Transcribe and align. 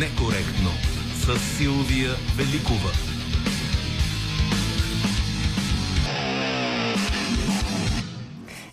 некоректно 0.00 0.70
с 1.14 1.38
Силвия 1.56 2.10
Великова. 2.36 2.90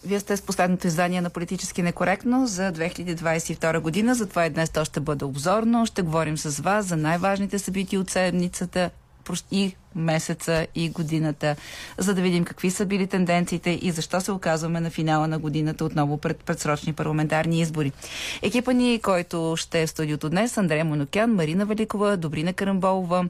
Вие 0.05 0.19
сте 0.19 0.37
с 0.37 0.41
последното 0.41 0.87
издание 0.87 1.21
на 1.21 1.29
Политически 1.29 1.81
некоректно 1.81 2.47
за 2.47 2.71
2022 2.71 3.79
година, 3.79 4.15
затова 4.15 4.45
и 4.45 4.49
днес 4.49 4.69
то 4.69 4.85
ще 4.85 4.99
бъде 4.99 5.25
обзорно. 5.25 5.85
Ще 5.85 6.01
говорим 6.01 6.37
с 6.37 6.61
вас 6.61 6.85
за 6.85 6.97
най-важните 6.97 7.59
събития 7.59 7.99
от 7.99 8.09
седмицата 8.09 8.89
и 9.51 9.75
месеца 9.95 10.67
и 10.75 10.89
годината, 10.89 11.55
за 11.97 12.13
да 12.13 12.21
видим 12.21 12.45
какви 12.45 12.71
са 12.71 12.85
били 12.85 13.07
тенденциите 13.07 13.79
и 13.81 13.91
защо 13.91 14.21
се 14.21 14.31
оказваме 14.31 14.79
на 14.79 14.89
финала 14.89 15.27
на 15.27 15.39
годината 15.39 15.85
отново 15.85 16.17
пред 16.17 16.37
предсрочни 16.37 16.93
парламентарни 16.93 17.61
избори. 17.61 17.91
Екипа 18.41 18.71
ни, 18.71 18.99
който 19.03 19.53
ще 19.57 19.81
е 19.81 19.87
в 19.87 19.89
студиото 19.89 20.29
днес, 20.29 20.57
Андрея 20.57 20.85
Монокян, 20.85 21.33
Марина 21.33 21.65
Великова, 21.65 22.17
Добрина 22.17 22.53
Карамболова, 22.53 23.25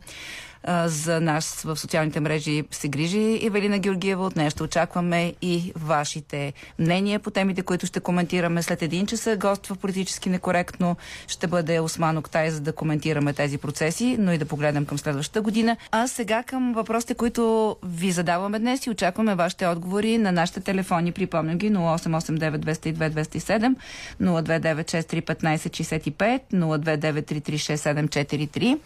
за 0.86 1.22
нас 1.22 1.62
в 1.62 1.78
социалните 1.78 2.20
мрежи 2.20 2.64
се 2.72 2.88
грижи 2.88 3.46
Евелина 3.46 3.80
Георгиева. 3.80 4.26
От 4.26 4.36
нея 4.36 4.50
ще 4.50 4.64
очакваме 4.64 5.34
и 5.42 5.72
вашите 5.76 6.54
мнения 6.80 7.20
по 7.20 7.32
темите, 7.32 7.62
които 7.62 7.86
ще 7.86 8.00
коментираме 8.00 8.64
след 8.64 8.82
един 8.82 9.06
часа. 9.06 9.38
Гост 9.38 9.68
в 9.68 9.76
политически 9.76 10.30
некоректно 10.30 10.96
ще 11.28 11.48
бъде 11.48 11.80
Осман 11.80 12.18
Октай, 12.18 12.50
за 12.50 12.62
да 12.62 12.74
коментираме 12.74 13.34
тези 13.34 13.58
процеси, 13.58 14.16
но 14.20 14.34
и 14.34 14.38
да 14.38 14.46
погледнем 14.46 14.86
към 14.86 14.98
следващата 14.98 15.42
година. 15.42 15.78
А 15.92 16.08
сега 16.08 16.44
към 16.44 16.74
въпросите, 16.74 17.14
които 17.14 17.76
ви 17.84 18.12
задаваме 18.12 18.60
днес 18.60 18.86
и 18.86 18.90
очакваме 18.90 19.36
вашите 19.36 19.68
отговори 19.68 20.18
на 20.18 20.32
нашите 20.32 20.60
телефони. 20.60 21.12
Припомням 21.12 21.58
ги 21.58 21.72
0889 21.72 22.58
202 22.58 23.12
207, 23.12 23.76
029 24.22 25.70
63 25.70 26.42
029 26.54 28.78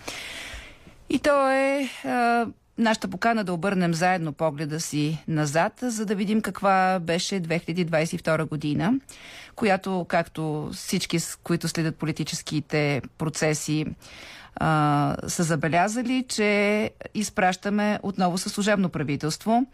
и 1.11 1.19
то 1.19 1.49
е 1.49 1.89
а, 2.05 2.47
нашата 2.77 3.07
покана 3.07 3.43
да 3.43 3.53
обърнем 3.53 3.93
заедно 3.93 4.33
погледа 4.33 4.79
си 4.79 5.23
назад, 5.27 5.73
за 5.81 6.05
да 6.05 6.15
видим 6.15 6.41
каква 6.41 6.99
беше 7.01 7.41
2022 7.41 8.49
година, 8.49 8.93
която, 9.55 10.05
както 10.09 10.69
всички, 10.73 11.17
които 11.43 11.67
следят 11.67 11.95
политическите 11.95 13.01
процеси, 13.17 13.85
а, 14.55 15.15
са 15.27 15.43
забелязали, 15.43 16.25
че 16.29 16.91
изпращаме 17.13 17.99
отново 18.03 18.37
със 18.37 18.51
служебно 18.51 18.89
правителство 18.89 19.65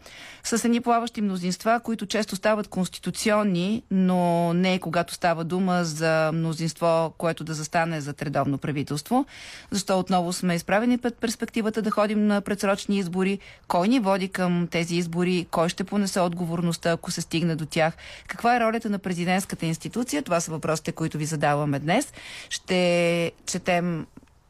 с 0.44 0.64
едни 0.64 0.80
плаващи 0.80 1.20
мнозинства, 1.20 1.80
които 1.84 2.06
често 2.06 2.36
стават 2.36 2.68
конституционни, 2.68 3.82
но 3.90 4.52
не 4.52 4.78
когато 4.78 5.14
става 5.14 5.44
дума 5.44 5.84
за 5.84 6.30
мнозинство, 6.34 7.14
което 7.18 7.44
да 7.44 7.54
застане 7.54 8.00
за 8.00 8.14
редовно 8.22 8.58
правителство. 8.58 9.26
Защо 9.70 9.98
отново 9.98 10.32
сме 10.32 10.54
изправени 10.54 10.98
пред 10.98 11.18
перспективата 11.18 11.82
да 11.82 11.90
ходим 11.90 12.26
на 12.26 12.40
предсрочни 12.40 12.98
избори? 12.98 13.38
Кой 13.68 13.88
ни 13.88 14.00
води 14.00 14.28
към 14.28 14.68
тези 14.70 14.96
избори? 14.96 15.46
Кой 15.50 15.68
ще 15.68 15.84
понесе 15.84 16.20
отговорността, 16.20 16.90
ако 16.90 17.10
се 17.10 17.20
стигне 17.20 17.56
до 17.56 17.66
тях? 17.66 17.94
Каква 18.28 18.56
е 18.56 18.60
ролята 18.60 18.90
на 18.90 18.98
президентската 18.98 19.66
институция? 19.66 20.22
Това 20.22 20.40
са 20.40 20.50
въпросите, 20.50 20.92
които 20.92 21.18
ви 21.18 21.24
задаваме 21.24 21.78
днес. 21.78 22.12
Ще 22.50 23.32
четем 23.46 24.06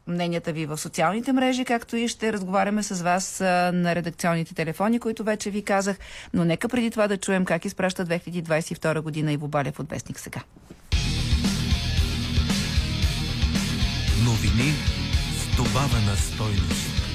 мненията 0.09 0.53
ви 0.53 0.67
в 0.67 0.79
социалните 0.79 1.33
мрежи, 1.33 1.65
както 1.65 1.97
и 1.97 2.09
ще 2.09 2.33
разговаряме 2.33 2.83
с 2.83 3.03
вас 3.03 3.41
на 3.75 3.95
редакционните 3.95 4.55
телефони, 4.55 5.01
които 5.01 5.25
вече 5.25 5.51
ви 5.51 5.63
казах. 5.63 5.99
Но 6.35 6.45
нека 6.45 6.69
преди 6.69 6.91
това 6.91 7.09
да 7.09 7.17
чуем 7.17 7.45
как 7.45 7.65
изпраща 7.65 8.07
2022 8.07 9.01
година 9.01 9.33
Иво 9.33 9.49
Балев 9.49 9.81
от 9.81 9.91
Вестник 9.91 10.21
сега. 10.21 10.41
Новини 14.25 14.73
с 15.37 15.57
добавена 15.57 16.17
стойност. 16.17 17.08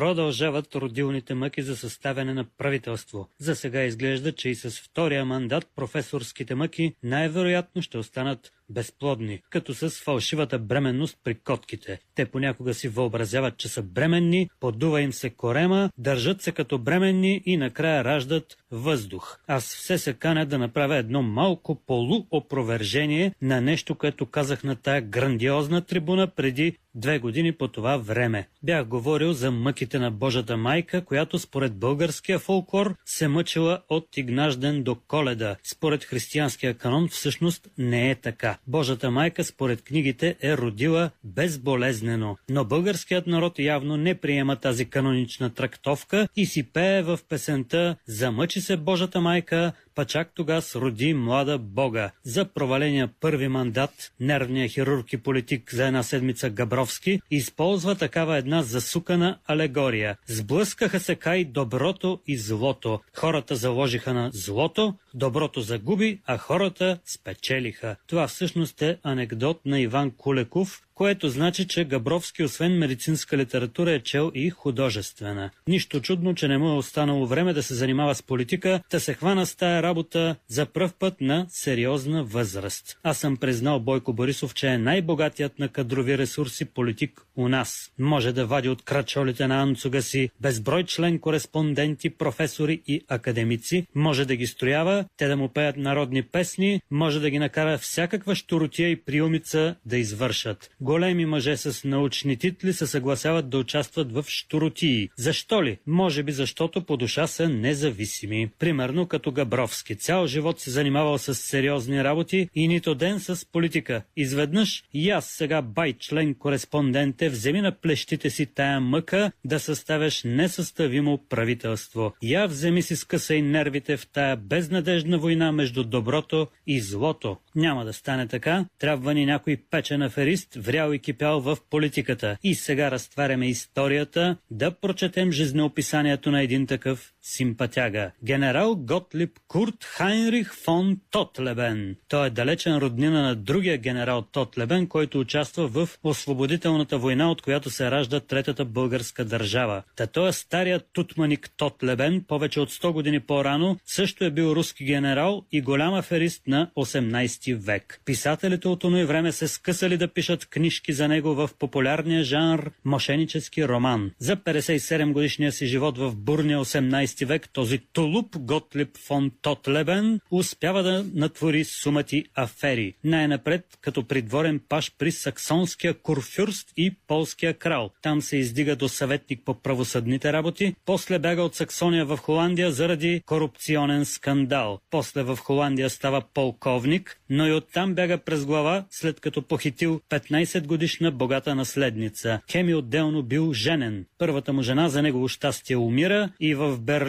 Продължават 0.00 0.74
родилните 0.74 1.34
мъки 1.34 1.62
за 1.62 1.76
съставяне 1.76 2.34
на 2.34 2.44
правителство. 2.44 3.28
За 3.38 3.56
сега 3.56 3.82
изглежда, 3.82 4.32
че 4.32 4.48
и 4.48 4.54
с 4.54 4.70
втория 4.70 5.24
мандат 5.24 5.66
професорските 5.76 6.54
мъки 6.54 6.94
най-вероятно 7.02 7.82
ще 7.82 7.98
останат 7.98 8.52
безплодни, 8.70 9.40
като 9.50 9.74
с 9.74 9.90
фалшивата 9.90 10.58
бременност 10.58 11.18
при 11.24 11.34
котките. 11.34 11.98
Те 12.14 12.26
понякога 12.26 12.74
си 12.74 12.88
въобразяват, 12.88 13.56
че 13.56 13.68
са 13.68 13.82
бременни, 13.82 14.48
подува 14.60 15.00
им 15.00 15.12
се 15.12 15.30
корема, 15.30 15.90
държат 15.98 16.42
се 16.42 16.52
като 16.52 16.78
бременни 16.78 17.42
и 17.46 17.56
накрая 17.56 18.04
раждат 18.04 18.56
въздух. 18.70 19.38
Аз 19.46 19.74
все 19.74 19.98
се 19.98 20.12
каня 20.12 20.46
да 20.46 20.58
направя 20.58 20.96
едно 20.96 21.22
малко 21.22 21.74
полуопровержение 21.86 23.34
на 23.42 23.60
нещо, 23.60 23.94
което 23.94 24.26
казах 24.26 24.64
на 24.64 24.76
тая 24.76 25.02
грандиозна 25.02 25.80
трибуна 25.80 26.26
преди 26.26 26.76
две 26.94 27.18
години 27.18 27.52
по 27.52 27.68
това 27.68 27.96
време. 27.96 28.48
Бях 28.62 28.86
говорил 28.86 29.32
за 29.32 29.50
мъките 29.50 29.98
на 29.98 30.10
Божата 30.10 30.56
майка, 30.56 31.04
която 31.04 31.38
според 31.38 31.74
българския 31.74 32.38
фолклор 32.38 32.94
се 33.06 33.28
мъчила 33.28 33.82
от 33.88 34.16
Игнажден 34.16 34.82
до 34.82 34.94
Коледа. 34.94 35.56
Според 35.72 36.04
християнския 36.04 36.74
канон 36.74 37.08
всъщност 37.08 37.68
не 37.78 38.10
е 38.10 38.14
така. 38.14 38.58
Божата 38.66 39.10
майка 39.10 39.44
според 39.44 39.82
книгите 39.82 40.36
е 40.42 40.56
родила 40.56 41.10
безболезнено. 41.24 42.36
Но 42.48 42.64
българският 42.64 43.26
народ 43.26 43.58
явно 43.58 43.96
не 43.96 44.14
приема 44.14 44.56
тази 44.56 44.84
канонична 44.84 45.54
трактовка 45.54 46.28
и 46.36 46.46
си 46.46 46.72
пее 46.72 47.02
в 47.02 47.18
песента 47.28 47.96
«Замъчи 48.06 48.60
се 48.60 48.76
Божата 48.76 49.20
майка, 49.20 49.72
па 49.94 50.04
чак 50.04 50.34
тога 50.34 50.62
роди 50.76 51.14
млада 51.14 51.58
Бога. 51.58 52.10
За 52.24 52.44
проваления 52.44 53.10
първи 53.20 53.48
мандат 53.48 54.12
нервния 54.20 54.68
хирург 54.68 55.12
и 55.12 55.16
политик 55.16 55.74
за 55.74 55.86
една 55.86 56.02
седмица 56.02 56.50
Габровски 56.50 57.20
използва 57.30 57.94
такава 57.94 58.36
една 58.36 58.62
засукана 58.62 59.38
алегория. 59.46 60.16
Сблъскаха 60.26 61.00
се 61.00 61.14
кай 61.14 61.44
доброто 61.44 62.20
и 62.26 62.38
злото. 62.38 63.00
Хората 63.16 63.56
заложиха 63.56 64.14
на 64.14 64.30
злото, 64.32 64.94
доброто 65.14 65.60
загуби, 65.60 66.20
а 66.26 66.38
хората 66.38 66.98
спечелиха. 67.04 67.96
Това 68.06 68.28
всъщност 68.28 68.82
е 68.82 68.98
анекдот 69.02 69.60
на 69.66 69.80
Иван 69.80 70.10
Кулеков, 70.10 70.82
което 71.00 71.28
значи, 71.28 71.68
че 71.68 71.84
Габровски 71.84 72.42
освен 72.42 72.78
медицинска 72.78 73.36
литература 73.36 73.92
е 73.92 74.00
чел 74.00 74.32
и 74.34 74.50
художествена. 74.50 75.50
Нищо 75.68 76.00
чудно, 76.00 76.34
че 76.34 76.48
не 76.48 76.58
му 76.58 76.68
е 76.68 76.76
останало 76.76 77.26
време 77.26 77.52
да 77.52 77.62
се 77.62 77.74
занимава 77.74 78.14
с 78.14 78.22
политика, 78.22 78.80
да 78.90 79.00
се 79.00 79.14
хвана 79.14 79.46
с 79.46 79.56
тая 79.56 79.82
работа 79.82 80.36
за 80.48 80.66
пръв 80.66 80.94
път 80.94 81.20
на 81.20 81.46
сериозна 81.48 82.24
възраст. 82.24 82.98
Аз 83.02 83.18
съм 83.18 83.36
признал 83.36 83.80
Бойко 83.80 84.12
Борисов, 84.12 84.54
че 84.54 84.68
е 84.68 84.78
най-богатият 84.78 85.58
на 85.58 85.68
кадрови 85.68 86.18
ресурси 86.18 86.64
политик 86.64 87.20
у 87.36 87.48
нас. 87.48 87.92
Може 87.98 88.32
да 88.32 88.46
вади 88.46 88.68
от 88.68 88.82
крачолите 88.82 89.46
на 89.46 89.62
анцуга 89.62 90.02
си 90.02 90.30
безброй 90.40 90.84
член 90.84 91.18
кореспонденти, 91.18 92.10
професори 92.10 92.82
и 92.86 93.04
академици, 93.08 93.86
може 93.94 94.24
да 94.24 94.36
ги 94.36 94.46
строява, 94.46 95.04
те 95.16 95.28
да 95.28 95.36
му 95.36 95.48
пеят 95.48 95.76
народни 95.76 96.22
песни, 96.22 96.80
може 96.90 97.20
да 97.20 97.30
ги 97.30 97.38
накара 97.38 97.78
всякаква 97.78 98.34
щуротия 98.34 98.90
и 98.90 99.04
приумица 99.04 99.74
да 99.86 99.98
извършат 99.98 100.70
големи 100.90 101.26
мъже 101.26 101.56
с 101.56 101.84
научни 101.84 102.36
титли 102.36 102.72
се 102.72 102.86
съгласяват 102.86 103.50
да 103.50 103.58
участват 103.58 104.12
в 104.12 104.24
штуротии. 104.28 105.08
Защо 105.16 105.64
ли? 105.64 105.78
Може 105.86 106.22
би 106.22 106.32
защото 106.32 106.84
по 106.84 106.96
душа 106.96 107.26
са 107.26 107.48
независими. 107.48 108.50
Примерно 108.58 109.06
като 109.06 109.32
Габровски. 109.32 109.96
Цял 109.96 110.26
живот 110.26 110.60
се 110.60 110.70
занимавал 110.70 111.18
с 111.18 111.34
сериозни 111.34 112.04
работи 112.04 112.48
и 112.54 112.68
нито 112.68 112.94
ден 112.94 113.20
с 113.20 113.46
политика. 113.52 114.02
Изведнъж 114.16 114.84
и 114.94 115.10
аз 115.10 115.26
сега 115.26 115.62
бай 115.62 115.92
член 115.92 116.34
кореспонденте 116.34 117.28
вземи 117.28 117.60
на 117.60 117.72
плещите 117.72 118.30
си 118.30 118.46
тая 118.46 118.80
мъка 118.80 119.32
да 119.44 119.60
съставяш 119.60 120.22
несъставимо 120.24 121.18
правителство. 121.28 122.12
Я 122.22 122.46
вземи 122.46 122.82
си 122.82 122.96
скъсай 122.96 123.42
нервите 123.42 123.96
в 123.96 124.06
тая 124.06 124.36
безнадежна 124.36 125.18
война 125.18 125.52
между 125.52 125.84
доброто 125.84 126.46
и 126.66 126.80
злото. 126.80 127.36
Няма 127.54 127.84
да 127.84 127.92
стане 127.92 128.26
така. 128.26 128.64
Трябва 128.78 129.14
ни 129.14 129.26
някой 129.26 129.56
печен 129.70 130.02
аферист, 130.02 130.54
врял 130.54 130.92
и 130.92 130.98
кипял 130.98 131.40
в 131.40 131.58
политиката. 131.70 132.36
И 132.42 132.54
сега 132.54 132.90
разтваряме 132.90 133.48
историята 133.48 134.36
да 134.50 134.70
прочетем 134.70 135.32
жизнеописанието 135.32 136.30
на 136.30 136.42
един 136.42 136.66
такъв 136.66 137.12
симпатяга. 137.22 138.10
Генерал 138.24 138.76
Готлип 138.76 139.38
Курт 139.48 139.84
Хайнрих 139.84 140.54
фон 140.54 140.96
Тотлебен. 141.10 141.96
Той 142.08 142.26
е 142.26 142.30
далечен 142.30 142.76
роднина 142.76 143.22
на 143.22 143.34
другия 143.34 143.78
генерал 143.78 144.22
Тотлебен, 144.22 144.86
който 144.86 145.20
участва 145.20 145.68
в 145.68 145.88
освободителната 146.02 146.98
война, 146.98 147.30
от 147.30 147.42
която 147.42 147.70
се 147.70 147.90
ражда 147.90 148.20
Третата 148.20 148.64
българска 148.64 149.24
държава. 149.24 149.82
Та 149.96 150.06
той 150.06 150.28
е 150.28 150.32
старият 150.32 150.88
тутманик 150.92 151.50
Тотлебен, 151.56 152.24
повече 152.28 152.60
от 152.60 152.70
100 152.70 152.92
години 152.92 153.20
по-рано, 153.20 153.76
също 153.84 154.24
е 154.24 154.30
бил 154.30 154.46
руски 154.46 154.84
генерал 154.84 155.44
и 155.52 155.60
голям 155.60 155.94
аферист 155.94 156.42
на 156.46 156.70
18 156.76 157.56
век. 157.56 158.00
Писателите 158.04 158.68
от 158.68 158.84
оно 158.84 159.06
време 159.06 159.32
се 159.32 159.48
скъсали 159.48 159.96
да 159.96 160.08
пишат 160.08 160.46
книжки 160.46 160.92
за 160.92 161.08
него 161.08 161.34
в 161.34 161.50
популярния 161.58 162.24
жанр 162.24 162.70
мошенически 162.84 163.68
роман. 163.68 164.10
За 164.18 164.36
57 164.36 165.12
годишния 165.12 165.52
си 165.52 165.66
живот 165.66 165.98
в 165.98 166.16
бурния 166.16 166.58
18 166.58 167.09
19 167.10 167.24
век 167.26 167.48
този 167.52 167.78
тулуп 167.92 168.36
Готлип 168.38 168.98
фон 168.98 169.30
Тотлебен 169.42 170.20
успява 170.30 170.82
да 170.82 171.04
натвори 171.14 171.64
сумати 171.64 172.24
афери. 172.34 172.94
Най-напред 173.04 173.64
като 173.80 174.04
придворен 174.04 174.60
паш 174.68 174.92
при 174.98 175.12
саксонския 175.12 175.94
курфюрст 175.94 176.72
и 176.76 176.94
полския 177.06 177.54
крал. 177.54 177.90
Там 178.02 178.22
се 178.22 178.36
издига 178.36 178.76
до 178.76 178.88
съветник 178.88 179.40
по 179.44 179.54
правосъдните 179.54 180.32
работи, 180.32 180.74
после 180.86 181.18
бяга 181.18 181.42
от 181.42 181.54
Саксония 181.54 182.04
в 182.04 182.16
Холандия 182.16 182.72
заради 182.72 183.22
корупционен 183.26 184.04
скандал. 184.04 184.78
После 184.90 185.22
в 185.22 185.36
Холандия 185.36 185.90
става 185.90 186.22
полковник, 186.34 187.20
но 187.30 187.46
и 187.46 187.52
оттам 187.52 187.94
бяга 187.94 188.18
през 188.18 188.44
глава, 188.44 188.84
след 188.90 189.20
като 189.20 189.42
похитил 189.42 190.00
15 190.10 190.66
годишна 190.66 191.10
богата 191.10 191.54
наследница. 191.54 192.40
Хеми 192.50 192.74
отделно 192.74 193.22
бил 193.22 193.52
женен. 193.52 194.06
Първата 194.18 194.52
му 194.52 194.62
жена 194.62 194.88
за 194.88 195.02
негово 195.02 195.28
щастие 195.28 195.76
умира 195.76 196.30
и 196.40 196.54
в 196.54 196.78
Берлин 196.78 196.99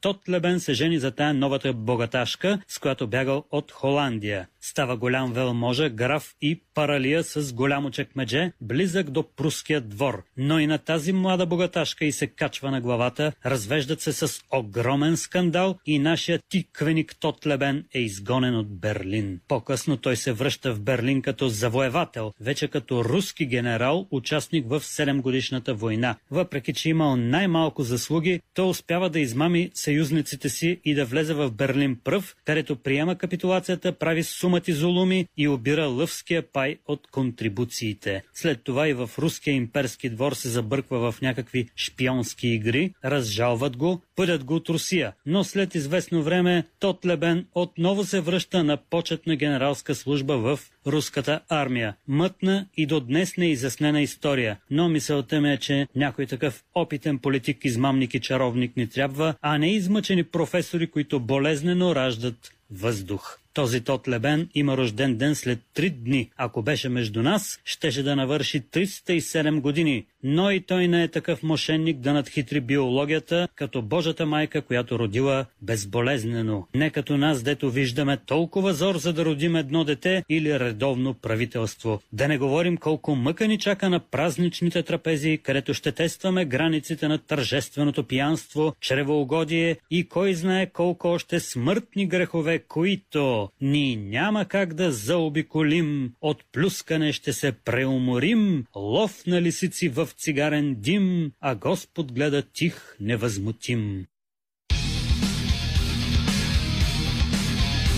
Тотлебен 0.00 0.60
се 0.60 0.74
жени 0.74 0.98
за 0.98 1.10
тая 1.10 1.34
новата 1.34 1.72
богаташка, 1.72 2.60
с 2.68 2.78
която 2.78 3.06
бягал 3.06 3.44
от 3.50 3.72
Холандия. 3.72 4.48
Става 4.60 4.96
голям 4.96 5.32
велможа, 5.32 5.90
граф 5.90 6.34
и 6.40 6.62
паралия 6.74 7.24
с 7.24 7.52
голямо 7.52 7.90
чекмедже, 7.90 8.52
близък 8.60 9.10
до 9.10 9.24
пруския 9.36 9.80
двор. 9.80 10.24
Но 10.36 10.58
и 10.58 10.66
на 10.66 10.78
тази 10.78 11.12
млада 11.12 11.46
богаташка 11.46 12.04
и 12.04 12.12
се 12.12 12.26
качва 12.26 12.70
на 12.70 12.80
главата, 12.80 13.32
развеждат 13.46 14.00
се 14.00 14.12
с 14.12 14.40
огромен 14.52 15.16
скандал 15.16 15.78
и 15.86 15.98
нашия 15.98 16.38
тиквеник 16.48 17.16
Тотлебен 17.20 17.84
е 17.94 18.00
изгонен 18.00 18.56
от 18.56 18.80
Берлин. 18.80 19.40
По-късно 19.48 19.96
той 19.96 20.16
се 20.16 20.32
връща 20.32 20.74
в 20.74 20.80
Берлин 20.80 21.22
като 21.22 21.48
завоевател, 21.48 22.32
вече 22.40 22.68
като 22.68 23.04
руски 23.04 23.46
генерал, 23.46 24.06
участник 24.10 24.68
в 24.68 24.80
7 24.80 25.20
годишната 25.20 25.74
война. 25.74 26.16
Въпреки, 26.30 26.74
че 26.74 26.88
имал 26.88 27.16
най-малко 27.16 27.82
заслуги, 27.82 28.40
той 28.54 28.68
успява 28.68 29.10
да 29.10 29.20
измами 29.40 29.70
съюзниците 29.74 30.48
си 30.48 30.80
и 30.84 30.94
да 30.94 31.04
влезе 31.04 31.34
в 31.34 31.50
Берлин 31.50 31.96
пръв, 32.04 32.36
където 32.44 32.76
приема 32.76 33.18
капитулацията, 33.18 33.92
прави 33.92 34.22
сумати 34.22 34.72
зулуми 34.72 35.26
и 35.36 35.48
обира 35.48 35.86
лъвския 35.86 36.42
пай 36.52 36.76
от 36.86 37.06
контрибуциите. 37.10 38.22
След 38.34 38.64
това 38.64 38.88
и 38.88 38.92
в 38.92 39.10
руския 39.18 39.54
имперски 39.54 40.10
двор 40.10 40.32
се 40.32 40.48
забърква 40.48 41.12
в 41.12 41.20
някакви 41.20 41.68
шпионски 41.76 42.48
игри, 42.48 42.92
разжалват 43.04 43.76
го, 43.76 44.02
пъдят 44.16 44.44
го 44.44 44.54
от 44.54 44.68
Русия. 44.68 45.12
Но 45.26 45.44
след 45.44 45.74
известно 45.74 46.22
време 46.22 46.64
Тотлебен 46.80 47.46
отново 47.54 48.04
се 48.04 48.20
връща 48.20 48.64
на 48.64 48.76
почетна 48.76 49.36
генералска 49.36 49.94
служба 49.94 50.38
в 50.38 50.60
руската 50.86 51.40
армия. 51.48 51.96
Мътна 52.08 52.66
и 52.76 52.86
до 52.86 53.00
днес 53.00 53.36
неизяснена 53.36 54.02
история, 54.02 54.58
но 54.70 54.88
мисълта 54.88 55.40
ми 55.40 55.52
е, 55.52 55.56
че 55.56 55.86
някой 55.96 56.26
такъв 56.26 56.64
опитен 56.74 57.18
политик, 57.18 57.64
измамник 57.64 58.14
и 58.14 58.20
чаровник 58.20 58.76
ни 58.76 58.88
трябва, 58.88 59.34
а 59.42 59.58
не 59.58 59.72
измъчени 59.72 60.24
професори, 60.24 60.86
които 60.86 61.20
болезнено 61.20 61.94
раждат 61.94 62.52
въздух. 62.70 63.38
Този 63.54 63.80
тот 63.80 64.08
Лебен 64.08 64.48
има 64.54 64.76
рожден 64.76 65.16
ден 65.16 65.34
след 65.34 65.58
три 65.74 65.90
дни. 65.90 66.30
Ако 66.36 66.62
беше 66.62 66.88
между 66.88 67.22
нас, 67.22 67.60
щеше 67.64 68.02
да 68.02 68.16
навърши 68.16 68.60
307 68.60 69.60
години. 69.60 70.06
Но 70.22 70.50
и 70.50 70.60
той 70.60 70.88
не 70.88 71.02
е 71.02 71.08
такъв 71.08 71.42
мошенник 71.42 71.98
да 71.98 72.12
надхитри 72.12 72.60
биологията, 72.60 73.48
като 73.54 73.82
Божата 73.82 74.26
майка, 74.26 74.62
която 74.62 74.98
родила 74.98 75.46
безболезнено. 75.62 76.66
Не 76.74 76.90
като 76.90 77.16
нас, 77.16 77.42
дето 77.42 77.70
виждаме 77.70 78.16
толкова 78.16 78.74
зор, 78.74 78.96
за 78.96 79.12
да 79.12 79.24
родим 79.24 79.56
едно 79.56 79.84
дете 79.84 80.24
или 80.28 80.60
редовно 80.60 81.14
правителство. 81.14 82.00
Да 82.12 82.28
не 82.28 82.38
говорим 82.38 82.76
колко 82.76 83.16
мъка 83.16 83.48
ни 83.48 83.58
чака 83.58 83.90
на 83.90 84.00
празничните 84.00 84.82
трапези, 84.82 85.38
където 85.42 85.74
ще 85.74 85.92
тестваме 85.92 86.44
границите 86.44 87.08
на 87.08 87.18
тържественото 87.18 88.04
пиянство, 88.04 88.74
чревоугодие 88.80 89.76
и 89.90 90.08
кой 90.08 90.34
знае 90.34 90.66
колко 90.66 91.08
още 91.08 91.40
смъртни 91.40 92.06
грехове, 92.06 92.58
които 92.58 93.48
ни 93.60 93.96
няма 93.96 94.44
как 94.44 94.74
да 94.74 94.92
заобиколим, 94.92 96.12
от 96.20 96.44
плюскане 96.52 97.12
ще 97.12 97.32
се 97.32 97.52
преуморим, 97.52 98.64
лов 98.76 99.26
на 99.26 99.42
лисици 99.42 99.88
в 99.88 100.08
цигарен 100.12 100.74
дим, 100.80 101.32
а 101.40 101.54
Господ 101.54 102.12
гледа 102.12 102.42
тих 102.42 102.96
невъзмутим. 103.00 104.06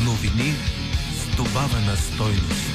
Новини 0.04 0.52
с 1.14 1.36
добавена 1.36 1.96
стойност. 1.96 2.71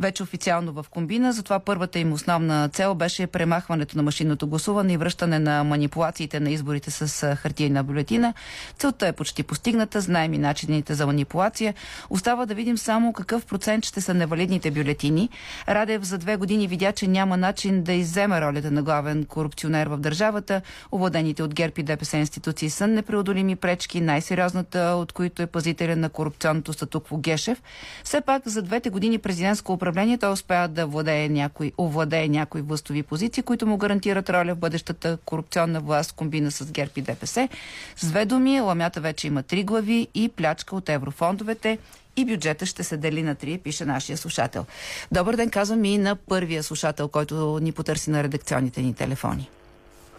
вече 0.00 0.22
официално 0.22 0.72
в 0.72 0.86
комбина. 0.90 1.32
Затова 1.32 1.58
първата 1.58 1.98
им 1.98 2.12
основна 2.12 2.68
цел 2.68 2.94
беше 2.94 3.26
премахването 3.26 3.96
на 3.96 4.02
машинното 4.02 4.46
гласуване 4.46 4.92
и 4.92 4.96
връщане 4.96 5.38
на 5.38 5.64
манипулациите 5.64 6.40
на 6.40 6.50
изборите 6.50 6.90
с 6.90 7.36
хартийна 7.36 7.84
бюлетина. 7.84 8.34
Целта 8.78 9.06
е 9.06 9.12
почти 9.12 9.42
постигната, 9.42 10.00
знаем 10.00 10.34
и 10.34 10.38
начините 10.38 10.94
за 10.94 11.06
манипулация. 11.06 11.74
Остава 12.10 12.46
да 12.46 12.54
видим 12.54 12.78
само 12.78 13.12
какъв 13.12 13.46
процент 13.46 13.84
ще 13.84 14.00
са 14.00 14.14
невалидните 14.14 14.70
бюлетини. 14.70 15.28
Радев 15.68 16.02
за 16.02 16.18
две 16.18 16.36
години 16.36 16.68
видя, 16.68 16.92
че 16.92 17.06
няма 17.06 17.36
начин 17.36 17.82
да 17.82 17.92
изземе 17.92 18.40
ролята 18.40 18.70
на 18.70 18.82
главен 18.82 19.24
корупционер 19.24 19.86
в 19.86 19.96
държавата. 19.96 20.62
Овладените 20.92 21.42
от 21.42 21.54
ГЕРБ 21.54 21.74
и 21.78 21.82
ДПС 21.82 22.16
институции 22.16 22.70
са 22.70 22.86
непреодолими 22.86 23.56
пречки, 23.56 24.00
най-сериозната 24.00 24.78
от 24.78 25.12
които 25.12 25.42
е 25.42 25.46
пазителя 25.46 25.96
на 25.96 26.08
корупционното 26.08 26.72
статукво 26.72 27.16
Гешев. 27.16 27.62
Все 28.04 28.20
пак 28.20 28.48
за 28.48 28.62
двете 28.62 28.90
години 28.90 29.18
президентско 29.18 29.72
управление 29.82 30.18
той 30.18 30.32
успя 30.32 30.68
да 30.68 30.86
владее 30.86 31.28
някой, 31.28 31.72
овладее 31.78 32.28
някои 32.28 32.62
властови 32.62 33.02
позиции, 33.02 33.42
които 33.42 33.66
му 33.66 33.76
гарантират 33.76 34.30
роля 34.30 34.54
в 34.54 34.58
бъдещата 34.58 35.18
корупционна 35.24 35.80
власт, 35.80 36.16
комбина 36.16 36.50
с 36.50 36.72
ГЕРБ 36.72 36.92
и 36.96 37.02
ДПС. 37.02 37.48
С 37.96 38.10
две 38.10 38.24
думи, 38.24 38.60
ламята 38.60 39.00
вече 39.00 39.26
има 39.26 39.42
три 39.42 39.64
глави 39.64 40.08
и 40.14 40.28
плячка 40.28 40.76
от 40.76 40.88
еврофондовете 40.88 41.78
и 42.16 42.24
бюджета 42.24 42.66
ще 42.66 42.84
се 42.84 42.96
дели 42.96 43.22
на 43.22 43.34
три, 43.34 43.58
пише 43.58 43.84
нашия 43.84 44.16
слушател. 44.16 44.64
Добър 45.12 45.36
ден, 45.36 45.50
казвам 45.50 45.84
и 45.84 45.98
на 45.98 46.16
първия 46.16 46.62
слушател, 46.62 47.08
който 47.08 47.58
ни 47.62 47.72
потърси 47.72 48.10
на 48.10 48.22
редакционните 48.22 48.80
ни 48.80 48.94
телефони. 48.94 49.50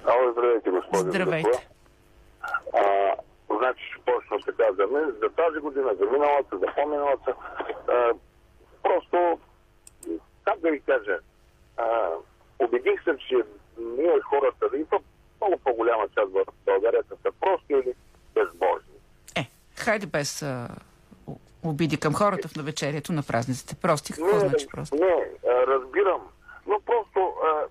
Ало, 0.06 0.32
здравейте, 0.32 0.70
господин 0.70 1.12
Здравейте. 1.12 1.68
А, 2.74 2.84
значи 3.58 3.84
ще 3.92 4.02
почна 4.06 4.38
така 4.46 4.64
за 4.78 4.88
мен, 4.94 5.06
за 5.22 5.30
тази 5.30 5.60
година, 5.60 5.90
за 6.00 6.06
миналата, 6.06 6.58
за 6.58 6.66
по-миналата. 6.76 7.34
Просто 8.84 9.40
как 10.44 10.60
да 10.60 10.72
ви 10.72 10.80
кажа, 10.80 11.20
а, 11.78 12.10
убедих 12.60 13.04
се, 13.04 13.18
че 13.30 13.36
ние 13.78 14.20
хората, 14.22 14.78
и 14.78 14.86
то 14.86 15.00
много 15.42 15.58
по-голяма 15.64 16.04
част 16.16 16.32
в 16.32 16.46
България 16.66 17.04
са 17.10 17.32
прости 17.40 17.74
или 17.74 17.94
безбожни. 18.36 18.94
Е, 19.36 19.50
хайде 19.76 20.06
без 20.06 20.42
а, 20.42 20.70
обиди 21.64 21.98
към 21.98 22.14
хората 22.14 22.48
в 22.48 22.56
навечерието 22.56 23.14
на 23.14 23.24
празниците. 23.24 23.76
Прости, 23.76 24.14
какво 24.14 24.36
не, 24.36 24.40
значи 24.40 24.68
просто? 24.68 24.96
Не, 24.96 25.32
а, 25.48 25.68
разбирам, 25.68 26.22
но 26.68 26.80
просто 26.80 27.34
а, 27.44 27.64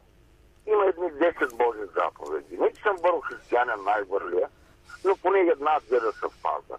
има 0.66 0.84
едни 0.86 1.06
10 1.06 1.56
Божи 1.56 1.80
заповеди. 1.94 2.56
Не, 2.58 2.72
че 2.72 2.82
съм 2.82 2.96
бързо 3.02 3.20
християнин 3.20 3.84
най-върлия, 3.84 4.48
но 5.04 5.16
поне 5.16 5.38
една-две 5.38 6.00
да 6.00 6.12
съвпада. 6.12 6.76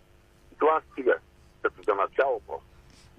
И 0.53 0.57
това 0.57 0.81
стига, 0.91 1.15
като 1.61 1.83
за 1.83 1.95
начало 1.95 2.41
просто. 2.47 2.72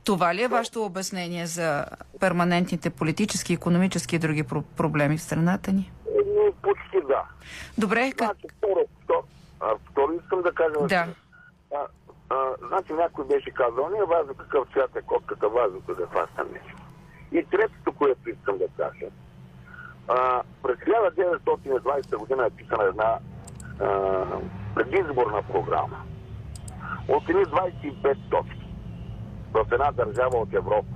Това 0.04 0.34
ли 0.34 0.42
е 0.42 0.48
вашето 0.48 0.84
обяснение 0.84 1.46
за 1.46 1.86
перманентните 2.20 2.90
политически, 2.90 3.52
економически 3.52 4.16
и 4.16 4.18
други 4.18 4.44
про- 4.44 4.62
проблеми 4.76 5.16
в 5.16 5.22
страната 5.22 5.72
ни? 5.72 5.92
Е, 6.06 6.52
почти 6.62 7.06
да. 7.08 7.22
Добре, 7.78 8.12
как... 8.12 8.26
Значи, 8.26 8.46
второ, 8.58 8.80
второ, 9.04 9.24
второ 9.90 10.12
искам 10.12 10.42
да 10.42 10.52
кажа. 10.52 10.86
Да. 10.88 11.06
А, 11.74 11.78
а, 12.30 12.36
значи 12.68 12.92
някой 12.92 13.24
беше 13.24 13.50
казал, 13.50 13.88
не 13.88 13.98
е 13.98 14.16
важно 14.16 14.34
какъв 14.34 14.68
цвят 14.72 14.96
е 14.96 15.02
котката, 15.02 15.48
важното 15.48 15.94
да 15.94 16.06
хваща 16.06 16.44
нещо. 16.52 16.76
И 17.32 17.44
третото, 17.44 17.92
което 17.92 18.30
искам 18.30 18.58
да 18.58 18.68
кажа. 18.76 19.06
А, 20.08 20.42
през 20.62 20.76
1920 20.76 22.16
година 22.16 22.46
е 22.46 22.50
писана 22.50 22.84
една 22.84 23.18
а, 23.80 24.24
предизборна 24.74 25.42
програма. 25.42 26.02
От 27.08 27.28
едни 27.28 27.44
25 27.44 28.16
точки 28.30 28.63
в 29.54 29.66
една 29.72 29.92
държава 29.92 30.38
от 30.38 30.54
Европа. 30.54 30.94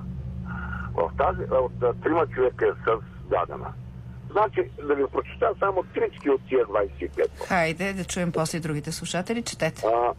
В 0.95 1.11
тази, 1.19 1.43
от 1.51 2.03
трима 2.03 2.27
човека 2.27 2.67
е 2.67 2.91
създадена. 2.91 3.73
Значи, 4.31 4.71
да 4.83 4.95
ви 4.95 5.07
прочета 5.07 5.55
само 5.59 5.85
трички 5.95 6.31
от 6.31 6.41
тия 6.49 6.67
25. 6.67 7.47
Хайде 7.49 7.93
да 7.93 8.05
чуем 8.05 8.33
после 8.33 8.61
другите 8.61 8.93
слушатели. 8.93 9.43
Четете. 9.43 9.83
А, 9.87 10.15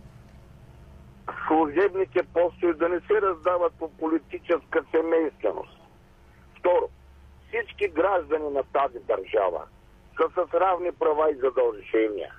служебните 1.47 2.23
постове 2.33 2.73
да 2.73 2.89
не 2.89 2.99
се 2.99 3.21
раздават 3.21 3.73
по 3.79 3.91
политическа 3.91 4.83
семейственост. 4.91 5.79
Второ, 6.59 6.89
всички 7.47 7.87
граждани 7.87 8.49
на 8.49 8.63
тази 8.63 8.99
държава 8.99 9.61
са 10.17 10.47
с 10.47 10.53
равни 10.53 10.91
права 10.91 11.31
и 11.31 11.35
задължения. 11.35 12.33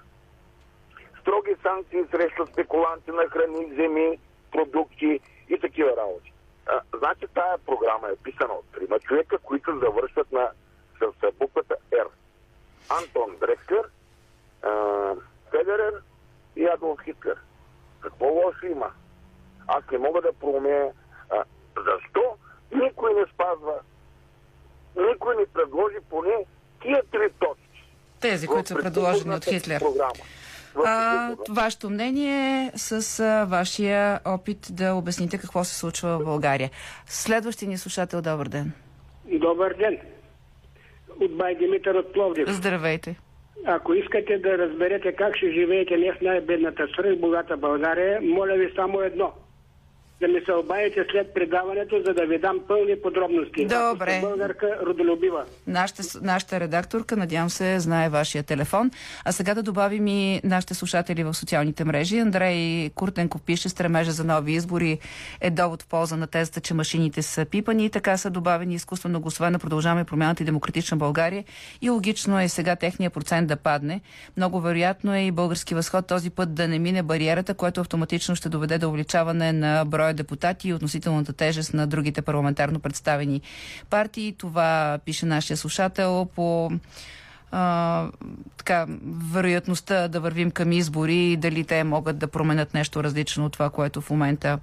Строги 1.21 1.55
санкции 1.63 2.01
срещу 2.11 2.47
спекуланти 2.47 3.11
на 3.11 3.29
храни, 3.31 3.75
земи, 3.75 4.19
продукти 4.53 5.21
и 5.51 5.61
такива 5.61 5.97
работи. 5.97 6.33
А, 6.67 6.81
значи 6.99 7.27
тая 7.35 7.59
програма 7.59 8.09
е 8.09 8.17
писана 8.17 8.55
от 8.55 8.65
трима 8.73 9.01
човека, 9.01 9.39
които 9.39 9.79
завършват 9.79 10.33
на, 10.33 10.51
с 11.01 11.33
буквата 11.39 11.77
Р. 11.93 12.09
Антон 12.89 13.37
Дрекслер, 13.41 13.85
Федерер 15.51 15.95
и 16.57 16.67
Адолф 16.67 17.01
Хитлер. 17.05 17.37
Какво 18.01 18.27
лошо 18.27 18.67
има? 18.67 18.91
Аз 19.67 19.85
не 19.93 19.99
мога 19.99 20.21
да 20.23 20.33
проумея 20.33 20.93
а, 21.31 21.45
защо 21.77 22.37
никой 22.73 23.15
не 23.15 23.27
спазва, 23.35 23.75
никой 24.97 25.37
не 25.37 25.47
предложи 25.47 25.97
поне 26.11 26.47
тия 26.83 27.03
три 27.11 27.31
точки. 27.39 27.85
Тези, 28.21 28.47
които 28.47 28.69
са 28.69 28.75
предложени 28.75 29.35
от 29.35 29.45
Хитлер. 29.45 29.81
Програма. 29.81 30.25
А, 30.77 31.37
вашето 31.49 31.91
мнение 31.91 32.71
с 32.75 33.21
а, 33.21 33.45
вашия 33.45 34.21
опит 34.25 34.59
да 34.71 34.95
обясните 34.95 35.39
какво 35.39 35.65
се 35.65 35.79
случва 35.79 36.19
в 36.19 36.25
България. 36.25 36.71
Следващия 37.07 37.69
ни 37.69 37.79
слушател, 37.79 38.23
добър 38.23 38.49
ден. 38.49 38.73
Добър 39.33 39.75
ден. 39.75 39.99
От 41.21 41.37
бай 41.37 41.55
Димитър 41.55 41.95
от 41.95 42.13
Пловдив. 42.13 42.49
Здравейте. 42.49 43.17
Ако 43.67 43.95
искате 43.95 44.39
да 44.39 44.59
разберете 44.59 45.13
как 45.13 45.37
ще 45.37 45.53
живеете 45.53 45.97
не 45.97 46.13
в 46.13 46.21
най-бедната 46.21 46.87
свръхбогата 46.93 47.57
България, 47.57 48.21
моля 48.23 48.55
ви 48.55 48.73
само 48.77 49.01
едно. 49.01 49.33
Да 50.21 50.29
ми 50.29 50.41
се 50.45 50.53
обадите 50.53 51.07
след 51.11 51.35
предаването, 51.35 52.03
за 52.07 52.15
да 52.15 52.27
ви 52.27 52.39
дам 52.39 52.61
пълни 52.69 52.97
подробности. 53.03 53.67
Ако 53.71 53.93
Добре. 53.93 54.11
сте 54.11 54.21
българка 54.21 54.79
родолюбива. 54.87 55.45
Нашата, 55.67 56.03
нашата 56.23 56.61
редакторка, 56.61 57.17
надявам 57.17 57.51
се, 57.51 57.81
знае 57.81 58.09
вашия 58.09 58.43
телефон. 58.43 58.91
А 59.25 59.33
сега 59.33 59.55
да 59.55 59.63
добавим 59.63 60.07
и 60.07 60.41
нашите 60.45 60.75
слушатели 60.75 61.25
в 61.25 61.35
социалните 61.35 61.85
мрежи. 61.85 62.19
Андрей 62.19 62.91
Куртенков 62.91 63.43
пише, 63.43 63.69
стремежа 63.69 64.11
за 64.11 64.25
нови 64.25 64.53
избори 64.53 64.99
е 65.41 65.51
довод 65.51 65.83
в 65.83 65.87
полза 65.87 66.17
на 66.17 66.27
тезата, 66.27 66.61
че 66.61 66.75
машините 66.75 67.23
са 67.23 67.45
пипани 67.45 67.85
и 67.85 67.91
така 67.91 68.17
са 68.17 68.31
добавени 68.31 68.75
изкуствено 68.75 69.21
гласове 69.21 69.51
на 69.51 69.59
Продължаваме 69.59 70.05
промяната 70.05 70.43
и 70.43 70.47
Демократична 70.47 70.97
България. 70.97 71.45
И 71.83 71.91
логично 71.91 72.41
е 72.41 72.49
сега 72.49 72.77
техния 72.77 73.11
процент 73.11 73.49
да 73.49 73.57
падне. 73.57 74.01
Много 74.37 74.61
вероятно 74.61 75.15
е 75.15 75.21
и 75.21 75.31
български 75.31 75.75
възход 75.75 76.07
този 76.07 76.31
път 76.31 76.55
да 76.55 76.69
не 76.69 76.79
мине 76.79 77.03
бариерата, 77.03 77.55
което 77.55 77.81
автоматично 77.81 78.37
ще 78.37 78.49
доведе 78.49 78.79
до 78.79 78.89
увеличаване 78.89 79.53
на 79.53 79.85
броя 79.85 80.10
депутати 80.15 80.69
и 80.69 80.75
относителната 80.75 81.33
тежест 81.33 81.75
на 81.75 81.87
другите 81.87 82.23
парламентарно 82.23 82.81
представени 82.81 83.41
партии. 83.91 84.35
Това 84.39 84.99
пише 85.05 85.27
нашия 85.27 85.57
слушател 85.57 86.29
по 86.35 86.71
а, 87.51 88.07
така, 88.57 88.87
вероятността 89.33 90.09
да 90.09 90.21
вървим 90.21 90.51
към 90.51 90.73
избори 90.73 91.17
и 91.17 91.37
дали 91.37 91.65
те 91.65 91.85
могат 91.85 92.19
да 92.19 92.29
променят 92.29 92.75
нещо 92.75 93.05
различно 93.05 93.47
от 93.47 93.53
това, 93.53 93.71
което 93.71 94.01
в 94.01 94.11
момента 94.11 94.59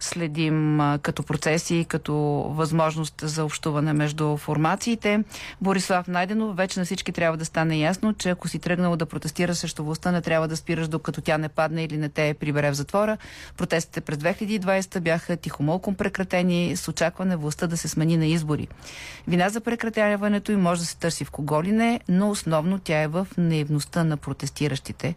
следим 0.00 0.80
като 1.02 1.22
процеси 1.22 1.76
и 1.76 1.84
като 1.84 2.14
възможност 2.50 3.14
за 3.22 3.44
общуване 3.44 3.92
между 3.92 4.36
формациите. 4.36 5.24
Борислав 5.60 6.08
Найденов, 6.08 6.56
вече 6.56 6.78
на 6.78 6.84
всички 6.84 7.12
трябва 7.12 7.36
да 7.36 7.44
стане 7.44 7.76
ясно, 7.78 8.14
че 8.14 8.30
ако 8.30 8.48
си 8.48 8.58
тръгнал 8.58 8.96
да 8.96 9.06
протестира 9.06 9.54
срещу 9.54 9.84
властта, 9.84 10.12
не 10.12 10.22
трябва 10.22 10.48
да 10.48 10.56
спираш 10.56 10.88
докато 10.88 11.20
тя 11.20 11.38
не 11.38 11.48
падне 11.48 11.84
или 11.84 11.96
не 11.96 12.08
те 12.08 12.34
прибере 12.34 12.70
в 12.70 12.74
затвора. 12.74 13.18
Протестите 13.56 14.00
през 14.00 14.18
2020 14.18 15.00
бяха 15.00 15.36
тихомолком 15.36 15.94
прекратени 15.94 16.76
с 16.76 16.88
очакване 16.88 17.36
властта 17.36 17.66
да 17.66 17.76
се 17.76 17.88
смени 17.88 18.16
на 18.16 18.26
избори. 18.26 18.68
Вина 19.28 19.48
за 19.48 19.60
прекратяването 19.60 20.52
им 20.52 20.60
може 20.60 20.80
да 20.80 20.86
се 20.86 20.96
търси 20.96 21.24
в 21.24 21.30
кого 21.30 21.62
ли 21.62 21.72
не, 21.72 22.00
но 22.08 22.30
основно 22.30 22.78
тя 22.78 23.02
е 23.02 23.08
в 23.08 23.26
наивността 23.38 24.04
на 24.04 24.16
протестиращите, 24.16 25.14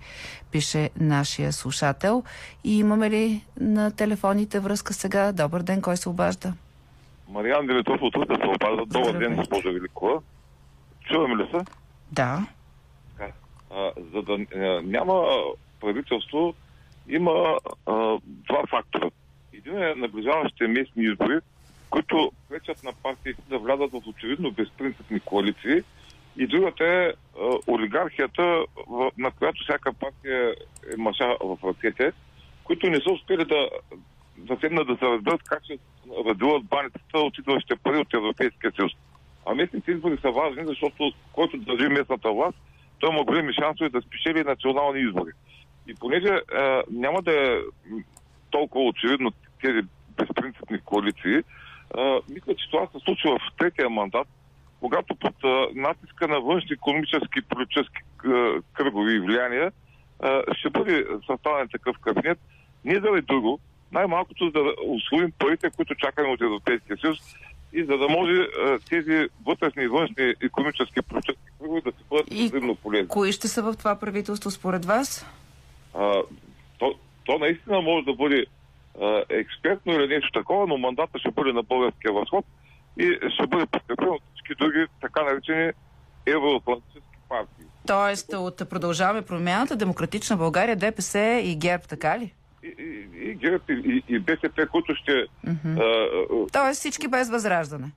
пише 0.52 0.90
нашия 1.00 1.54
слушател. 1.54 2.24
И 2.64 2.80
имаме 2.80 3.10
ли 3.10 3.42
на 3.60 3.92
телефоните 3.92 4.60
връзка 4.60 4.94
сега? 4.94 5.32
Добър 5.32 5.62
ден, 5.62 5.82
кой 5.82 5.98
се 5.98 6.10
обажда? 6.10 6.54
Мариан 7.30 7.68
Димитров 7.68 8.02
от 8.02 8.16
Рута 8.16 8.36
се 8.36 8.48
обажда. 8.48 8.86
Добър 8.86 9.18
ден, 9.18 9.36
госпожа 9.36 9.70
Великова. 9.70 10.22
Чуваме 11.02 11.36
ли 11.36 11.50
се? 11.52 11.66
Да. 12.12 12.48
А, 13.72 13.92
за 14.14 14.22
да 14.22 14.34
а, 14.34 14.82
няма 14.82 15.28
правителство, 15.80 16.54
има 17.10 17.58
а, 17.86 18.18
два 18.26 18.64
фактора. 18.70 19.10
Един 19.54 19.84
е 19.84 19.96
наближаващите 19.96 20.68
местни 20.68 21.04
избори, 21.04 21.40
които 21.90 22.32
пречат 22.50 22.84
на 22.84 22.92
партиите 23.04 23.42
да 23.50 23.60
влязат 23.60 23.92
в 23.92 24.08
очевидно 24.08 24.52
безпринципни 24.52 25.20
коалиции. 25.20 25.84
И 26.38 26.48
другата 26.48 26.86
е 26.86 27.08
а, 27.08 27.14
олигархията, 27.68 28.64
на 29.18 29.32
която 29.32 29.64
всяка 29.64 29.94
партия 29.94 30.56
е 30.94 30.98
маша 30.98 31.38
в 31.42 31.58
ръцете, 31.64 32.12
които 32.64 32.90
не 32.90 33.00
са 33.02 33.12
успели 33.12 33.46
да, 33.46 33.70
да 34.38 34.58
седнат 34.60 34.88
да 34.88 34.98
се 34.98 35.06
разберат 35.06 35.44
как 35.44 35.64
ще 35.64 35.78
радилат 36.30 36.66
баницата 36.66 37.20
от 37.20 37.38
идващите 37.38 37.76
пари 37.76 37.98
от 37.98 38.14
Европейския 38.14 38.72
съюз. 38.76 38.92
А 39.46 39.56
местните 39.56 39.92
избори 39.92 40.18
са 40.22 40.32
важни, 40.32 40.66
защото 40.66 41.12
който 41.34 41.58
държи 41.58 41.88
местната 41.88 42.32
власт, 42.32 42.58
той 43.00 43.10
има 43.10 43.24
големи 43.24 43.54
шансове 43.54 43.90
да 43.90 44.02
спечели 44.02 44.44
национални 44.44 45.00
избори. 45.00 45.32
И 45.88 45.96
понеже 45.96 46.28
е, 46.28 46.42
няма 46.92 47.22
да 47.22 47.32
е 47.32 47.60
толкова 48.50 48.86
очевидно 48.86 49.32
тези 49.62 49.80
безпринципни 50.18 50.80
коалиции, 50.80 51.36
е, 51.36 51.44
мисля, 52.30 52.56
че 52.56 52.70
това 52.72 52.88
се 52.88 53.00
случва 53.00 53.40
в 53.40 53.58
третия 53.58 53.90
мандат, 53.90 54.28
когато 54.80 55.16
под 55.16 55.36
натиска 55.76 56.28
на 56.28 56.42
външни 56.42 56.74
економически 56.74 57.40
и 57.40 57.42
политически 57.42 58.02
кръгови 58.74 59.20
влияния 59.20 59.72
ще 60.52 60.70
бъде 60.70 61.06
съставен 61.28 61.68
такъв 61.72 61.98
кабинет. 62.00 62.40
Не 62.86 63.00
заради 63.00 63.22
друго, 63.22 63.60
най-малкото 63.92 64.52
да 64.52 64.74
освоим 64.86 65.32
парите, 65.40 65.70
които 65.70 65.96
чакаме 65.96 66.30
от 66.30 66.42
Европейския 66.42 66.98
съюз 66.98 67.18
и 67.74 67.84
за 67.84 67.98
да 67.98 68.10
може 68.10 68.48
тези 68.90 69.28
вътрешни 69.46 69.84
и 69.84 69.88
външни 69.88 70.34
економически 70.42 71.02
политически 71.02 71.52
кръгови 71.60 71.82
да 71.82 71.92
се 71.92 72.04
бъдат 72.10 72.34
взаимно 72.34 72.76
полезни. 72.76 73.08
кои 73.08 73.32
ще 73.32 73.48
са 73.48 73.64
в 73.64 73.78
това 73.78 74.00
правителство 74.00 74.52
според 74.52 74.86
вас? 74.86 75.26
А, 75.96 76.22
то, 76.80 76.96
то 77.26 77.40
наистина 77.40 77.82
може 77.82 78.06
да 78.06 78.14
бъде 78.14 78.46
експертно 79.30 79.94
или 79.94 80.08
нещо 80.08 80.32
такова, 80.34 80.68
но 80.68 80.78
мандата 80.78 81.20
ще 81.20 81.32
бъде 81.32 81.54
на 81.54 81.64
българския 81.64 82.14
възход 82.14 82.46
и 83.00 83.20
ще 83.30 83.48
бъде 83.48 83.66
подкрепен 83.66 84.10
от 84.10 84.22
всички 84.34 84.56
други 84.60 84.86
така 85.02 85.24
наречени 85.24 85.72
евроатлантически 86.26 87.18
партии. 87.30 87.66
Тоест 87.88 88.34
от 88.34 88.70
Продължаваме 88.70 89.22
промяната, 89.22 89.76
Демократична 89.76 90.38
България, 90.38 90.76
ДПС 90.76 91.20
и 91.44 91.56
ГЕРБ, 91.56 91.84
така 91.84 92.20
ли? 92.20 92.34
И, 92.64 92.68
и, 92.80 93.30
и 93.30 93.36
ГЕРБ, 93.36 93.64
и, 93.70 94.04
и, 94.10 94.20
БСП, 94.20 94.68
които 94.68 94.96
ще... 94.96 95.12
а, 95.12 95.52
а, 95.66 96.48
Тоест 96.54 96.80
всички 96.80 97.08
без 97.08 97.30
възраждане. 97.30 97.92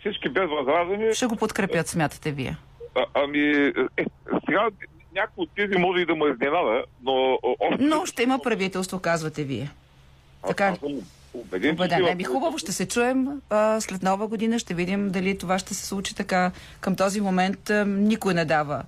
всички 0.00 0.28
без 0.28 0.48
възраждане, 0.50 1.14
Ще 1.14 1.26
го 1.26 1.36
подкрепят, 1.36 1.88
смятате 1.88 2.32
вие. 2.32 2.56
а, 2.94 3.04
ами... 3.14 3.72
Е, 3.96 4.04
сега 4.46 4.68
някой 5.14 5.42
от 5.42 5.50
тези 5.56 5.78
може 5.78 6.00
и 6.00 6.06
да 6.06 6.14
му 6.14 6.28
изненада, 6.28 6.84
но... 7.02 7.38
Но 7.78 8.06
ще 8.06 8.22
има 8.22 8.38
правителство, 8.38 9.00
казвате 9.00 9.44
вие. 9.44 9.70
Така 10.48 10.72
ли? 10.72 11.02
Аз 11.34 11.40
убеден, 11.40 11.76
че 11.76 11.82
Убеден. 11.82 12.06
Еми 12.06 12.24
хубаво, 12.24 12.58
ще 12.58 12.72
се 12.72 12.88
чуем 12.88 13.40
а, 13.50 13.80
след 13.80 14.02
нова 14.02 14.28
година, 14.28 14.58
ще 14.58 14.74
видим 14.74 15.10
дали 15.10 15.38
това 15.38 15.58
ще 15.58 15.74
се 15.74 15.86
случи 15.86 16.14
така. 16.14 16.52
Към 16.80 16.96
този 16.96 17.20
момент 17.20 17.70
а, 17.70 17.84
никой 17.84 18.34
не 18.34 18.44
дава 18.44 18.82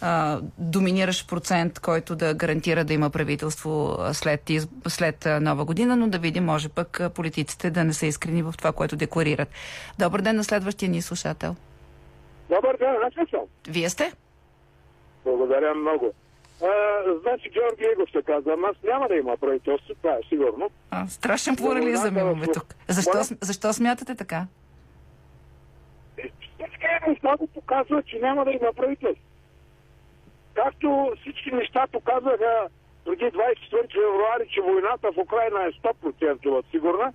а, 0.00 0.40
доминиращ 0.58 1.28
процент, 1.28 1.78
който 1.80 2.16
да 2.16 2.34
гарантира 2.34 2.84
да 2.84 2.94
има 2.94 3.10
правителство 3.10 3.98
след, 4.12 4.50
из... 4.50 4.68
след 4.88 5.26
а, 5.26 5.40
нова 5.40 5.64
година, 5.64 5.96
но 5.96 6.08
да 6.08 6.18
видим, 6.18 6.44
може 6.44 6.68
пък 6.68 7.00
а, 7.00 7.10
политиците 7.10 7.70
да 7.70 7.84
не 7.84 7.92
са 7.92 8.06
искрени 8.06 8.42
в 8.42 8.54
това, 8.58 8.72
което 8.72 8.96
декларират. 8.96 9.48
Добър 9.98 10.20
ден 10.20 10.36
на 10.36 10.44
следващия 10.44 10.88
ни 10.88 11.02
слушател. 11.02 11.56
Добър 12.48 12.76
ден, 12.78 12.94
значи 12.98 13.30
съм. 13.30 13.40
Вие 13.68 13.90
сте? 13.90 14.12
Благодаря 15.24 15.74
много. 15.74 16.12
А, 16.64 17.02
значи 17.22 17.50
Георги 17.50 17.84
Егов 17.92 18.10
се 18.10 18.22
казва, 18.22 18.56
аз 18.70 18.76
няма 18.82 19.08
да 19.08 19.14
има 19.16 19.36
правителство, 19.36 19.94
това 19.94 20.12
е 20.12 20.20
сигурно. 20.28 20.70
А, 20.90 21.06
страшен 21.06 21.56
плурализъм 21.56 22.18
имаме 22.18 22.46
тук. 22.46 22.74
Защо, 22.88 23.36
защо 23.40 23.72
смятате 23.72 24.14
така? 24.14 24.46
Всички 26.18 26.86
неща 27.08 27.36
го 27.36 27.46
показват, 27.46 28.06
че 28.06 28.18
няма 28.18 28.44
да 28.44 28.50
има 28.50 28.72
правителство. 28.76 29.24
Както 30.54 31.12
всички 31.20 31.50
неща 31.54 31.86
показаха 31.92 32.68
преди 33.04 33.24
24 33.24 33.92
февруари, 33.92 34.48
че 34.48 34.60
войната 34.60 35.12
в 35.12 35.18
Украина 35.18 35.64
е 35.64 35.72
100% 35.72 36.70
сигурна, 36.70 37.12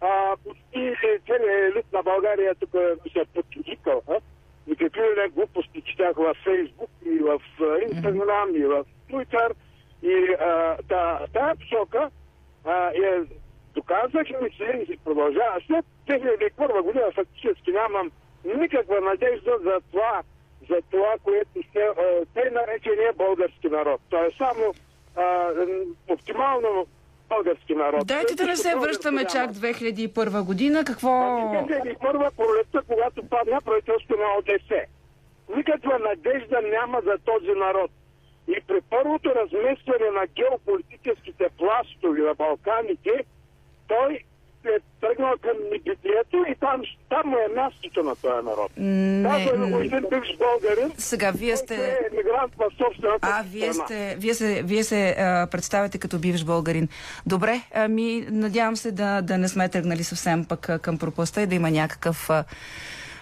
а 0.00 0.36
почти 0.44 0.94
целият 1.26 1.74
елит 1.74 1.92
на 1.92 2.02
България 2.02 2.54
тук 2.54 2.70
се 3.12 3.20
е 3.20 3.24
подчудикал. 3.24 4.02
И 4.66 4.76
какви 4.76 5.02
ли 5.02 5.30
глупости 5.30 5.82
четях 5.82 6.16
в 6.16 6.34
Фейсбук 6.44 6.90
и 7.06 7.18
в 7.18 7.40
Инстаграм 7.82 8.56
и 8.56 8.64
в 8.64 8.84
Твитър. 9.08 9.54
И 10.02 10.36
а, 10.40 10.76
та, 10.88 11.26
тая 11.32 11.54
посока 11.56 12.10
е 12.94 13.20
доказах 13.74 14.26
ми 14.42 14.50
се 14.56 14.92
и 14.92 14.96
продължава. 15.04 15.60
След 15.66 15.84
2001 16.08 16.82
година 16.82 17.04
фактически 17.14 17.72
нямам 17.72 18.10
никаква 18.44 19.00
надежда 19.00 19.58
за 19.62 19.80
това, 19.92 20.22
за 20.70 20.76
това, 20.90 21.14
което 21.22 21.60
а, 21.76 21.94
те 22.34 22.50
наречения 22.50 23.12
български 23.12 23.68
народ. 23.68 24.00
То 24.10 24.24
е 24.24 24.30
само 24.38 24.74
а, 25.16 25.50
оптимално 26.08 26.86
български 27.34 27.74
народ. 27.74 28.06
Дайте 28.06 28.34
да 28.34 28.46
не 28.46 28.56
се 28.56 28.74
връщаме 28.74 29.24
чак 29.24 29.50
2001 29.50 30.44
година. 30.44 30.84
Какво... 30.84 31.08
2001 31.08 32.30
пролетта, 32.36 32.82
когато 32.88 33.28
падна 33.28 33.60
правителството 33.60 34.20
на 34.22 34.28
ОДС. 34.38 34.70
Никаква 35.56 35.98
надежда 35.98 36.60
няма 36.62 37.00
за 37.00 37.18
този 37.24 37.52
народ. 37.58 37.90
И 38.48 38.60
при 38.68 38.80
първото 38.90 39.34
разместване 39.34 40.10
на 40.10 40.26
геополитическите 40.26 41.46
пластове 41.58 42.20
на 42.20 42.34
Балканите, 42.34 43.24
той 43.88 44.20
е 44.64 44.78
тръгнал 45.00 45.32
към 45.42 45.56
небитието 45.72 46.44
и 46.48 46.54
там, 46.60 46.82
там 47.08 47.30
му 47.30 47.36
е 47.36 47.54
мястото 47.56 48.02
на 48.02 48.16
този 48.16 48.46
народ. 48.46 48.70
Не, 48.76 49.28
Казваме 49.28 49.70
го 49.70 49.78
един 49.78 50.04
бивш 50.10 50.36
българин, 50.38 50.92
Сега, 50.98 51.30
вие 51.30 51.56
сте... 51.56 51.74
е 51.74 51.98
емигрант 52.12 52.52
в 52.58 52.70
собствената 52.78 53.18
А, 53.22 53.42
вие, 53.42 53.72
сте, 53.72 54.16
вие 54.18 54.34
се, 54.34 54.62
вие 54.62 54.84
се 54.84 55.16
а, 55.18 55.46
представяте 55.50 55.98
като 55.98 56.18
бивш 56.18 56.44
българин. 56.44 56.88
Добре, 57.26 57.60
ами 57.74 58.26
надявам 58.30 58.76
се 58.76 58.92
да, 58.92 59.22
да 59.22 59.38
не 59.38 59.48
сме 59.48 59.68
тръгнали 59.68 60.04
съвсем 60.04 60.44
пък 60.44 60.82
към 60.82 60.98
пропаста 60.98 61.42
и 61.42 61.46
да 61.46 61.54
има 61.54 61.70
някакъв 61.70 62.30
а, 62.30 62.44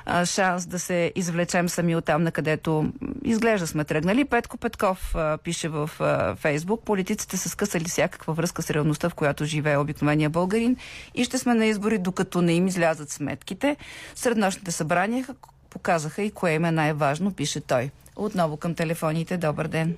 а, 0.06 0.26
шанс 0.26 0.66
да 0.66 0.78
се 0.78 1.12
извлечем 1.16 1.68
сами 1.68 1.96
от 1.96 2.04
там, 2.04 2.22
на 2.22 2.32
където 2.32 2.92
изглежда 3.24 3.66
сме 3.66 3.84
тръгнали. 3.84 4.24
Петко 4.24 4.56
Петков 4.56 5.14
а, 5.14 5.38
пише 5.38 5.68
в 5.68 5.90
а, 6.00 6.36
Фейсбук. 6.36 6.84
Политиците 6.84 7.36
са 7.36 7.48
скъсали 7.48 7.84
всякаква 7.84 8.34
връзка 8.34 8.62
с 8.62 8.70
реалността, 8.70 9.08
в 9.08 9.14
която 9.14 9.44
живее 9.44 9.76
обикновения 9.76 10.30
българин 10.30 10.76
и 11.14 11.24
ще 11.24 11.38
сме 11.38 11.54
на 11.54 11.66
избори, 11.66 11.98
докато 11.98 12.42
не 12.42 12.52
им 12.52 12.66
излязат 12.66 13.10
сметките. 13.10 13.76
Среднощните 14.14 14.70
събрания 14.72 15.26
показаха 15.70 16.22
и 16.22 16.30
кое 16.30 16.52
им 16.52 16.64
е 16.64 16.72
най-важно, 16.72 17.32
пише 17.34 17.60
той. 17.60 17.90
Отново 18.16 18.56
към 18.56 18.74
телефоните. 18.74 19.36
Добър 19.36 19.68
ден. 19.68 19.96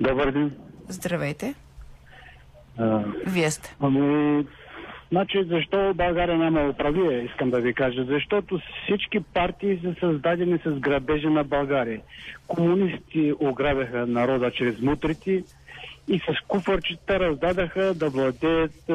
Добър 0.00 0.30
ден. 0.32 0.56
Здравейте. 0.88 1.54
А, 2.78 3.04
Вие 3.26 3.50
сте. 3.50 3.76
ами, 3.80 4.46
значи, 5.10 5.44
защо 5.44 5.94
България 5.94 6.38
няма 6.38 6.68
управление, 6.68 7.24
искам 7.24 7.50
да 7.50 7.60
ви 7.60 7.74
кажа. 7.74 8.04
Защото 8.04 8.60
всички 8.84 9.20
партии 9.20 9.80
са 9.84 9.94
създадени 10.00 10.58
с 10.64 10.70
грабежа 10.70 11.30
на 11.30 11.44
България. 11.44 12.00
Комунисти 12.46 13.32
ограбяха 13.40 14.06
народа 14.06 14.50
чрез 14.50 14.80
мутрите 14.80 15.42
и 16.08 16.18
с 16.18 16.46
куфарчета 16.48 17.20
раздадаха 17.20 17.94
да 17.94 18.08
владеят, 18.08 18.88
е, 18.88 18.92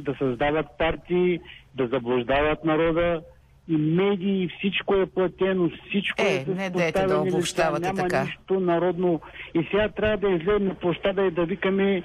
да 0.00 0.14
създават 0.18 0.66
партии, 0.78 1.40
да 1.74 1.86
заблуждават 1.86 2.64
народа 2.64 3.22
и 3.68 3.76
медии, 3.76 4.42
и 4.42 4.48
всичко 4.58 4.94
е 4.94 5.06
платено, 5.06 5.70
всичко 5.88 6.22
Е, 6.22 6.34
е, 6.34 6.44
не 6.54 6.70
дайте 6.70 6.92
да 6.92 7.04
поставени 7.04 7.26
лица, 7.26 7.36
обобщавате 7.36 7.86
няма 7.86 7.98
така. 7.98 8.24
нищо 8.24 8.60
народно. 8.60 9.20
И 9.54 9.68
сега 9.70 9.88
трябва 9.88 10.16
да 10.16 10.28
излезем 10.28 10.64
на 10.66 10.74
площада 10.74 11.22
и 11.22 11.30
да 11.30 11.44
викаме 11.44 12.02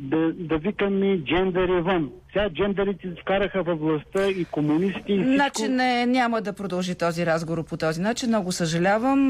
да, 0.00 0.32
да 0.32 0.58
викаме 0.58 1.18
джендъри 1.18 1.80
вън. 1.80 2.10
Сега 2.32 2.50
джендърите 2.50 3.08
вкараха 3.22 3.62
във 3.62 3.80
властта 3.80 4.28
и 4.28 4.44
комунисти 4.44 5.02
и 5.08 5.18
всичко. 5.18 5.34
Значи 5.34 5.68
не, 5.68 6.06
няма 6.06 6.40
да 6.40 6.52
продължи 6.52 6.94
този 6.94 7.26
разговор 7.26 7.64
по 7.64 7.76
този 7.76 8.00
начин. 8.00 8.28
Много 8.28 8.52
съжалявам. 8.52 9.28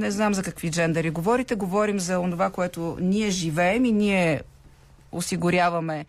Не 0.00 0.10
знам 0.10 0.34
за 0.34 0.42
какви 0.42 0.70
джендери 0.70 1.10
говорите. 1.10 1.54
Говорим 1.54 1.98
за 1.98 2.22
това, 2.30 2.50
което 2.50 2.96
ние 3.00 3.30
живеем 3.30 3.84
и 3.84 3.92
ние 3.92 4.40
осигуряваме 5.12 6.04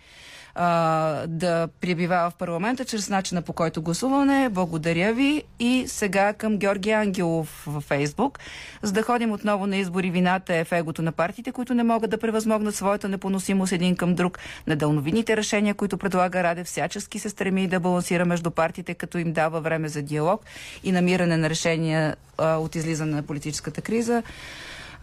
а, 0.56 1.28
да 1.28 1.68
пребивава 1.82 2.30
в 2.30 2.36
парламента 2.36 2.86
чрез 2.86 3.10
начина 3.10 3.42
по 3.42 3.54
който 3.54 3.82
гласуване. 3.82 4.50
Благодаря 4.50 5.14
ви. 5.14 5.44
И 5.60 5.84
сега 5.88 6.34
към 6.34 6.58
Георги 6.58 6.92
Ангелов 6.92 7.64
във 7.68 7.84
Фейсбук. 7.84 8.40
За 8.82 8.92
да 8.92 9.04
ходим 9.04 9.32
отново 9.32 9.68
на 9.68 9.78
избори, 9.78 10.10
вината 10.10 10.56
е 10.56 10.64
в 10.64 10.72
егото 10.72 11.02
на 11.02 11.12
партиите, 11.12 11.52
които 11.52 11.74
не 11.74 11.84
могат 11.84 12.12
да 12.12 12.18
превъзмогнат 12.18 12.76
своята 12.76 13.10
непоносимост 13.10 13.72
един 13.72 13.96
към 13.96 14.16
друг. 14.16 14.40
Недълновидните 14.68 15.38
решения, 15.38 15.74
които 15.74 15.98
предлага 15.98 16.44
Раде, 16.44 16.64
всячески 16.64 17.20
се 17.20 17.30
стреми 17.30 17.68
да 17.68 17.80
балансира 17.80 18.26
между 18.26 18.52
партиите, 18.52 18.94
като 18.94 19.18
им 19.18 19.34
дава 19.34 19.62
време 19.62 19.88
за 19.90 20.02
диалог 20.02 20.42
и 20.84 20.92
намиране 20.92 21.38
на 21.38 21.50
решения 21.50 22.16
а, 22.38 22.58
от 22.58 22.76
излизане 22.76 23.16
на 23.16 23.24
политическата 23.24 23.82
криза. 23.82 24.24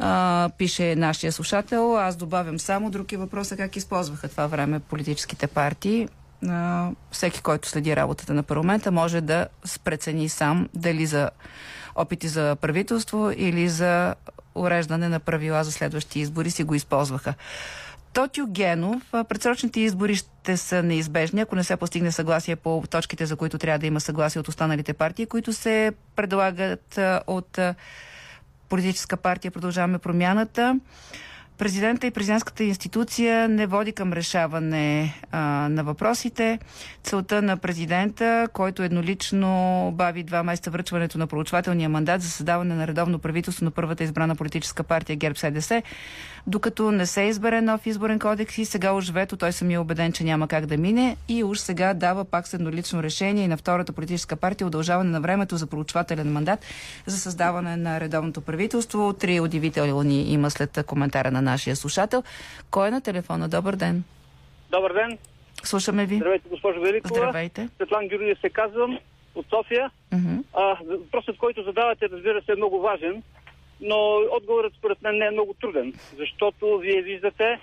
А, 0.03 0.51
пише 0.59 0.97
нашия 0.97 1.33
слушател. 1.33 1.99
Аз 1.99 2.17
добавям 2.17 2.59
само 2.59 2.91
други 2.91 3.17
въпроса 3.17 3.57
как 3.57 3.77
използваха 3.77 4.29
това 4.29 4.47
време 4.47 4.81
политическите 4.81 5.47
партии. 5.47 6.09
А, 6.49 6.89
всеки, 7.11 7.43
който 7.43 7.69
следи 7.69 7.97
работата 7.97 8.35
на 8.35 8.43
парламента, 8.43 8.91
може 8.91 9.21
да 9.21 9.47
прецени 9.85 10.29
сам 10.29 10.69
дали 10.75 11.07
за 11.07 11.31
опити 11.95 12.29
за 12.29 12.57
правителство 12.57 13.31
или 13.37 13.69
за 13.69 14.15
уреждане 14.55 15.09
на 15.09 15.21
правила 15.21 15.65
за 15.65 15.73
следващи 15.73 16.21
избори 16.21 16.51
си 16.51 16.65
го 16.65 16.75
използваха. 16.75 17.35
Тотю 18.13 18.47
Генов, 18.47 19.03
предсрочните 19.13 19.81
избори 19.81 20.17
ще 20.17 20.57
са 20.57 20.83
неизбежни, 20.83 21.41
ако 21.41 21.57
не 21.57 21.65
се 21.65 21.77
постигне 21.77 22.13
съгласие 22.13 22.57
по 22.57 22.85
точките, 22.91 23.27
за 23.27 23.37
които 23.37 23.59
трябва 23.59 23.79
да 23.79 23.87
има 23.87 24.01
съгласие 24.01 24.41
от 24.41 24.49
останалите 24.49 24.93
партии, 24.93 25.27
които 25.27 25.53
се 25.53 25.93
предлагат 26.17 26.99
от 27.27 27.59
политическа 28.71 29.17
партия 29.17 29.51
Продължаваме 29.51 29.99
промяната. 29.99 30.81
Президента 31.61 32.07
и 32.07 32.11
президентската 32.11 32.65
институция 32.65 33.49
не 33.49 33.67
води 33.67 33.93
към 33.93 34.13
решаване 34.13 35.15
а, 35.31 35.41
на 35.71 35.85
въпросите. 35.85 36.59
Целта 37.03 37.43
на 37.43 37.57
президента, 37.57 38.49
който 38.53 38.83
еднолично 38.83 39.93
бави 39.95 40.23
два 40.23 40.43
месеца 40.43 40.71
връчването 40.71 41.19
на 41.19 41.27
проучвателния 41.27 41.89
мандат 41.89 42.23
за 42.23 42.31
създаване 42.31 42.75
на 42.75 42.87
редовно 42.87 43.19
правителство 43.19 43.65
на 43.65 43.71
първата 43.71 44.05
избрана 44.05 44.37
политическа 44.37 44.83
партия 44.83 45.17
ГЕРБ 45.17 45.39
СДС, 45.39 45.83
докато 46.47 46.91
не 46.91 47.07
се 47.07 47.23
избере 47.23 47.61
нов 47.61 47.87
изборен 47.87 48.19
кодекс 48.19 48.59
и 48.59 48.65
сега 48.65 48.93
уж 48.93 49.11
вето, 49.11 49.37
той 49.37 49.53
самия 49.53 49.77
е 49.77 49.79
убеден, 49.79 50.13
че 50.13 50.25
няма 50.25 50.49
как 50.49 50.67
да 50.67 50.77
мине 50.77 51.17
и 51.29 51.45
уж 51.45 51.59
сега 51.59 51.95
дава 51.95 52.25
пак 52.25 52.49
с 52.49 52.55
еднолично 52.55 53.03
решение 53.03 53.45
и 53.45 53.49
на 53.49 53.57
втората 53.57 53.93
политическа 53.93 54.37
партия 54.37 54.67
удължаване 54.67 55.11
на 55.11 55.21
времето 55.21 55.57
за 55.57 55.67
проучвателен 55.67 56.33
мандат 56.33 56.61
за 57.07 57.19
създаване 57.19 57.77
на 57.77 58.01
редовното 58.01 58.41
правителство. 58.41 59.13
Три 59.13 59.41
удивителни 59.41 60.33
има 60.33 60.51
след 60.51 60.85
коментара 60.87 61.31
на 61.31 61.43
нашия 61.43 61.77
слушател. 61.77 62.23
Кой 62.71 62.89
е 62.89 62.91
на 62.91 63.01
телефона? 63.01 63.49
Добър 63.49 63.77
ден. 63.77 64.05
Добър 64.71 64.93
ден. 64.93 65.19
Слушаме 65.63 66.07
ви. 66.07 66.17
Здравейте, 66.17 66.49
госпожо 66.49 66.81
Великова. 66.81 67.15
Здравейте. 67.15 67.69
Светлан 67.77 68.09
Георгиев 68.09 68.39
се 68.41 68.51
казвам 68.51 68.99
от 69.35 69.47
София. 69.51 69.91
Мгм. 70.13 70.37
А, 70.55 70.77
въпросът, 70.89 71.37
който 71.37 71.63
задавате, 71.63 72.09
разбира 72.13 72.43
се, 72.43 72.53
е 72.53 72.57
много 72.57 72.81
важен, 72.81 73.23
но 73.81 74.21
отговорът 74.31 74.73
според 74.75 75.03
мен 75.03 75.17
не 75.17 75.27
е 75.27 75.31
много 75.31 75.55
труден, 75.55 75.95
защото 76.17 76.79
вие 76.79 77.03
виждате 77.03 77.59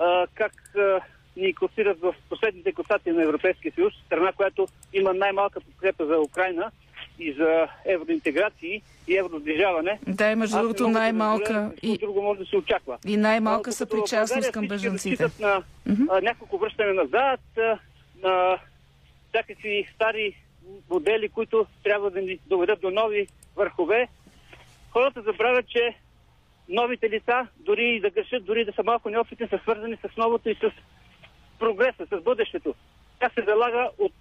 а, 0.00 0.26
как 0.34 0.52
а, 0.76 1.00
ни 1.36 1.54
класират 1.54 2.00
в 2.00 2.14
последните 2.28 2.72
класации 2.72 3.12
на 3.12 3.22
Европейския 3.22 3.72
съюз, 3.72 3.94
страна, 4.06 4.32
която 4.32 4.68
има 4.92 5.14
най-малка 5.14 5.60
подкрепа 5.60 6.06
за 6.06 6.18
Украина 6.20 6.70
и 7.18 7.32
за 7.32 7.68
евроинтеграции 7.84 8.82
и 9.08 9.16
евросближаване. 9.16 9.98
Да, 10.06 10.30
и 10.30 10.34
между 10.34 10.58
другото 10.58 10.82
да 10.82 10.88
най-малка 10.88 11.72
и, 11.82 11.98
друго 11.98 12.22
може 12.22 12.40
да 12.40 12.46
се 12.46 12.56
очаква. 12.56 12.98
и 13.06 13.16
най-малка 13.16 13.72
са 13.72 13.86
причастност 13.86 14.52
към 14.52 14.68
бежанците. 14.68 15.26
на 15.40 15.62
а, 16.10 16.20
няколко 16.20 16.58
връщане 16.58 16.92
назад, 16.92 17.40
а, 17.58 17.78
на 18.22 18.58
всякакви 19.28 19.88
стари 19.94 20.34
модели, 20.90 21.28
които 21.28 21.66
трябва 21.82 22.10
да 22.10 22.20
ни 22.20 22.38
доведат 22.46 22.80
до 22.80 22.90
нови 22.90 23.26
върхове. 23.56 24.08
Хората 24.90 25.22
забравят, 25.22 25.68
че 25.68 25.94
новите 26.68 27.10
лица, 27.10 27.46
дори 27.56 27.94
и 27.96 28.00
да 28.00 28.10
грешат, 28.10 28.44
дори 28.44 28.64
да 28.64 28.72
са 28.72 28.82
малко 28.82 29.10
неопитни, 29.10 29.48
са 29.48 29.58
свързани 29.58 29.96
с 29.96 30.16
новото 30.16 30.48
и 30.48 30.54
с 30.54 30.70
прогреса, 31.58 32.06
с 32.06 32.20
бъдещето. 32.20 32.74
Тя 33.20 33.30
се 33.34 33.44
залага 33.44 33.90
от 33.98 34.12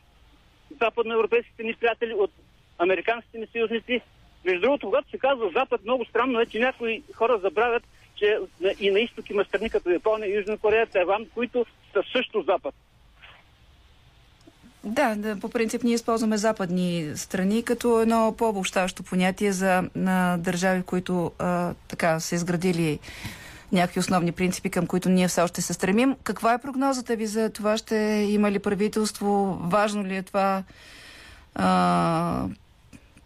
западноевропейските 0.82 1.64
ни 1.64 1.74
приятели, 1.74 2.14
от 2.14 2.32
американските 2.78 3.38
ни 3.38 3.48
съюзници. 3.48 4.02
Между 4.46 4.62
другото, 4.62 4.88
когато 4.88 5.10
се 5.10 5.18
казва 5.18 5.50
Запад, 5.50 5.84
много 5.84 6.06
странно 6.06 6.40
е, 6.40 6.46
че 6.46 6.60
някои 6.60 7.04
хора 7.14 7.38
забравят, 7.38 7.84
че 8.16 8.40
и 8.80 8.92
на 8.92 9.00
изток 9.00 9.30
има 9.30 9.46
страни 9.46 9.70
като 9.70 9.90
Япония, 9.90 10.36
Южна 10.36 10.58
Корея, 10.58 10.88
Тайван, 10.88 11.26
които 11.34 11.66
са 11.94 12.04
също 12.12 12.42
Запад. 12.42 12.76
Да, 14.84 15.16
да, 15.16 15.40
по 15.40 15.50
принцип 15.50 15.84
ние 15.84 15.94
използваме 15.94 16.38
западни 16.38 17.12
страни 17.16 17.64
като 17.64 18.02
едно 18.02 18.36
по-обобщаващо 18.38 19.04
понятие 19.04 19.52
за 19.52 19.84
на 19.96 20.38
държави, 20.38 20.84
които 20.84 21.32
а, 21.40 21.74
така 21.88 22.20
са 22.20 22.36
изградили 22.36 23.00
някакви 23.72 24.00
основни 24.00 24.32
принципи, 24.32 24.70
към 24.70 24.88
които 24.88 25.10
ние 25.10 25.28
все 25.28 25.42
още 25.42 25.62
се 25.62 25.74
стремим. 25.74 26.16
Каква 26.24 26.54
е 26.54 26.62
прогнозата 26.62 27.16
ви 27.16 27.28
за 27.28 27.50
това? 27.50 27.78
Ще 27.78 27.96
има 28.30 28.52
ли 28.52 28.60
правителство? 28.60 29.58
Важно 29.62 30.04
ли 30.04 30.16
е 30.16 30.24
това? 30.24 30.64
А, 31.56 32.46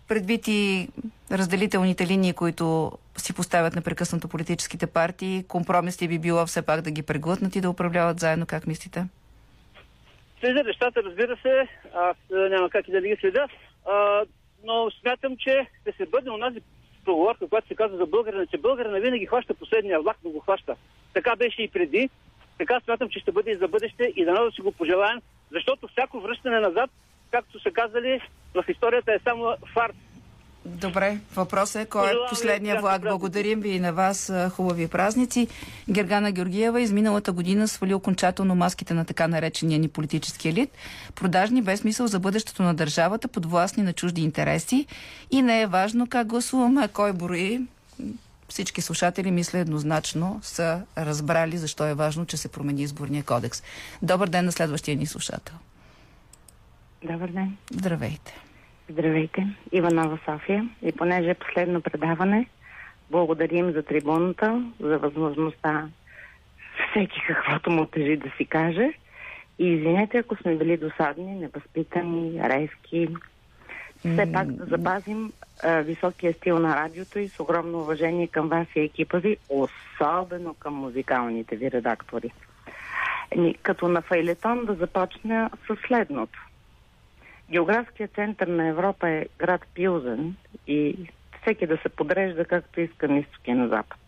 предвид 0.07 0.47
и 0.47 0.87
разделителните 1.31 2.07
линии, 2.07 2.33
които 2.33 2.91
си 3.17 3.33
поставят 3.33 3.75
непрекъснато 3.75 4.27
политическите 4.27 4.87
партии, 4.87 5.45
компромис 5.47 6.01
ли 6.01 6.07
би 6.07 6.19
било 6.19 6.45
все 6.45 6.61
пак 6.61 6.81
да 6.81 6.91
ги 6.91 7.01
преглътнат 7.01 7.55
и 7.55 7.61
да 7.61 7.69
управляват 7.69 8.19
заедно, 8.19 8.45
как 8.45 8.67
мислите? 8.67 9.05
Следя 10.43 10.63
нещата, 10.63 11.03
разбира 11.03 11.37
се. 11.41 11.67
Аз 11.93 12.17
няма 12.29 12.69
как 12.69 12.87
и 12.87 12.91
да 12.91 13.01
не 13.01 13.07
ги 13.07 13.15
следя. 13.19 13.47
А, 13.85 14.23
но 14.63 14.91
смятам, 14.91 15.37
че 15.37 15.67
ще 15.81 15.91
се 15.91 16.05
бъде 16.05 16.29
онази 16.29 16.59
поговорка, 17.05 17.47
която 17.47 17.67
се 17.67 17.75
казва 17.75 17.97
за 17.97 18.05
българина, 18.05 18.45
че 18.45 18.57
българина 18.57 18.99
винаги 18.99 19.25
хваща 19.25 19.53
последния 19.53 20.01
влак, 20.01 20.17
но 20.23 20.29
го 20.29 20.39
хваща. 20.39 20.75
Така 21.13 21.35
беше 21.35 21.61
и 21.61 21.67
преди. 21.67 22.09
Така 22.57 22.79
смятам, 22.79 23.09
че 23.09 23.19
ще 23.19 23.31
бъде 23.31 23.51
и 23.51 23.55
за 23.55 23.67
бъдеще 23.67 24.13
и 24.15 24.25
да 24.25 24.43
да 24.43 24.51
си 24.51 24.61
го 24.61 24.71
пожелаем, 24.71 25.21
защото 25.51 25.87
всяко 25.87 26.19
връщане 26.19 26.59
назад, 26.59 26.89
както 27.31 27.59
са 27.59 27.71
казали, 27.71 28.21
в 28.53 28.65
историята 28.69 29.13
е 29.13 29.19
само 29.19 29.55
фарс. 29.73 29.95
Добре, 30.65 31.19
въпросът 31.35 31.81
е 31.81 31.85
кой 31.85 32.07
е 32.07 32.13
последния 32.29 32.81
влак. 32.81 33.01
Благодарим 33.01 33.61
ви 33.61 33.69
и 33.69 33.79
на 33.79 33.93
вас. 33.93 34.31
Хубави 34.51 34.87
празници. 34.87 35.47
Гергана 35.89 36.31
Георгиева 36.31 36.81
изминалата 36.81 37.31
година 37.31 37.67
свали 37.67 37.93
окончателно 37.93 38.55
маските 38.55 38.93
на 38.93 39.05
така 39.05 39.27
наречения 39.27 39.79
ни 39.79 39.87
политически 39.87 40.49
елит. 40.49 40.69
Продажни 41.15 41.61
без 41.61 41.79
смисъл 41.79 42.07
за 42.07 42.19
бъдещето 42.19 42.63
на 42.63 42.73
държавата, 42.73 43.27
подвластни 43.27 43.83
на 43.83 43.93
чужди 43.93 44.21
интереси. 44.21 44.85
И 45.31 45.41
не 45.41 45.61
е 45.61 45.67
важно 45.67 46.07
как 46.07 46.27
гласуваме, 46.27 46.81
а 46.83 46.87
кой 46.87 47.13
брои. 47.13 47.61
Всички 48.49 48.81
слушатели, 48.81 49.31
мисля 49.31 49.59
еднозначно, 49.59 50.39
са 50.43 50.81
разбрали 50.97 51.57
защо 51.57 51.87
е 51.87 51.93
важно, 51.93 52.25
че 52.25 52.37
се 52.37 52.47
промени 52.47 52.81
изборния 52.81 53.23
кодекс. 53.23 53.63
Добър 54.01 54.29
ден 54.29 54.45
на 54.45 54.51
следващия 54.51 54.97
ни 54.97 55.05
слушател. 55.05 55.55
Добър 57.03 57.29
ден. 57.29 57.57
Здравейте. 57.71 58.43
Здравейте. 58.89 59.47
Иванова 59.71 60.19
София. 60.25 60.69
И 60.81 60.91
понеже 60.91 61.29
е 61.29 61.33
последно 61.33 61.81
предаване, 61.81 62.47
благодарим 63.11 63.71
за 63.71 63.83
трибуната, 63.83 64.71
за 64.79 64.97
възможността 64.97 65.89
всеки 66.89 67.21
каквото 67.27 67.71
му 67.71 67.85
тежи 67.85 68.17
да 68.17 68.29
си 68.37 68.45
каже. 68.45 68.93
И 69.59 69.67
извинете, 69.67 70.17
ако 70.17 70.35
сме 70.35 70.55
били 70.55 70.77
досадни, 70.77 71.35
невъзпитани, 71.35 72.41
резки. 72.43 73.07
Все 73.99 74.31
пак 74.33 74.51
да 74.51 74.65
запазим 74.65 75.31
а, 75.63 75.81
високия 75.81 76.33
стил 76.33 76.59
на 76.59 76.75
радиото 76.75 77.19
и 77.19 77.27
с 77.27 77.39
огромно 77.39 77.79
уважение 77.79 78.27
към 78.27 78.49
вас 78.49 78.67
и 78.75 78.79
екипа 78.79 79.17
ви, 79.17 79.37
особено 79.49 80.53
към 80.53 80.73
музикалните 80.73 81.55
ви 81.55 81.71
редактори. 81.71 82.31
Като 83.61 83.87
на 83.87 84.01
файлетон 84.01 84.65
да 84.65 84.73
започна 84.73 85.49
с 85.67 85.87
следното. 85.87 86.39
Географският 87.51 88.15
център 88.15 88.47
на 88.47 88.67
Европа 88.67 89.09
е 89.09 89.25
град 89.37 89.61
Пилзен 89.73 90.35
и 90.67 91.09
всеки 91.41 91.67
да 91.67 91.77
се 91.77 91.89
подрежда 91.89 92.45
както 92.45 92.81
иска 92.81 93.07
на 93.07 93.19
изток 93.19 93.47
и 93.47 93.53
на 93.53 93.67
запад. 93.67 93.99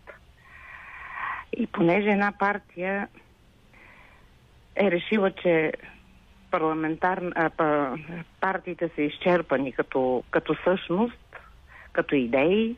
И 1.57 1.67
понеже 1.67 2.09
една 2.09 2.31
партия 2.39 3.07
е 4.75 4.91
решила, 4.91 5.31
че 5.31 5.73
парламентар... 6.51 7.21
партиите 8.41 8.89
са 8.95 9.01
изчерпани 9.01 9.71
като, 9.71 10.23
като 10.31 10.55
същност, 10.63 11.35
като 11.91 12.15
идеи, 12.15 12.75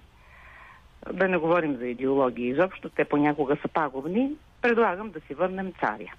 да 1.13 1.27
не 1.27 1.37
говорим 1.37 1.75
за 1.75 1.87
идеологии 1.87 2.49
изобщо, 2.49 2.89
те 2.89 3.05
понякога 3.05 3.57
са 3.61 3.67
пагубни, 3.67 4.31
предлагам 4.61 5.11
да 5.11 5.19
си 5.19 5.33
върнем 5.33 5.73
царя. 5.79 6.13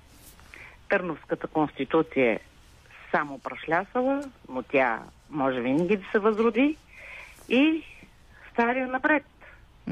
Търновската 0.88 1.46
конституция 1.46 2.32
е 2.32 2.40
само 3.10 3.38
прашлясала, 3.38 4.22
но 4.48 4.62
тя 4.62 5.02
може 5.30 5.60
винаги 5.60 5.96
да 5.96 6.04
се 6.12 6.18
възроди 6.18 6.76
и 7.48 7.82
стария 8.52 8.86
напред. 8.86 9.24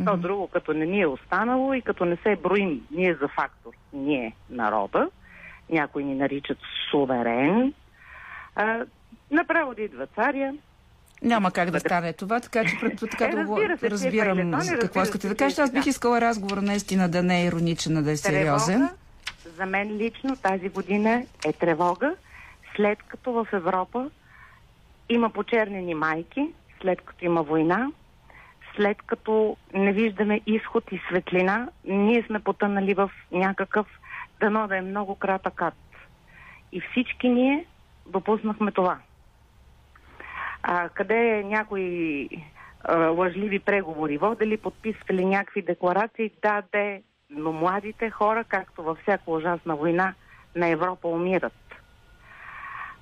То 0.04 0.16
друго, 0.16 0.48
като 0.48 0.72
не 0.72 0.86
ни 0.86 1.00
е 1.00 1.06
останало 1.06 1.74
и 1.74 1.82
като 1.82 2.04
не 2.04 2.16
се 2.16 2.36
броим 2.36 2.86
ние 2.90 3.14
за 3.14 3.28
фактор, 3.28 3.72
ние 3.92 4.32
народа, 4.50 5.10
някои 5.70 6.04
ни 6.04 6.14
наричат 6.14 6.58
суверен, 6.90 7.74
а, 8.54 8.84
направо 9.30 9.74
да 9.74 9.82
идва 9.82 10.06
царя, 10.06 10.52
Няма 11.22 11.50
как 11.50 11.70
да 11.70 11.80
стане 11.80 12.12
това, 12.12 12.40
така 12.40 12.64
че 12.64 12.76
пред, 12.80 13.00
така 13.10 13.24
Е, 13.24 13.30
да 13.30 13.44
го 13.44 13.56
се, 13.56 13.90
разбирам 13.90 14.60
за 14.60 14.78
какво 14.78 15.00
разбира 15.00 15.02
искате 15.02 15.28
да 15.28 15.36
кажете. 15.36 15.62
Аз 15.62 15.72
бих 15.72 15.86
искала 15.86 16.20
разговор 16.20 16.58
наистина 16.58 17.08
да 17.08 17.22
не 17.22 17.42
е 17.42 17.44
ироничен, 17.44 17.96
а 17.96 18.02
да 18.02 18.10
е 18.10 18.16
сериозен. 18.16 18.78
Тревога, 18.78 18.94
за 19.56 19.66
мен 19.66 19.96
лично 19.96 20.36
тази 20.36 20.68
година 20.68 21.22
е 21.46 21.52
тревога, 21.52 22.14
след 22.76 23.02
като 23.02 23.32
в 23.32 23.46
Европа 23.52 24.10
има 25.08 25.30
почернени 25.30 25.94
майки, 25.94 26.50
след 26.80 27.00
като 27.00 27.24
има 27.24 27.42
война, 27.42 27.92
след 28.76 29.02
като 29.02 29.56
не 29.74 29.92
виждаме 29.92 30.40
изход 30.46 30.92
и 30.92 31.00
светлина, 31.08 31.68
ние 31.84 32.22
сме 32.22 32.40
потънали 32.40 32.94
в 32.94 33.10
някакъв, 33.32 33.86
дано 34.40 34.68
да 34.68 34.76
е 34.76 34.82
много 34.82 35.14
кратък 35.14 35.62
ад. 35.62 35.74
И 36.72 36.80
всички 36.80 37.28
ние 37.28 37.66
допуснахме 38.06 38.72
това. 38.72 38.98
А, 40.62 40.88
къде 40.88 41.42
някои 41.44 42.28
лъжливи 42.90 43.58
преговори 43.58 44.18
водили, 44.18 44.56
подписвали 44.56 45.24
някакви 45.24 45.62
декларации, 45.62 46.30
да, 46.42 46.62
де, 46.72 47.02
но 47.30 47.52
младите 47.52 48.10
хора, 48.10 48.44
както 48.44 48.82
във 48.82 48.98
всяка 48.98 49.30
ужасна 49.30 49.76
война 49.76 50.14
на 50.56 50.68
Европа, 50.68 51.08
умират. 51.08 51.65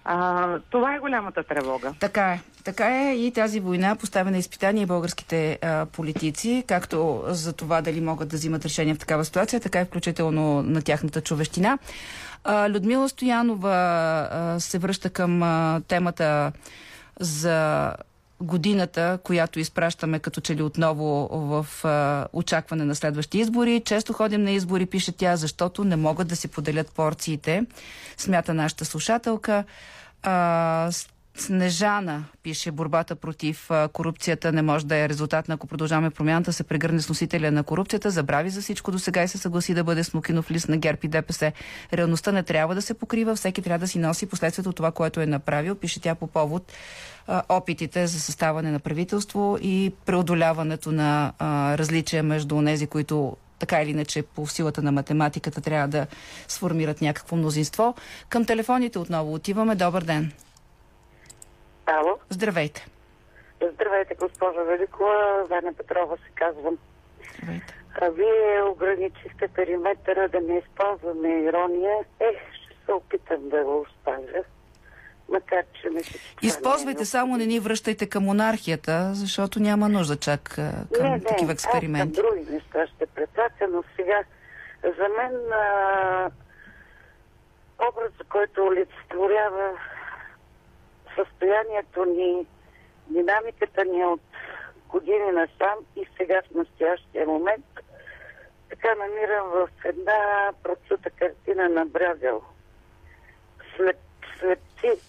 А, 0.04 0.58
това 0.70 0.94
е 0.94 0.98
голямата 0.98 1.42
тревога. 1.42 1.94
Така 2.00 2.32
е. 2.32 2.40
Така 2.64 3.08
е 3.08 3.14
и 3.14 3.32
тази 3.32 3.60
война 3.60 3.96
поставя 3.96 4.30
на 4.30 4.38
изпитание 4.38 4.86
българските 4.86 5.58
а, 5.62 5.86
политици, 5.86 6.64
както 6.66 7.22
за 7.26 7.52
това 7.52 7.82
дали 7.82 8.00
могат 8.00 8.28
да 8.28 8.36
взимат 8.36 8.64
решения 8.64 8.94
в 8.94 8.98
такава 8.98 9.24
ситуация, 9.24 9.60
така 9.60 9.80
и 9.80 9.84
включително 9.84 10.62
на 10.62 10.82
тяхната 10.82 11.20
човещина. 11.20 11.78
А, 12.44 12.70
Людмила 12.70 13.08
Стоянова 13.08 14.28
а, 14.30 14.60
се 14.60 14.78
връща 14.78 15.10
към 15.10 15.42
а, 15.42 15.80
темата 15.88 16.52
за 17.20 17.92
годината, 18.40 19.18
която 19.24 19.60
изпращаме 19.60 20.18
като 20.18 20.40
че 20.40 20.56
ли 20.56 20.62
отново 20.62 21.28
в 21.32 21.84
а, 21.84 22.26
очакване 22.32 22.84
на 22.84 22.94
следващи 22.94 23.38
избори. 23.38 23.82
Често 23.84 24.12
ходим 24.12 24.42
на 24.42 24.50
избори, 24.50 24.86
пише 24.86 25.12
тя, 25.12 25.36
защото 25.36 25.84
не 25.84 25.96
могат 25.96 26.28
да 26.28 26.36
си 26.36 26.48
поделят 26.48 26.92
порциите, 26.92 27.66
смята 28.16 28.54
нашата 28.54 28.84
слушателка. 28.84 29.64
А, 30.22 30.90
Снежана 31.36 32.24
пише, 32.42 32.70
борбата 32.70 33.16
против 33.16 33.70
корупцията 33.92 34.52
не 34.52 34.62
може 34.62 34.86
да 34.86 34.96
е 34.96 35.08
резултат 35.08 35.48
на 35.48 35.54
ако 35.54 35.66
продължаваме 35.66 36.10
промяната, 36.10 36.52
се 36.52 36.64
прегърне 36.64 37.00
с 37.00 37.08
носителя 37.08 37.50
на 37.50 37.62
корупцията, 37.62 38.10
забрави 38.10 38.50
за 38.50 38.62
всичко 38.62 38.90
до 38.90 38.98
сега 38.98 39.22
и 39.22 39.28
се 39.28 39.38
съгласи 39.38 39.74
да 39.74 39.84
бъде 39.84 40.04
смокинов 40.04 40.50
лист 40.50 40.68
на 40.68 40.76
ГЕРБ 40.76 40.98
и 41.02 41.08
ДПС. 41.08 41.52
Реалността 41.92 42.32
не 42.32 42.42
трябва 42.42 42.74
да 42.74 42.82
се 42.82 42.94
покрива, 42.94 43.34
всеки 43.34 43.62
трябва 43.62 43.78
да 43.78 43.88
си 43.88 43.98
носи 43.98 44.26
последствието 44.26 44.70
от 44.70 44.76
това, 44.76 44.92
което 44.92 45.20
е 45.20 45.26
направил, 45.26 45.74
пише 45.74 46.00
тя 46.00 46.14
по 46.14 46.26
повод 46.26 46.72
опитите 47.48 48.06
за 48.06 48.20
съставане 48.20 48.70
на 48.70 48.78
правителство 48.78 49.58
и 49.62 49.92
преодоляването 50.06 50.92
на 50.92 51.32
различия 51.78 52.22
между 52.22 52.64
тези, 52.64 52.86
които 52.86 53.36
така 53.58 53.82
или 53.82 53.90
иначе 53.90 54.22
по 54.22 54.46
силата 54.46 54.82
на 54.82 54.92
математиката 54.92 55.60
трябва 55.60 55.88
да 55.88 56.06
сформират 56.48 57.00
някакво 57.00 57.36
мнозинство. 57.36 57.94
Към 58.28 58.44
телефоните 58.44 58.98
отново 58.98 59.34
отиваме. 59.34 59.74
Добър 59.74 60.04
ден. 60.04 60.32
Ало, 61.86 62.18
Здравейте. 62.30 62.86
здравейте, 63.72 64.14
госпожа 64.14 64.62
Великова. 64.62 65.44
Ваня 65.50 65.72
Петрова 65.74 66.16
се 66.16 66.30
казвам. 66.34 66.78
Здравейте. 67.38 67.74
А 68.00 68.08
вие 68.08 68.62
ограничихте 68.62 69.48
периметъра 69.48 70.28
да 70.28 70.40
не 70.40 70.58
използваме 70.58 71.28
ирония. 71.28 71.96
Ех, 72.20 72.36
ще 72.52 72.74
се 72.86 72.92
опитам 72.92 73.48
да 73.48 73.64
го 73.64 73.80
оставя. 73.80 74.44
Макар, 75.28 75.64
че 75.72 75.80
че 75.82 76.18
това 76.18 76.48
Използвайте 76.48 77.00
не 77.00 77.06
само, 77.06 77.36
не 77.36 77.46
ни 77.46 77.60
връщайте 77.60 78.08
към 78.08 78.24
монархията, 78.24 79.10
защото 79.14 79.60
няма 79.60 79.88
нужда 79.88 80.16
чак 80.16 80.42
към 80.94 81.02
не, 81.02 81.10
не, 81.10 81.20
такива 81.20 81.52
Аз 81.52 81.64
експерименти. 81.64 82.20
към 82.20 82.24
други 82.24 82.52
неща 82.52 82.86
ще 82.86 83.06
препратя, 83.06 83.68
но 83.70 83.84
сега 83.96 84.22
за 84.84 85.08
мен 85.18 85.52
а, 85.52 86.30
образът, 87.88 88.28
който 88.28 88.64
олицетворява 88.66 89.70
състоянието 91.14 92.04
ни, 92.04 92.46
динамиката 93.06 93.84
ни 93.84 94.04
от 94.04 94.20
години 94.88 95.32
насам 95.32 95.78
и 95.96 96.08
сега 96.16 96.42
в 96.42 96.54
настоящия 96.54 97.26
момент, 97.26 97.66
така 98.68 98.94
намирам 98.94 99.48
в 99.48 99.68
една 99.84 100.52
прочута 100.62 101.10
картина 101.10 101.68
на 101.68 101.86
Брязел. 101.86 102.42
След, 103.76 104.00
слепци, 104.38 105.00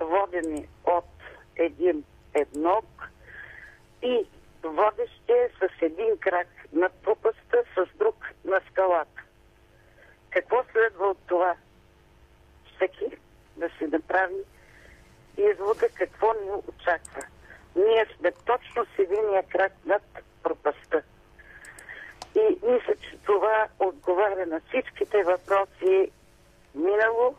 водени 0.00 0.68
от 0.84 1.04
един 1.56 2.04
еднок, 2.34 2.84
и 4.02 4.26
водещия 4.62 5.48
с 5.58 5.82
един 5.82 6.18
крак 6.20 6.48
на 6.72 6.90
пропаста, 7.02 7.64
с 7.74 7.98
друг 7.98 8.16
на 8.44 8.60
скалата. 8.70 9.22
Какво 10.30 10.64
следва 10.72 11.06
от 11.06 11.18
това? 11.26 11.56
Всеки 12.76 13.16
да 13.56 13.68
си 13.78 13.86
направи 13.86 14.36
извода 15.36 15.88
какво 15.94 16.32
ни 16.32 16.50
очаква. 16.68 17.22
ние 17.76 18.06
сме 18.18 18.32
точно 18.46 18.84
с 18.84 18.98
единия 18.98 19.42
крак 19.42 19.72
над 19.86 20.02
пропаста. 20.42 21.02
И 22.34 22.58
мисля, 22.62 22.94
че 23.02 23.18
това 23.26 23.66
отговаря 23.78 24.46
на 24.46 24.60
всичките 24.68 25.22
въпроси 25.22 26.10
минало 26.74 27.34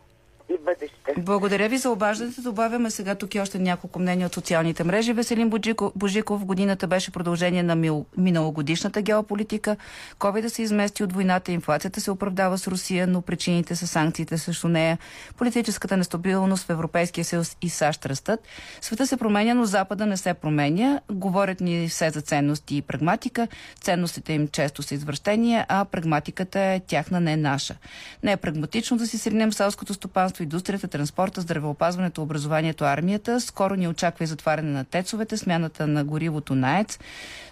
и 0.49 0.57
бъдеще. 0.65 1.13
Благодаря 1.17 1.69
ви 1.69 1.77
за 1.77 1.89
обаждането. 1.89 2.41
Добавяме 2.41 2.91
сега 2.91 3.15
тук 3.15 3.35
и 3.35 3.39
още 3.39 3.59
няколко 3.59 3.99
мнения 3.99 4.27
от 4.27 4.33
социалните 4.33 4.83
мрежи. 4.83 5.13
Веселин 5.13 5.51
Божиков 5.95 6.45
годината 6.45 6.87
беше 6.87 7.11
продължение 7.11 7.63
на 7.63 8.03
миналогодишната 8.17 9.01
геополитика. 9.01 9.75
Ковида 10.19 10.49
се 10.49 10.61
измести 10.61 11.03
от 11.03 11.13
войната, 11.13 11.51
инфлацията 11.51 12.01
се 12.01 12.11
оправдава 12.11 12.57
с 12.57 12.67
Русия, 12.67 13.07
но 13.07 13.21
причините 13.21 13.75
са 13.75 13.87
санкциите 13.87 14.37
срещу 14.37 14.67
нея. 14.67 14.97
Политическата 15.37 15.97
нестабилност 15.97 16.67
в 16.67 16.69
Европейския 16.69 17.25
съюз 17.25 17.57
и 17.61 17.69
САЩ 17.69 18.05
растат. 18.05 18.39
Света 18.81 19.07
се 19.07 19.17
променя, 19.17 19.53
но 19.53 19.65
Запада 19.65 20.05
не 20.05 20.17
се 20.17 20.33
променя. 20.33 21.01
Говорят 21.11 21.61
ни 21.61 21.87
все 21.89 22.09
за 22.09 22.21
ценности 22.21 22.77
и 22.77 22.81
прагматика. 22.81 23.47
Ценностите 23.81 24.33
им 24.33 24.47
често 24.47 24.83
са 24.83 24.95
извращения, 24.95 25.65
а 25.69 25.85
прагматиката 25.85 26.59
е 26.59 26.79
тяхна, 26.79 27.19
не 27.21 27.37
наша. 27.37 27.75
Не 28.23 28.31
е 28.31 28.37
прагматично 28.37 28.97
да 28.97 29.07
си 29.07 29.17
сринем 29.17 29.53
селското 29.53 29.93
стопанство 29.93 30.42
индустрията, 30.43 30.87
транспорта, 30.87 31.41
здравеопазването, 31.41 32.21
образованието, 32.21 32.83
армията. 32.83 33.41
Скоро 33.41 33.75
ни 33.75 33.87
очаква 33.87 34.23
и 34.23 34.27
затваряне 34.27 34.71
на 34.71 34.85
тецовете, 34.85 35.37
смяната 35.37 35.87
на 35.87 36.03
горивото 36.03 36.55
на 36.55 36.79
ЕЦ, 36.79 36.99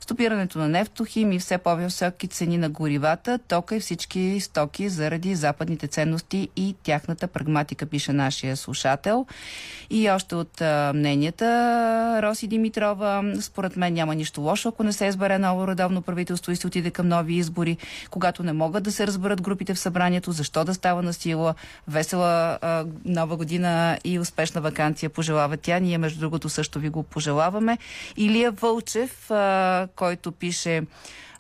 стопирането 0.02 0.60
на 0.60 0.68
нефтохим 0.68 1.32
и 1.32 1.40
все 1.40 1.58
по-високи 1.58 2.28
цени 2.28 2.58
на 2.58 2.70
горивата, 2.70 3.40
тока 3.48 3.76
и 3.76 3.80
всички 3.80 4.40
стоки 4.40 4.90
заради 4.90 5.36
западните 5.36 5.88
ценности 5.88 6.50
и 6.56 6.76
тяхната 6.84 7.28
прагматика, 7.28 7.86
пише 7.86 8.14
нашия 8.14 8.58
слушател. 8.58 9.26
И 9.90 10.10
още 10.10 10.36
от 10.36 10.62
мненията 10.94 12.20
Роси 12.24 12.48
Димитрова, 12.48 13.34
според 13.42 13.78
мен 13.78 13.94
няма 13.94 14.16
нищо 14.16 14.42
лошо, 14.42 14.70
ако 14.70 14.84
не 14.84 14.94
се 14.94 15.06
избере 15.06 15.38
ново 15.38 15.68
редовно 15.68 16.02
правителство 16.02 16.52
и 16.52 16.56
се 16.56 16.68
отиде 16.68 16.92
към 16.92 17.08
нови 17.08 17.34
избори, 17.34 17.78
когато 18.10 18.44
не 18.44 18.54
могат 18.54 18.84
да 18.84 18.92
се 18.92 19.08
разберат 19.08 19.42
групите 19.42 19.74
в 19.74 19.80
събранието, 19.80 20.32
защо 20.32 20.66
да 20.66 20.74
става 20.74 21.02
на 21.02 21.14
сила, 21.14 21.56
весела 21.88 22.60
нова 23.06 23.38
година 23.38 23.98
и 24.04 24.20
успешна 24.20 24.62
вакансия 24.62 25.10
пожелава 25.10 25.58
тя. 25.58 25.80
Ние, 25.80 25.98
между 25.98 26.20
другото, 26.20 26.50
също 26.50 26.80
ви 26.80 26.90
го 26.90 27.04
пожелаваме. 27.04 27.78
Илия 28.18 28.52
Вълчев, 28.52 29.32
който 29.96 30.32
пише 30.32 30.84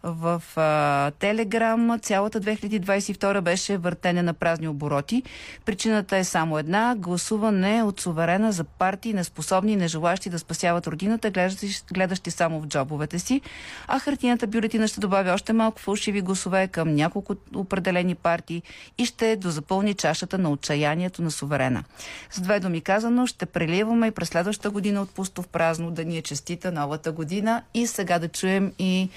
в 0.03 0.43
а, 0.55 1.11
Телеграм. 1.11 1.99
Цялата 2.01 2.41
2022 2.41 3.41
беше 3.41 3.77
въртене 3.77 4.23
на 4.23 4.33
празни 4.33 4.67
обороти. 4.67 5.23
Причината 5.65 6.17
е 6.17 6.23
само 6.23 6.57
една– 6.57 6.95
гласуване 6.97 7.83
от 7.83 8.01
суверена 8.01 8.51
за 8.51 8.63
партии, 8.63 9.13
неспособни 9.13 9.71
и 9.71 9.75
нежелащи 9.75 10.29
да 10.29 10.39
спасяват 10.39 10.87
родината, 10.87 11.29
гледащи, 11.29 11.83
гледащи 11.93 12.31
само 12.31 12.61
в 12.61 12.67
джобовете 12.67 13.19
си. 13.19 13.41
А 13.87 13.99
хартината 13.99 14.47
бюлетина 14.47 14.87
ще 14.87 14.99
добави 14.99 15.29
още 15.29 15.53
малко 15.53 15.81
фалшиви 15.81 16.21
гласове 16.21 16.67
към 16.67 16.95
няколко 16.95 17.35
определени 17.55 18.15
партии 18.15 18.63
и 18.97 19.05
ще 19.05 19.35
дозапълни 19.35 19.93
чашата 19.93 20.37
на 20.37 20.51
отчаянието 20.51 21.21
на 21.21 21.31
суверена. 21.31 21.83
С 22.31 22.41
две 22.41 22.59
думи 22.59 22.81
казано, 22.81 23.27
ще 23.27 23.45
преливаме 23.45 24.07
и 24.07 24.11
през 24.11 24.29
следващата 24.29 24.69
година 24.69 25.01
от 25.01 25.09
пусто 25.09 25.41
в 25.41 25.47
празно 25.47 25.91
да 25.91 26.05
ни 26.05 26.17
е 26.17 26.21
честита 26.21 26.71
новата 26.71 27.11
година 27.11 27.61
и 27.73 27.87
сега 27.87 28.19
да 28.19 28.27
чуем 28.27 28.73
и 28.79 29.09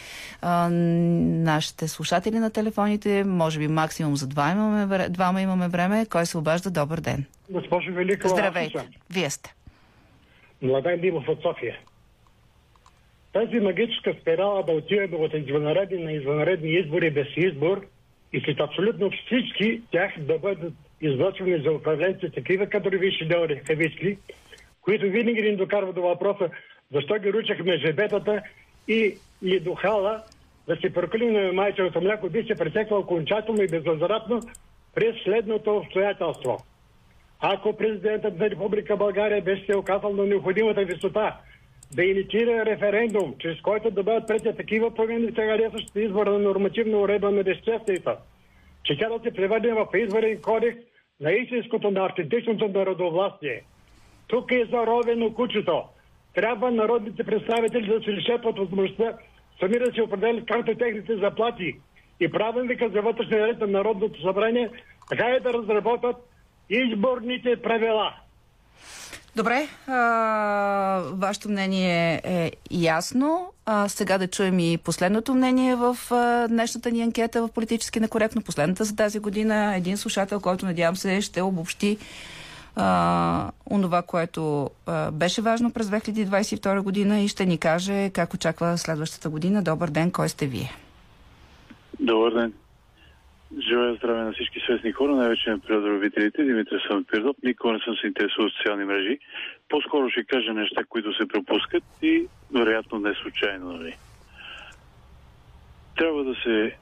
а, 0.43 0.74
нашите 1.45 1.89
слушатели 1.89 2.39
на 2.39 2.51
телефоните. 2.51 3.25
Може 3.25 3.59
би 3.59 3.69
максимум 3.69 4.17
за 4.17 4.29
два 4.29 4.51
имаме, 4.51 5.09
двама 5.09 5.41
имаме 5.41 5.69
време. 5.69 6.07
Кой 6.11 6.27
се 6.27 6.39
обажда? 6.39 6.71
Добър 6.71 7.01
ден. 7.01 7.25
Госпожо 7.51 7.93
Великова. 7.93 8.29
Здравейте. 8.29 8.89
Вие 9.11 9.31
сте. 9.31 9.55
Младен 10.63 11.01
Димов 11.01 11.29
от 11.29 11.43
София. 11.43 11.79
Тази 13.33 13.61
магическа 13.61 14.15
спирала 14.21 14.63
да 14.63 14.73
отиваме 14.73 15.17
от 15.17 15.35
извънредни 15.35 16.05
на 16.05 16.13
извънредни 16.13 16.71
избори 16.71 17.11
без 17.11 17.27
избор 17.37 17.87
и 18.33 18.41
след 18.41 18.61
абсолютно 18.61 19.11
всички 19.11 19.83
тях 19.91 20.13
да 20.19 20.39
бъдат 20.39 20.73
излъчвани 21.01 21.63
за 21.63 21.73
управленци 21.73 22.31
такива 22.31 22.67
кадрови 22.67 23.13
шедеври 23.13 23.63
кавички, 23.67 24.19
които 24.81 25.07
винаги 25.07 25.43
ни 25.43 25.57
докарват 25.57 25.95
до 25.95 26.03
въпроса 26.03 26.51
защо 26.93 27.15
ги 27.15 27.33
ручахме 27.33 27.79
жебетата 27.79 28.43
и 28.89 29.15
лидохала 29.43 30.23
да 30.69 30.77
се 30.77 30.93
на 31.17 31.53
майчевото 31.53 32.01
мляко 32.01 32.29
би 32.29 32.43
се 32.43 32.55
пресекла 32.55 32.99
окончателно 32.99 33.63
и 33.63 33.69
безвъзвратно 33.69 34.41
през 34.95 35.23
следното 35.25 35.77
обстоятелство. 35.77 36.59
Ако 37.41 37.77
президентът 37.77 38.39
на 38.39 38.51
Република 38.51 38.97
България 38.97 39.43
беше 39.43 39.67
се 39.67 39.77
оказал 39.77 40.13
на 40.13 40.27
необходимата 40.27 40.85
висота 40.85 41.37
да 41.95 42.05
инициира 42.05 42.67
референдум, 42.67 43.35
чрез 43.39 43.61
който 43.61 43.91
да 43.91 44.03
бъдат 44.03 44.29
прети 44.29 44.57
такива 44.57 44.95
промени 44.95 45.27
в 45.27 45.35
сега 45.35 45.57
действащата 45.57 46.01
избора 46.01 46.31
на 46.31 46.39
нормативна 46.39 46.99
уредба 46.99 47.31
на 47.31 47.43
безчестията, 47.43 48.17
че 48.85 48.99
тя 48.99 49.09
да 49.09 49.21
се 49.25 49.35
превърне 49.35 49.73
в 49.73 49.87
изборен 49.95 50.41
кодекс 50.43 50.79
на 51.21 51.33
истинското, 51.33 51.91
на 51.91 52.07
автентичното 52.07 52.69
народовластие. 52.69 53.63
Тук 54.27 54.53
е 54.53 54.65
заровено 54.65 55.35
кучето. 55.35 55.83
Трябва 56.35 56.71
народните 56.71 57.25
представители 57.25 57.87
да 57.87 58.05
се 58.05 58.13
лишат 58.13 58.45
от 58.45 58.59
възможността 58.59 59.19
сами 59.61 59.79
да 59.79 59.93
се 59.95 60.03
определят 60.03 60.47
както 60.47 60.75
техните 60.79 61.17
заплати 61.17 61.77
и 62.21 62.31
правилника 62.31 62.91
за 62.95 63.03
вътрешния 63.03 63.47
ред 63.47 63.61
на 63.61 63.67
Народното 63.67 64.23
събрание, 64.23 64.71
така 65.11 65.27
е 65.27 65.41
да 65.41 65.53
разработят 65.53 66.17
изборните 66.71 67.63
правила. 67.63 68.15
Добре, 69.37 69.69
а, 69.87 71.03
вашето 71.13 71.49
мнение 71.49 72.21
е 72.25 72.53
ясно. 72.71 73.53
А, 73.67 73.89
сега 73.89 74.19
да 74.19 74.29
чуем 74.29 74.59
и 74.59 74.79
последното 74.79 75.35
мнение 75.35 75.77
в 75.77 75.97
а, 76.11 76.49
днешната 76.49 76.91
ни 76.91 77.03
анкета 77.03 77.43
в 77.43 77.53
политически 77.53 78.01
некоректно. 78.01 78.43
Последната 78.43 78.85
за 78.85 78.97
тази 78.97 79.19
година. 79.19 79.77
Един 79.77 79.97
слушател, 79.97 80.41
който 80.41 80.67
надявам 80.67 80.97
се 80.97 81.21
ще 81.21 81.43
обобщи 81.43 81.99
онова, 83.71 84.03
което 84.03 84.71
а, 84.87 85.11
беше 85.11 85.43
важно 85.43 85.73
през 85.73 85.87
2022 85.87 86.81
година 86.81 87.21
и 87.21 87.29
ще 87.29 87.47
ни 87.47 87.59
каже 87.59 88.11
как 88.11 88.35
очаква 88.35 88.79
следващата 88.79 89.29
година. 89.29 89.63
Добър 89.63 89.91
ден, 89.91 90.11
кой 90.11 90.29
сте 90.29 90.47
вие? 90.47 90.71
Добър 92.01 92.35
ден. 92.35 92.53
Желая 93.69 93.95
здраве 93.95 94.23
на 94.23 94.33
всички 94.33 94.61
свестни 94.61 94.93
хора, 94.93 95.15
най-вече 95.15 95.51
на 95.51 95.59
природолюбителите. 95.59 96.45
Димитър 96.45 96.81
съм 96.91 97.05
Пирдоп. 97.05 97.37
Никога 97.43 97.73
не 97.73 97.79
съм 97.79 97.97
се 97.97 98.07
интересувал 98.07 98.47
от 98.47 98.53
социални 98.53 98.85
мрежи. 98.85 99.19
По-скоро 99.69 100.11
ще 100.11 100.25
кажа 100.25 100.53
неща, 100.53 100.85
които 100.89 101.17
се 101.17 101.29
пропускат 101.29 101.85
и 102.03 102.27
вероятно 102.55 102.99
не 102.99 103.15
случайно. 103.15 103.73
Нали. 103.73 103.97
Трябва 105.97 106.25
да 106.25 106.35
се 106.35 106.77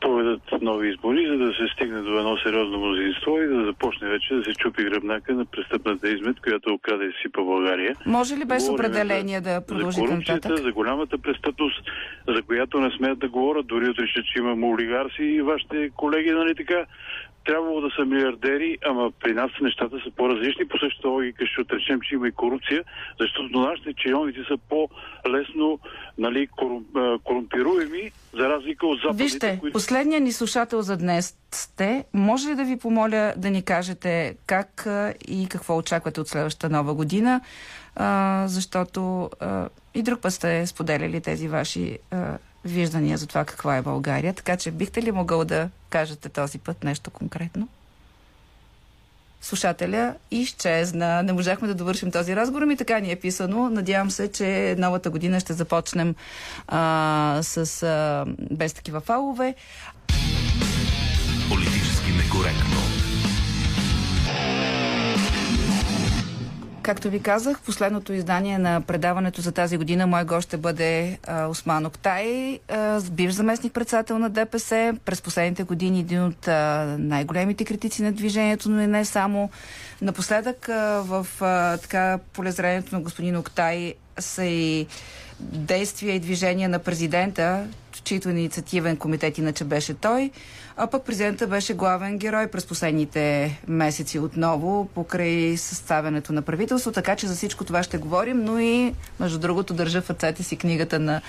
проведат 0.00 0.42
нови 0.62 0.88
избори, 0.88 1.26
за 1.28 1.36
да 1.38 1.52
се 1.52 1.74
стигне 1.74 2.00
до 2.02 2.18
едно 2.18 2.36
сериозно 2.36 2.78
мнозинство 2.78 3.42
и 3.42 3.46
да 3.46 3.64
започне 3.64 4.08
вече 4.08 4.34
да 4.34 4.44
се 4.44 4.54
чупи 4.54 4.84
гръбнака 4.84 5.34
на 5.34 5.44
престъпната 5.44 6.08
измет, 6.08 6.40
която 6.40 6.74
окрада 6.74 7.04
и 7.04 7.12
си 7.22 7.32
по 7.32 7.44
България. 7.44 7.96
Може 8.06 8.36
ли 8.36 8.44
без 8.44 8.66
Говорим 8.66 8.74
определение 8.74 9.40
да 9.40 9.66
продължи 9.66 10.00
за 10.06 10.16
нататък? 10.16 10.56
За 10.56 10.72
голямата 10.72 11.18
престъпност, 11.18 11.82
за 12.28 12.42
която 12.42 12.80
не 12.80 12.90
смеят 12.90 13.18
да 13.18 13.28
говорят, 13.28 13.66
дори 13.66 13.88
отричат, 13.88 14.24
че 14.24 14.38
имаме 14.38 14.66
олигарси 14.66 15.22
и 15.22 15.42
вашите 15.42 15.90
колеги, 15.96 16.30
нали 16.30 16.54
така, 16.54 16.86
трябвало 17.44 17.80
да 17.80 17.90
са 17.96 18.04
милиардери, 18.04 18.78
ама 18.86 19.12
при 19.22 19.32
нас 19.32 19.50
нещата 19.60 19.96
са 20.04 20.10
по-различни. 20.16 20.68
По 20.68 20.78
същата 20.78 21.08
логика 21.08 21.46
ще 21.46 21.60
отречем, 21.60 22.00
че 22.00 22.14
има 22.14 22.28
и 22.28 22.32
корупция, 22.32 22.84
защото 23.20 23.60
нашите 23.60 23.94
чиновници 23.94 24.40
са 24.48 24.58
по-лесно 24.68 25.78
нали, 26.18 26.46
корум, 26.46 26.84
корумпируеми, 27.24 28.10
за 28.32 28.48
разлика 28.48 28.86
от 28.86 28.98
западните. 28.98 29.24
Вижте, 29.24 29.58
които... 29.60 29.72
последният 29.88 30.24
ни 30.24 30.32
слушател 30.32 30.82
за 30.82 30.96
днес 30.96 31.34
сте. 31.52 32.04
Може 32.12 32.48
ли 32.48 32.54
да 32.54 32.64
ви 32.64 32.76
помоля 32.76 33.34
да 33.36 33.50
ни 33.50 33.62
кажете 33.62 34.36
как 34.46 34.88
и 35.28 35.46
какво 35.50 35.76
очаквате 35.76 36.20
от 36.20 36.28
следващата 36.28 36.70
нова 36.70 36.94
година? 36.94 37.40
А, 37.96 38.44
защото 38.48 39.30
а, 39.40 39.68
и 39.94 40.02
друг 40.02 40.20
път 40.20 40.34
сте 40.34 40.66
споделяли 40.66 41.20
тези 41.20 41.48
ваши 41.48 41.98
а, 42.10 42.38
виждания 42.64 43.18
за 43.18 43.26
това 43.26 43.44
каква 43.44 43.76
е 43.76 43.82
България. 43.82 44.34
Така 44.34 44.56
че 44.56 44.70
бихте 44.70 45.02
ли 45.02 45.12
могъл 45.12 45.44
да 45.44 45.70
кажете 45.90 46.28
този 46.28 46.58
път 46.58 46.84
нещо 46.84 47.10
конкретно? 47.10 47.68
Слушателя 49.40 50.14
изчезна. 50.30 51.22
Не 51.22 51.32
можахме 51.32 51.68
да 51.68 51.74
довършим 51.74 52.10
този 52.10 52.36
разговор, 52.36 52.62
ми 52.64 52.76
така 52.76 53.00
ни 53.00 53.12
е 53.12 53.16
писано. 53.16 53.70
Надявам 53.70 54.10
се, 54.10 54.32
че 54.32 54.74
новата 54.78 55.10
година 55.10 55.40
ще 55.40 55.52
започнем 55.52 56.14
а, 56.68 57.38
с 57.42 57.82
а, 57.82 58.24
без 58.50 58.72
такива 58.72 59.00
фалове. 59.00 59.54
Политически 61.50 62.12
некоректно. 62.12 62.97
Както 66.88 67.10
ви 67.10 67.20
казах, 67.20 67.60
последното 67.60 68.12
издание 68.12 68.58
на 68.58 68.80
предаването 68.80 69.40
за 69.40 69.52
тази 69.52 69.76
година 69.76 70.06
мой 70.06 70.24
гост 70.24 70.48
ще 70.48 70.56
бъде 70.56 71.18
а, 71.26 71.46
Осман 71.46 71.86
Октай, 71.86 72.58
а, 72.68 73.00
бивш 73.10 73.32
заместник 73.32 73.72
председател 73.72 74.18
на 74.18 74.30
ДПС. 74.30 74.94
През 75.04 75.22
последните 75.22 75.62
години 75.62 76.00
един 76.00 76.24
от 76.24 76.46
най-големите 76.98 77.64
критици 77.64 78.02
на 78.02 78.12
движението, 78.12 78.70
но 78.70 78.82
и 78.82 78.86
не 78.86 79.04
само 79.04 79.50
Напоследък 80.02 80.68
а, 80.68 81.02
в 81.06 81.26
а, 81.40 81.76
така 81.76 82.18
полезрението 82.32 82.94
на 82.94 83.00
господин 83.00 83.36
Октай 83.36 83.94
са 84.18 84.44
и 84.44 84.86
действия 85.40 86.14
и 86.14 86.20
движения 86.20 86.68
на 86.68 86.78
президента, 86.78 87.66
чийто 88.08 88.30
инициативен 88.30 88.96
комитет 88.96 89.38
иначе 89.38 89.64
беше 89.64 89.94
той, 89.94 90.30
а 90.76 90.86
пък 90.86 91.04
президента 91.04 91.46
беше 91.46 91.74
главен 91.74 92.18
герой 92.18 92.46
през 92.46 92.66
последните 92.66 93.58
месеци 93.68 94.18
отново, 94.18 94.88
покрай 94.94 95.56
съставянето 95.56 96.32
на 96.32 96.42
правителство, 96.42 96.92
така 96.92 97.16
че 97.16 97.26
за 97.26 97.34
всичко 97.34 97.64
това 97.64 97.82
ще 97.82 97.98
говорим, 97.98 98.44
но 98.44 98.58
и, 98.58 98.94
между 99.20 99.38
другото, 99.38 99.74
държа 99.74 100.02
в 100.02 100.10
ръцете 100.10 100.42
си 100.42 100.56
книгата 100.56 100.98
на 100.98 101.20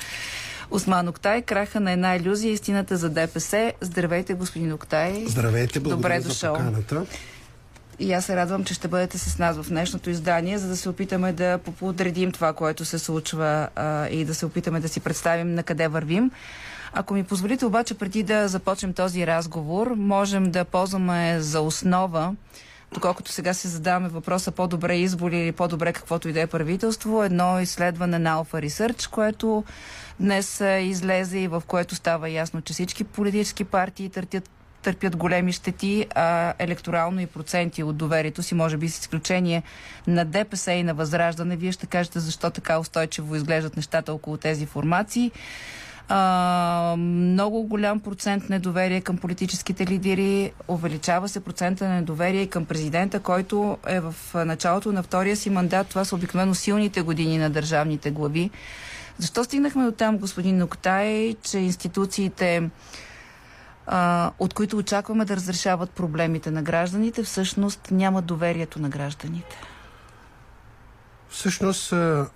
Осман 0.72 1.08
Октай, 1.08 1.42
краха 1.42 1.80
на 1.80 1.92
една 1.92 2.15
иллюзия, 2.15 2.52
истината 2.52 2.98
за 2.98 3.10
ДПС. 3.10 3.74
Здравейте, 3.82 4.34
господин 4.34 4.74
Октай. 4.74 5.26
Здравейте, 5.28 5.80
благодаря 5.80 5.98
Добре 5.98 6.22
за 6.22 6.30
дошъл. 6.30 6.54
поканата. 6.54 7.06
И 8.00 8.13
аз 8.13 8.26
се 8.26 8.36
радвам, 8.36 8.63
че 8.63 8.74
ще 8.74 8.88
бъдете 8.88 9.18
с 9.18 9.39
нас 9.39 9.58
в 9.58 9.70
днешното 9.70 10.10
издание, 10.10 10.58
за 10.58 10.68
да 10.68 10.78
се 10.78 10.89
опитаме 10.89 11.34
да 11.34 11.58
подредим 11.58 12.32
това, 12.32 12.54
което 12.54 12.86
се 12.86 13.00
случва 13.00 13.70
а, 13.76 14.08
и 14.08 14.26
да 14.26 14.36
се 14.36 14.46
опитаме 14.46 14.80
да 14.80 14.89
си 14.89 15.00
представим 15.00 15.56
на 15.56 15.63
къде 15.63 15.88
вървим. 15.88 16.32
Ако 16.93 17.13
ми 17.13 17.23
позволите 17.23 17.65
обаче, 17.65 17.93
преди 17.93 18.23
да 18.23 18.47
започнем 18.47 18.93
този 18.93 19.28
разговор, 19.28 19.93
можем 19.97 20.52
да 20.52 20.65
ползваме 20.65 21.39
за 21.39 21.62
основа, 21.62 22.36
доколкото 22.91 23.32
сега 23.32 23.54
се 23.54 23.67
задаваме 23.67 24.10
въпроса 24.10 24.52
по-добре 24.52 24.95
избори 24.95 25.39
или 25.39 25.52
по-добре 25.52 25.93
каквото 25.93 26.30
и 26.30 26.34
да 26.34 26.41
е 26.41 26.47
правителство, 26.47 27.23
едно 27.23 27.60
изследване 27.60 28.19
на 28.19 28.43
Alpha 28.43 28.67
Research, 28.67 29.10
което 29.10 29.63
днес 30.19 30.62
а, 30.62 30.80
излезе 30.80 31.39
и 31.39 31.47
в 31.47 31.63
което 31.67 31.95
става 31.95 32.30
ясно, 32.30 32.62
че 32.62 32.73
всички 32.73 33.04
политически 33.04 33.63
партии 33.63 34.10
търпят 34.10 34.49
търпят 34.82 35.15
големи 35.15 35.52
щети, 35.52 36.06
а 36.15 36.54
електорално 36.60 37.21
и 37.21 37.25
проценти 37.25 37.84
от 37.84 37.97
доверието 37.97 38.43
си, 38.43 38.56
може 38.56 38.78
би 38.78 38.89
с 38.89 38.99
изключение 38.99 39.63
на 40.08 40.25
ДПС 40.25 40.71
и 40.71 40.84
на 40.84 40.93
Възраждане. 40.93 41.56
Вие 41.56 41.71
ще 41.71 41.86
кажете 41.86 42.19
защо 42.19 42.49
така 42.49 42.80
устойчиво 42.80 43.36
изглеждат 43.36 43.75
нещата 43.75 44.13
около 44.13 44.38
тези 44.38 44.65
формации. 44.65 45.32
А, 46.12 46.95
много 46.98 47.63
голям 47.63 48.00
процент 48.00 48.50
недоверие 48.50 49.02
към 49.02 49.17
политическите 49.17 49.88
лидери. 49.88 50.52
Увеличава 50.67 51.30
се 51.30 51.39
процента 51.39 51.88
на 51.88 51.95
недоверие 51.95 52.48
към 52.48 52.65
президента, 52.65 53.19
който 53.19 53.78
е 53.88 54.00
в 54.00 54.15
началото 54.34 54.91
на 54.91 55.04
втория 55.04 55.38
си 55.38 55.50
мандат. 55.50 55.88
Това 55.88 56.06
са 56.06 56.15
обикновено 56.15 56.56
силните 56.56 57.02
години 57.02 57.38
на 57.38 57.50
държавните 57.50 58.12
глави. 58.12 58.50
Защо 59.17 59.43
стигнахме 59.43 59.84
до 59.84 59.91
там, 59.91 60.17
господин 60.17 60.58
Ноктай, 60.58 61.36
че 61.43 61.60
институциите 61.60 62.69
а, 63.88 64.32
от 64.39 64.54
които 64.54 64.78
очакваме 64.78 65.26
да 65.26 65.36
разрешават 65.36 65.91
проблемите 65.91 66.52
на 66.52 66.63
гражданите, 66.63 67.24
всъщност 67.24 67.91
няма 67.91 68.22
доверието 68.22 68.82
на 68.82 68.89
гражданите. 68.89 69.58
Всъщност 71.30 71.94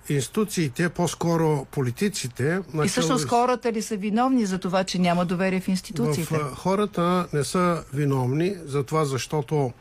институциите, 0.08 0.88
по-скоро 0.88 1.66
политиците... 1.70 2.60
И 2.84 2.88
всъщност 2.88 3.28
хората 3.28 3.72
ли 3.72 3.82
са 3.82 3.96
виновни 3.96 4.46
за 4.46 4.58
това, 4.58 4.84
че 4.84 4.98
няма 4.98 5.24
доверие 5.24 5.60
в 5.60 5.68
институциите? 5.68 6.38
В, 6.38 6.54
хората 6.54 7.26
не 7.32 7.44
са 7.44 7.84
виновни 7.92 8.56
за 8.66 8.82
това, 8.82 9.04
защото 9.04 9.72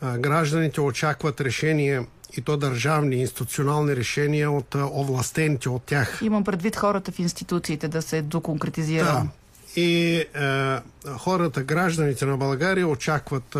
а, 0.00 0.18
гражданите 0.18 0.80
очакват 0.80 1.40
решение 1.40 2.06
и 2.36 2.40
то 2.40 2.56
държавни, 2.56 3.16
институционални 3.16 3.96
решения 3.96 4.50
от 4.50 4.74
а, 4.74 4.84
овластените 4.84 5.68
от 5.68 5.82
тях. 5.82 6.20
Имам 6.22 6.44
предвид 6.44 6.76
хората 6.76 7.12
в 7.12 7.18
институциите 7.18 7.88
да 7.88 8.02
се 8.02 8.22
доконкретизира. 8.22 9.04
Да. 9.04 9.26
И 9.76 10.16
е, 10.16 10.78
хората, 11.18 11.62
гражданите 11.62 12.26
на 12.26 12.36
България 12.36 12.88
очакват 12.88 13.56
е, 13.56 13.58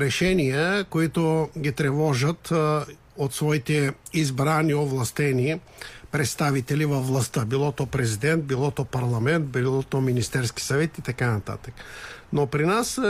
решения, 0.00 0.84
които 0.84 1.48
ги 1.58 1.72
тревожат 1.72 2.52
от 3.16 3.34
своите 3.34 3.92
избрани, 4.12 4.74
овластени 4.74 5.60
представители 6.10 6.84
във 6.84 7.06
властта. 7.06 7.44
Било 7.44 7.72
то 7.72 7.86
президент, 7.86 8.44
било 8.44 8.70
то 8.70 8.84
парламент, 8.84 9.46
било 9.46 9.82
то 9.82 10.00
Министерски 10.00 10.62
съвет 10.62 10.98
и 10.98 11.02
така 11.02 11.30
нататък. 11.30 11.74
Но 12.32 12.46
при 12.46 12.66
нас 12.66 13.00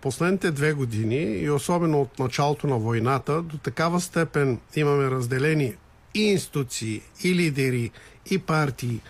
последните 0.00 0.50
две 0.50 0.72
години 0.72 1.16
и 1.16 1.50
особено 1.50 2.00
от 2.00 2.18
началото 2.18 2.66
на 2.66 2.78
войната 2.78 3.42
до 3.42 3.58
такава 3.58 4.00
степен 4.00 4.58
имаме 4.76 5.10
разделени 5.10 5.74
и 6.14 6.22
институции, 6.22 7.00
и 7.24 7.34
лидери, 7.34 7.90
и 8.30 8.38
партии, 8.38 9.00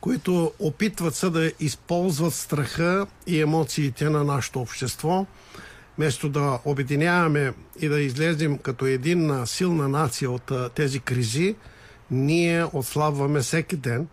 които 0.00 0.52
опитват 0.58 1.14
се 1.14 1.30
да 1.30 1.52
използват 1.60 2.34
страха 2.34 3.06
и 3.26 3.40
емоциите 3.40 4.10
на 4.10 4.24
нашето 4.24 4.60
общество, 4.60 5.26
вместо 5.98 6.28
да 6.28 6.58
обединяваме 6.64 7.52
и 7.80 7.88
да 7.88 8.00
излезем 8.00 8.58
като 8.58 8.86
единна 8.86 9.46
силна 9.46 9.88
нация 9.88 10.30
от 10.30 10.52
тези 10.74 11.00
кризи, 11.00 11.56
ние 12.10 12.64
отслабваме 12.72 13.40
всеки 13.40 13.76
ден 13.76 14.08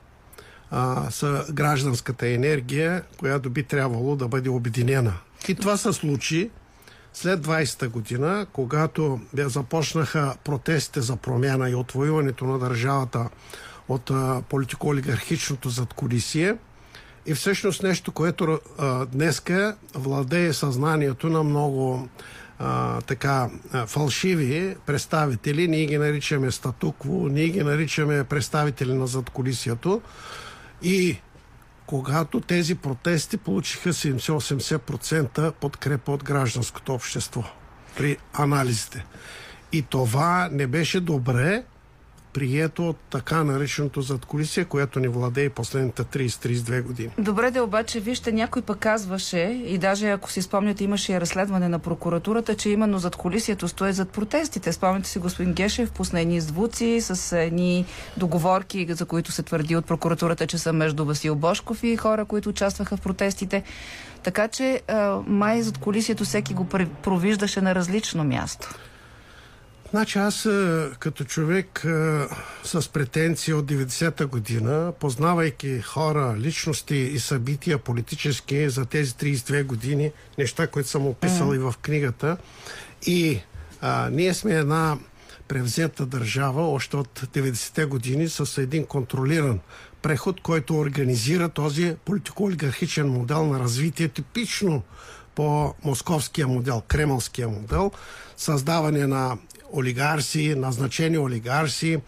а, 0.72 1.12
с 1.12 1.46
гражданската 1.52 2.28
енергия, 2.28 3.04
която 3.18 3.50
би 3.50 3.64
трябвало 3.64 4.16
да 4.16 4.28
бъде 4.28 4.50
обединена. 4.50 5.14
И 5.48 5.56
това 5.56 5.78
се 5.78 5.94
случи 5.94 6.50
след 7.14 7.40
20-та 7.40 7.88
година, 7.88 8.48
когато 8.54 9.20
започнаха 9.34 10.36
протестите 10.44 11.02
за 11.02 11.16
промяна 11.16 11.70
и 11.70 11.76
отвоюването 11.76 12.46
на 12.46 12.60
държавата 12.60 13.30
от 13.90 14.12
политико-олигархичното 14.50 15.68
задколисие. 15.68 16.56
И 17.26 17.34
всъщност 17.34 17.84
нещо, 17.84 18.12
което 18.12 18.60
днеска 19.12 19.76
владее 19.94 20.54
съзнанието 20.54 21.30
на 21.30 21.44
много 21.44 22.10
а, 22.60 23.02
така 23.02 23.50
фалшиви 23.88 24.76
представители. 24.86 25.68
Ние 25.68 25.86
ги 25.86 25.98
наричаме 25.98 26.52
статукво, 26.52 27.28
ние 27.28 27.50
ги 27.50 27.64
наричаме 27.64 28.24
представители 28.24 28.94
на 28.94 29.08
задколисието. 29.08 30.02
И 30.84 31.18
когато 31.86 32.40
тези 32.40 32.76
протести 32.76 33.38
получиха 33.38 33.94
70-80% 33.94 35.52
подкрепа 35.52 36.12
от 36.12 36.24
гражданското 36.24 36.94
общество 36.94 37.44
при 37.98 38.18
анализите. 38.34 39.06
И 39.72 39.82
това 39.82 40.50
не 40.52 40.68
беше 40.68 41.00
добре, 41.00 41.64
прието 42.38 42.90
от 42.90 42.98
така 43.10 43.44
нареченото 43.44 44.02
задколисие, 44.02 44.66
което 44.66 45.00
ни 45.00 45.08
владее 45.08 45.50
последните 45.50 46.04
30-32 46.04 46.82
години. 46.82 47.10
Добре, 47.18 47.52
да 47.52 47.64
обаче, 47.64 48.00
вижте, 48.00 48.32
някой 48.32 48.62
пък 48.62 48.80
казваше, 48.80 49.62
и 49.66 49.78
даже 49.78 50.10
ако 50.10 50.32
си 50.32 50.42
спомняте, 50.42 50.84
имаше 50.84 51.14
и 51.14 51.22
разследване 51.22 51.70
на 51.70 51.80
прокуратурата, 51.80 52.56
че 52.56 52.70
именно 52.70 53.00
зад 53.00 53.16
колисието 53.16 53.68
стои 53.68 53.94
зад 53.94 54.10
протестите. 54.10 54.74
Спомняте 54.74 55.10
си, 55.10 55.20
господин 55.20 55.54
Гешев 55.54 55.92
пусна 55.92 56.22
едни 56.22 56.42
звуци 56.42 57.02
с 57.02 57.38
едни 57.38 57.86
договорки, 58.18 58.88
за 58.90 59.06
които 59.06 59.32
се 59.32 59.44
твърди 59.44 59.76
от 59.76 59.86
прокуратурата, 59.86 60.48
че 60.48 60.58
са 60.58 60.74
между 60.74 61.06
Васил 61.06 61.36
Бошков 61.36 61.84
и 61.84 61.98
хора, 61.98 62.26
които 62.26 62.50
участваха 62.50 62.98
в 62.98 63.02
протестите. 63.02 63.64
Така 64.24 64.48
че 64.48 64.82
май 65.28 65.62
зад 65.62 65.78
колисието 65.78 66.24
всеки 66.24 66.54
го 66.54 66.66
провиждаше 67.04 67.62
на 67.62 67.76
различно 67.76 68.24
място. 68.24 68.76
Значи 69.90 70.20
аз 70.20 70.50
като 71.00 71.24
човек 71.24 71.86
с 72.64 72.90
претенции 72.94 73.54
от 73.54 73.66
90-та 73.66 74.26
година, 74.26 74.94
познавайки 75.00 75.82
хора, 75.82 76.36
личности 76.38 76.96
и 76.96 77.20
събития 77.20 77.78
политически 77.78 78.70
за 78.70 78.86
тези 78.86 79.12
32 79.12 79.64
години, 79.64 80.12
неща, 80.38 80.68
които 80.68 80.90
съм 80.90 81.08
описал 81.08 81.48
mm. 81.48 81.56
и 81.56 81.58
в 81.58 81.74
книгата, 81.82 82.38
и 83.06 83.42
а, 83.82 84.10
ние 84.10 84.34
сме 84.34 84.54
една 84.54 84.98
превзета 85.48 86.06
държава 86.06 86.68
още 86.68 86.98
от 86.98 87.20
90-те 87.20 87.86
години 87.86 88.30
с 88.30 88.62
един 88.62 88.86
контролиран 88.86 89.60
преход, 90.02 90.42
който 90.42 90.78
организира 90.78 91.50
този 91.50 91.96
политико-олигархичен 92.06 93.08
модел 93.08 93.46
на 93.46 93.60
развитие, 93.60 94.08
типично 94.08 94.84
по 95.36 95.74
московския 95.84 96.48
модел, 96.48 96.82
кремълския 96.88 97.48
модел, 97.48 97.92
създаване 98.38 99.08
на 99.08 99.38
олигарси, 99.74 100.56
назначени 100.56 101.18
олигарси 101.18 102.00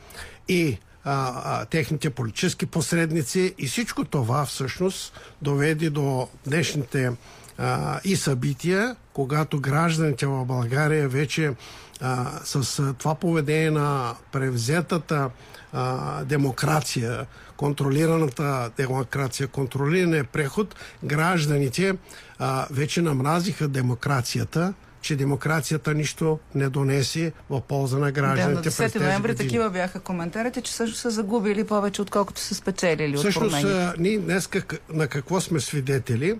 и 0.48 0.78
а, 1.04 1.42
а, 1.44 1.66
техните 1.66 2.10
политически 2.10 2.66
посредници. 2.66 3.54
И 3.58 3.68
всичко 3.68 4.06
това 4.06 4.46
всъщност 4.46 5.20
доведе 5.42 5.90
до 5.90 6.28
днешните 6.48 7.12
а, 7.58 8.00
и 8.04 8.16
събития, 8.16 8.96
когато 9.14 9.60
гражданите 9.60 10.26
в 10.26 10.46
България 10.46 11.10
вече 11.10 11.54
а, 12.02 12.32
с 12.44 12.94
това 12.94 13.16
поведение 13.16 13.72
на 13.72 14.16
превзетата 14.32 15.30
а, 15.74 16.24
демокрация, 16.26 17.26
контролираната 17.58 18.72
демокрация, 18.78 19.48
контролирания 19.48 20.24
преход, 20.24 20.76
гражданите 21.04 21.96
а, 22.40 22.68
вече 22.72 23.02
намразиха 23.02 23.68
демокрацията, 23.68 24.74
че 25.02 25.16
демокрацията 25.16 25.94
нищо 25.94 26.40
не 26.56 26.70
донесе 26.70 27.32
в 27.50 27.62
полза 27.62 27.98
на 27.98 28.12
гражданите. 28.12 28.70
Да, 28.70 28.84
на 28.84 28.90
10 28.90 29.00
ноември 29.00 29.36
такива 29.36 29.70
бяха 29.70 30.00
коментарите, 30.00 30.62
че 30.62 30.74
също 30.74 30.98
са 30.98 31.10
загубили 31.10 31.64
повече, 31.64 32.02
отколкото 32.02 32.42
са 32.42 32.56
спечелили 32.56 33.18
Всъщност, 33.18 33.56
от 33.56 33.62
промените. 33.62 33.94
ние 34.00 34.18
днес 34.18 34.48
как, 34.48 34.82
на 34.94 35.08
какво 35.08 35.42
сме 35.42 35.60
свидетели? 35.60 36.40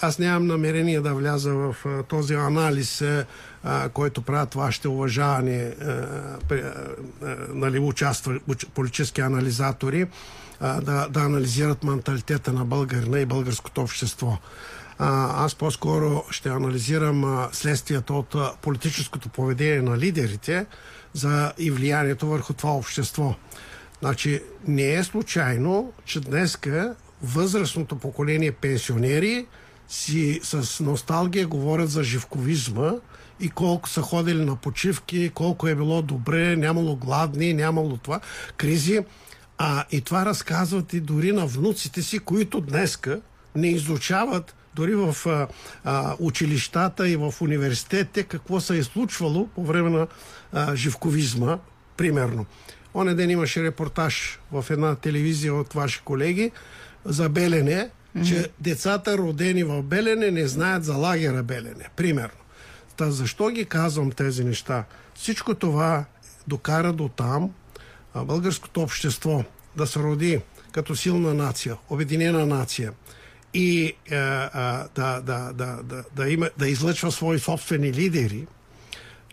аз 0.00 0.18
нямам 0.18 0.46
намерение 0.46 1.00
да 1.00 1.14
вляза 1.14 1.54
в 1.54 1.76
а, 1.86 2.02
този 2.02 2.34
анализ, 2.34 3.02
а, 3.64 3.88
който 3.88 4.22
правят 4.22 4.54
вашите 4.54 4.88
уважавани 4.88 5.62
а, 5.62 6.06
нали, 7.48 7.78
участва, 7.78 8.38
уч, 8.48 8.66
политически 8.74 9.20
анализатори, 9.20 10.06
да, 10.60 11.08
да 11.10 11.20
анализират 11.20 11.84
менталитета 11.84 12.52
на 12.52 12.64
българина 12.64 13.20
и 13.20 13.26
българското 13.26 13.80
общество. 13.80 14.38
Аз 14.98 15.54
по-скоро 15.54 16.24
ще 16.30 16.48
анализирам 16.48 17.48
следствията 17.52 18.14
от 18.14 18.36
политическото 18.62 19.28
поведение 19.28 19.82
на 19.82 19.98
лидерите 19.98 20.66
за 21.12 21.52
и 21.58 21.70
влиянието 21.70 22.26
върху 22.26 22.52
това 22.52 22.72
общество. 22.72 23.34
Значи 24.00 24.42
не 24.66 24.94
е 24.94 25.04
случайно, 25.04 25.92
че 26.04 26.20
днеска 26.20 26.94
възрастното 27.22 27.96
поколение 27.96 28.52
пенсионери 28.52 29.46
си 29.88 30.40
с 30.42 30.84
носталгия 30.84 31.46
говорят 31.46 31.90
за 31.90 32.02
живковизма 32.02 32.92
и 33.40 33.48
колко 33.48 33.88
са 33.88 34.02
ходили 34.02 34.44
на 34.44 34.56
почивки, 34.56 35.30
колко 35.34 35.68
е 35.68 35.74
било 35.74 36.02
добре, 36.02 36.56
нямало 36.56 36.96
гладни, 36.96 37.54
нямало 37.54 37.96
това, 37.96 38.20
кризи. 38.56 39.00
А 39.58 39.84
и 39.90 40.00
това 40.00 40.26
разказват 40.26 40.92
и 40.92 41.00
дори 41.00 41.32
на 41.32 41.46
внуците 41.46 42.02
си, 42.02 42.18
които 42.18 42.60
днеска 42.60 43.20
не 43.54 43.68
изучават 43.68 44.54
дори 44.78 44.94
в 44.94 45.16
а, 45.84 46.16
училищата 46.18 47.08
и 47.08 47.16
в 47.16 47.34
университетите 47.40 48.22
какво 48.22 48.60
се 48.60 48.78
е 48.78 48.82
случвало 48.82 49.46
по 49.46 49.64
време 49.64 49.90
на 49.90 50.06
а, 50.52 50.76
живковизма, 50.76 51.58
примерно. 51.96 52.46
Оне 52.94 53.14
ден 53.14 53.30
имаше 53.30 53.62
репортаж 53.62 54.38
в 54.52 54.64
една 54.70 54.94
телевизия 54.94 55.54
от 55.54 55.72
ваши 55.72 56.00
колеги 56.00 56.50
за 57.04 57.28
Белене, 57.28 57.90
mm-hmm. 57.90 58.28
че 58.28 58.50
децата 58.60 59.18
родени 59.18 59.64
в 59.64 59.82
Белене 59.82 60.30
не 60.30 60.48
знаят 60.48 60.84
за 60.84 60.94
лагера 60.94 61.42
Белене, 61.42 61.88
примерно. 61.96 62.40
Та 62.96 63.10
защо 63.10 63.50
ги 63.50 63.64
казвам 63.64 64.10
тези 64.10 64.44
неща? 64.44 64.84
Всичко 65.14 65.54
това 65.54 66.04
докара 66.46 66.92
до 66.92 67.08
там 67.08 67.50
а, 68.14 68.24
българското 68.24 68.80
общество 68.80 69.44
да 69.76 69.86
се 69.86 69.98
роди 69.98 70.40
като 70.72 70.96
силна 70.96 71.34
нация, 71.34 71.76
обединена 71.90 72.46
нация 72.46 72.92
и 73.58 73.92
а, 74.10 74.14
а, 74.52 74.88
да, 74.94 75.20
да, 75.20 75.52
да, 75.52 75.82
да, 75.82 76.04
да, 76.16 76.28
има, 76.28 76.50
да 76.58 76.68
излъчва 76.68 77.12
свои 77.12 77.38
собствени 77.38 77.92
лидери, 77.92 78.46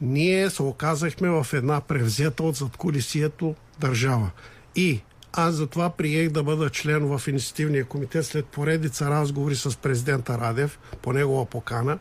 ние 0.02 0.50
се 0.50 0.64
оказахме 0.64 1.30
в 1.30 1.48
една 1.54 1.82
превзета 1.82 2.44
от 2.44 2.56
задколисието 2.56 3.56
държава. 3.80 4.30
И 4.76 5.02
аз 5.34 5.56
затова 5.56 5.90
приех 5.90 6.30
да 6.30 6.44
бъда 6.44 6.70
член 6.70 7.18
в 7.18 7.28
инициативния 7.28 7.86
комитет 7.86 8.26
след 8.26 8.46
поредица 8.46 9.10
разговори 9.10 9.56
с 9.56 9.78
президента 9.78 10.38
Радев 10.38 10.80
по 11.02 11.14
негова 11.14 11.46
покана, 11.46 12.00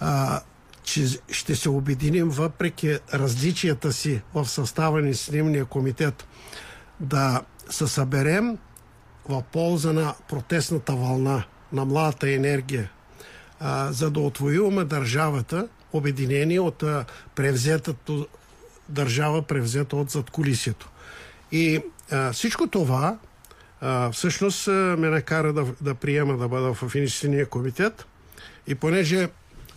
а, 0.00 0.40
че 0.82 1.06
ще 1.30 1.56
се 1.56 1.68
обединим 1.68 2.28
въпреки 2.28 2.98
различията 3.14 3.92
си 3.92 4.22
в 4.34 4.48
състава 4.48 5.00
на 5.00 5.06
инициативния 5.06 5.64
комитет 5.64 6.26
да 7.00 7.42
се 7.70 7.86
съберем 7.86 8.58
в 9.28 9.42
полза 9.52 9.92
на 9.92 10.14
протестната 10.28 10.92
вълна, 10.92 11.44
на 11.72 11.84
младата 11.84 12.30
енергия, 12.30 12.90
а, 13.60 13.92
за 13.92 14.10
да 14.10 14.20
отвоюваме 14.20 14.84
държавата, 14.84 15.68
обединение 15.92 16.60
от 16.60 16.82
а, 16.82 17.04
превзетата 17.34 18.12
държава, 18.88 19.42
превзета 19.42 19.96
от 19.96 20.10
задколисието. 20.10 20.88
И 21.52 21.80
а, 22.10 22.32
всичко 22.32 22.66
това 22.66 23.18
а, 23.80 24.10
всъщност 24.10 24.68
а, 24.68 24.96
ме 24.98 25.08
накара 25.08 25.52
да, 25.52 25.66
да 25.80 25.94
приема 25.94 26.36
да 26.36 26.48
бъда 26.48 26.74
в 26.74 26.94
инициативния 26.94 27.46
комитет 27.46 28.06
и 28.66 28.74
понеже 28.74 29.28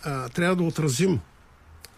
а, 0.04 0.28
трябва 0.28 0.56
да 0.56 0.62
отразим 0.62 1.20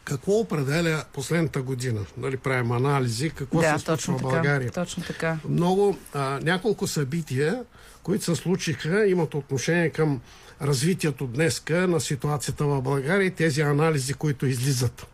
какво 0.05 0.33
определя 0.33 1.05
последната 1.13 1.63
година? 1.63 2.01
Нали, 2.17 2.37
правим 2.37 2.73
анализи, 2.73 3.31
какво 3.31 3.61
да, 3.61 3.79
се 3.79 3.85
случва 3.85 4.19
в 4.19 4.23
България. 4.23 4.71
Точно 4.71 5.03
така. 5.03 5.39
Много, 5.49 5.97
а, 6.15 6.41
няколко 6.43 6.87
събития, 6.87 7.65
които 8.03 8.25
се 8.25 8.35
случиха, 8.35 9.07
имат 9.07 9.35
отношение 9.35 9.91
към 9.91 10.21
развитието 10.63 11.27
днеска 11.27 11.89
на 11.89 12.01
ситуацията 12.01 12.65
в 12.65 12.83
България 12.83 13.27
и 13.27 13.31
тези 13.31 13.61
анализи, 13.61 14.15
които 14.15 14.47
излизат. 14.47 15.07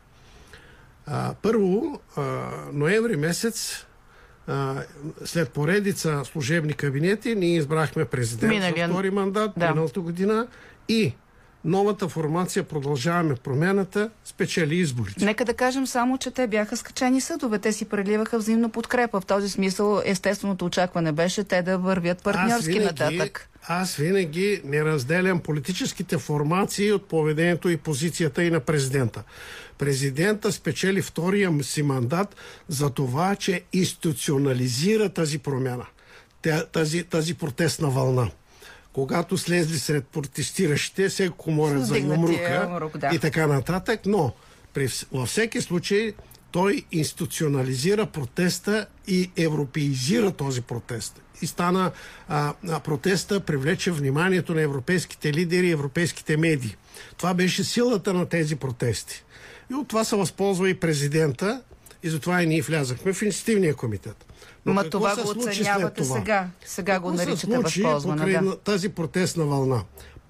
А, 1.07 1.35
първо, 1.43 2.01
а, 2.17 2.23
ноември 2.73 3.17
месец, 3.17 3.87
а, 4.47 4.83
след 5.25 5.51
поредица 5.51 6.23
служебни 6.25 6.73
кабинети, 6.73 7.35
ние 7.35 7.57
избрахме 7.57 8.05
президент 8.05 8.53
Миналия- 8.53 8.87
за 8.87 8.93
втори 8.93 9.11
мандат 9.11 9.51
Да. 9.57 9.69
миналата 9.69 10.01
година 10.01 10.47
и 10.89 11.15
новата 11.65 12.09
формация 12.09 12.65
Продължаваме 12.65 13.35
промяната 13.35 14.11
спечели 14.25 14.77
изборите. 14.77 15.25
Нека 15.25 15.45
да 15.45 15.55
кажем 15.55 15.87
само, 15.87 16.19
че 16.19 16.31
те 16.31 16.47
бяха 16.47 16.77
скачени 16.77 17.21
съдове. 17.21 17.59
Те 17.59 17.73
си 17.73 17.85
преливаха 17.85 18.39
взаимно 18.39 18.71
подкрепа. 18.71 19.21
В 19.21 19.27
този 19.27 19.49
смисъл 19.49 20.03
естественото 20.05 20.65
очакване 20.65 21.13
беше 21.13 21.45
те 21.45 21.63
да 21.63 21.79
вървят 21.79 22.23
партньорски 22.23 22.79
нататък. 22.79 23.49
Аз 23.69 23.97
винаги 23.97 24.61
не 24.65 24.85
разделям 24.85 25.41
политическите 25.41 26.19
формации 26.19 26.93
от 26.93 27.09
поведението 27.09 27.69
и 27.69 27.77
позицията 27.77 28.45
и 28.45 28.51
на 28.51 28.61
президента. 28.61 29.23
Президента 29.79 30.53
спечели 30.53 31.03
втория 31.03 31.53
си 31.63 31.83
мандат 31.83 32.37
за 32.69 32.91
това, 32.91 33.37
че 33.37 33.63
институционализира 33.73 35.09
тази 35.09 35.39
промяна, 35.39 35.87
тази, 36.73 37.05
тази 37.05 37.35
протестна 37.35 37.91
вълна. 37.91 38.31
Когато 38.93 39.39
слезли 39.39 39.79
сред 39.79 40.07
протестиращите, 40.07 41.11
се 41.11 41.31
коморят 41.37 41.87
за 41.87 41.99
юмрука 41.99 42.63
юмрук, 42.63 42.99
да. 42.99 43.11
и 43.15 43.19
така 43.19 43.47
нататък, 43.47 44.01
но 44.07 44.33
при, 44.75 44.89
във 45.13 45.29
всеки 45.29 45.61
случай 45.61 46.13
той 46.53 46.85
институционализира 46.93 48.07
протеста 48.07 48.87
и 49.07 49.31
европеизира 49.37 50.33
този 50.33 50.61
протест. 50.61 51.23
И 51.43 51.47
стана 51.47 51.91
а, 52.29 52.55
протеста, 52.85 53.41
привлече 53.41 53.91
вниманието 53.91 54.55
на 54.55 54.61
европейските 54.61 55.33
лидери 55.33 55.67
и 55.67 55.71
европейските 55.71 56.37
медии. 56.37 56.77
Това 57.17 57.35
беше 57.35 57.65
силата 57.65 58.15
на 58.15 58.27
тези 58.27 58.57
протести. 58.57 59.25
И 59.71 59.75
от 59.75 59.89
това 59.89 60.05
се 60.05 60.17
възползва 60.17 60.71
и 60.71 60.81
президента, 60.81 61.63
и 62.03 62.11
затова 62.11 62.43
и 62.43 62.47
ние 62.47 62.63
влязахме 62.63 63.13
в 63.13 63.23
инициативния 63.23 63.75
комитет. 63.75 64.30
Ма 64.65 64.83
какво 64.83 64.91
това 64.91 65.17
го 65.17 65.31
оценявате 65.31 66.03
това? 66.03 66.17
сега. 66.17 66.49
Сега 66.65 67.01
го 67.01 67.07
Какво 67.09 67.19
се 67.19 67.27
наричате 67.27 67.55
случи 67.55 67.83
възползване. 67.83 68.17
покрай 68.23 68.41
Да. 68.43 68.57
тази 68.57 68.89
протестна 68.89 69.45
вълна? 69.45 69.83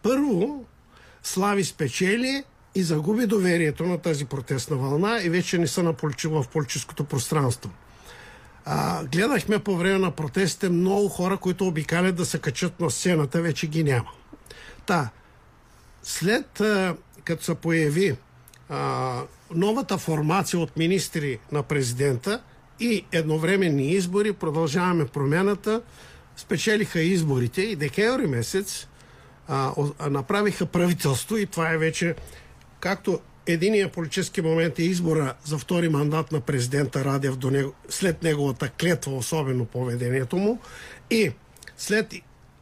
Първо, 0.02 0.64
Слави 1.22 1.64
спечели 1.64 2.44
и 2.74 2.82
загуби 2.82 3.26
доверието 3.26 3.84
на 3.84 3.98
тази 3.98 4.24
протестна 4.24 4.76
вълна 4.76 5.20
и 5.22 5.28
вече 5.28 5.58
не 5.58 5.66
са 5.66 5.82
на 5.82 5.92
поличи, 5.92 6.28
в 6.28 6.44
политическото 6.52 7.04
пространство. 7.04 7.70
А, 8.64 9.04
гледахме 9.04 9.58
по 9.58 9.76
време 9.76 9.98
на 9.98 10.10
протестите 10.10 10.68
много 10.68 11.08
хора, 11.08 11.36
които 11.36 11.66
обикалят 11.66 12.16
да 12.16 12.24
се 12.26 12.38
качат 12.38 12.80
на 12.80 12.90
сцената, 12.90 13.42
вече 13.42 13.66
ги 13.66 13.84
няма. 13.84 14.10
Та, 14.86 15.10
след 16.02 16.60
а, 16.60 16.96
като 17.24 17.44
се 17.44 17.54
появи 17.54 18.16
а, 18.68 19.22
новата 19.54 19.98
формация 19.98 20.60
от 20.60 20.76
министри 20.76 21.38
на 21.52 21.62
президента 21.62 22.42
и 22.80 23.04
едновременни 23.12 23.90
избори, 23.90 24.32
продължаваме 24.32 25.06
промяната, 25.06 25.82
спечелиха 26.36 27.00
изборите 27.00 27.62
и 27.62 27.76
декември 27.76 28.26
месец 28.26 28.86
а, 29.48 29.72
а, 29.98 30.10
направиха 30.10 30.66
правителство 30.66 31.36
и 31.36 31.46
това 31.46 31.70
е 31.70 31.78
вече 31.78 32.14
както 32.80 33.20
единия 33.46 33.92
политически 33.92 34.42
момент 34.42 34.78
е 34.78 34.82
избора 34.82 35.34
за 35.44 35.58
втори 35.58 35.88
мандат 35.88 36.32
на 36.32 36.40
президента 36.40 37.04
Радев 37.04 37.36
до 37.36 37.50
него, 37.50 37.72
след 37.88 38.22
неговата 38.22 38.68
клетва, 38.68 39.16
особено 39.16 39.64
поведението 39.64 40.36
му 40.36 40.58
и 41.10 41.32
след 41.76 42.14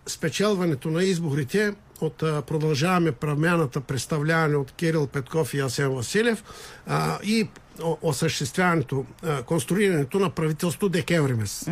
спечелването 0.07 0.91
на 0.91 1.05
изборите 1.05 1.75
от 2.01 2.23
а, 2.23 2.43
продължаваме 2.43 3.13
промяната, 3.13 3.81
представляване 3.81 4.57
от 4.57 4.73
Кирил 4.73 5.07
Петков 5.07 5.55
и 5.55 5.61
Асен 5.61 5.95
Василев 5.95 6.45
а, 6.87 7.19
и 7.23 7.49
осъществяването, 8.03 9.07
а, 9.23 9.43
конструирането 9.43 10.19
на 10.19 10.31
правителство 10.31 10.89
декември 10.89 11.35
месец. 11.35 11.69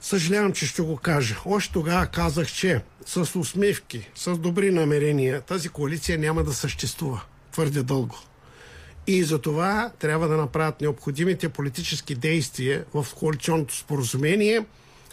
Съжалявам, 0.00 0.52
че 0.52 0.66
ще 0.66 0.82
го 0.82 0.96
кажа. 0.96 1.36
Още 1.44 1.72
тогава 1.72 2.06
казах, 2.06 2.52
че 2.52 2.82
с 3.06 3.36
усмивки, 3.36 4.10
с 4.14 4.38
добри 4.38 4.70
намерения, 4.70 5.40
тази 5.40 5.68
коалиция 5.68 6.18
няма 6.18 6.44
да 6.44 6.52
съществува 6.52 7.22
твърде 7.52 7.82
дълго. 7.82 8.16
И 9.06 9.24
за 9.24 9.38
това 9.38 9.90
трябва 9.98 10.28
да 10.28 10.36
направят 10.36 10.80
необходимите 10.80 11.48
политически 11.48 12.14
действия 12.14 12.84
в 12.94 13.06
коалиционното 13.18 13.76
споразумение, 13.76 14.64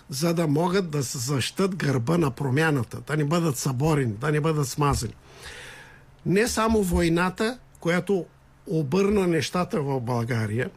за 0.10 0.34
да 0.34 0.48
могат 0.48 0.90
да 0.90 1.04
се 1.04 1.18
защитат 1.18 1.76
гърба 1.76 2.18
на 2.18 2.32
промяната, 2.32 3.02
да 3.08 3.18
не 3.18 3.26
бъдат 3.26 3.58
съборени, 3.58 4.14
да 4.14 4.32
не 4.32 4.42
бъдат 4.42 4.68
смазани. 4.68 5.14
Не 6.26 6.48
само 6.48 6.84
войната, 6.84 7.60
която 7.80 8.26
обърна 8.68 9.28
нещата 9.28 9.82
в 9.82 10.00
България, 10.00 10.70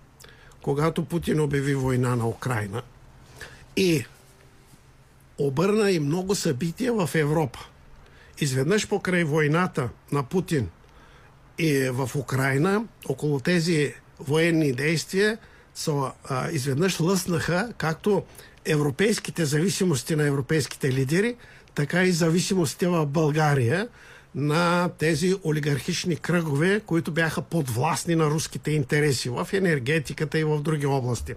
когато 0.62 1.04
Путин 1.04 1.40
обяви 1.40 1.74
война 1.74 2.16
на 2.16 2.28
Украина, 2.28 2.82
и 3.76 4.04
обърна 5.38 5.90
и 5.90 6.00
много 6.00 6.34
събития 6.34 6.92
в 6.92 7.10
Европа. 7.14 7.58
изведнъж 8.40 8.88
покрай 8.88 9.24
войната 9.24 9.88
на 10.12 10.22
Путин 10.22 10.68
и 11.58 11.90
в 11.92 12.10
Украина, 12.16 12.84
около 13.08 13.40
тези 13.40 13.94
военни 14.18 14.72
действия, 14.72 15.38
са, 15.74 16.12
а, 16.24 16.50
изведнъж 16.50 17.00
лъснаха 17.00 17.72
както 17.78 18.22
европейските 18.64 19.44
зависимости 19.44 20.16
на 20.16 20.26
европейските 20.26 20.92
лидери, 20.92 21.36
така 21.74 22.04
и 22.04 22.12
зависимостите 22.12 22.88
в 22.88 23.06
България 23.06 23.88
на 24.34 24.88
тези 24.98 25.34
олигархични 25.44 26.16
кръгове, 26.16 26.80
които 26.80 27.12
бяха 27.12 27.42
подвластни 27.42 28.14
на 28.14 28.26
руските 28.26 28.70
интереси 28.70 29.28
в 29.28 29.48
енергетиката 29.52 30.38
и 30.38 30.44
в 30.44 30.60
други 30.60 30.86
области. 30.86 31.34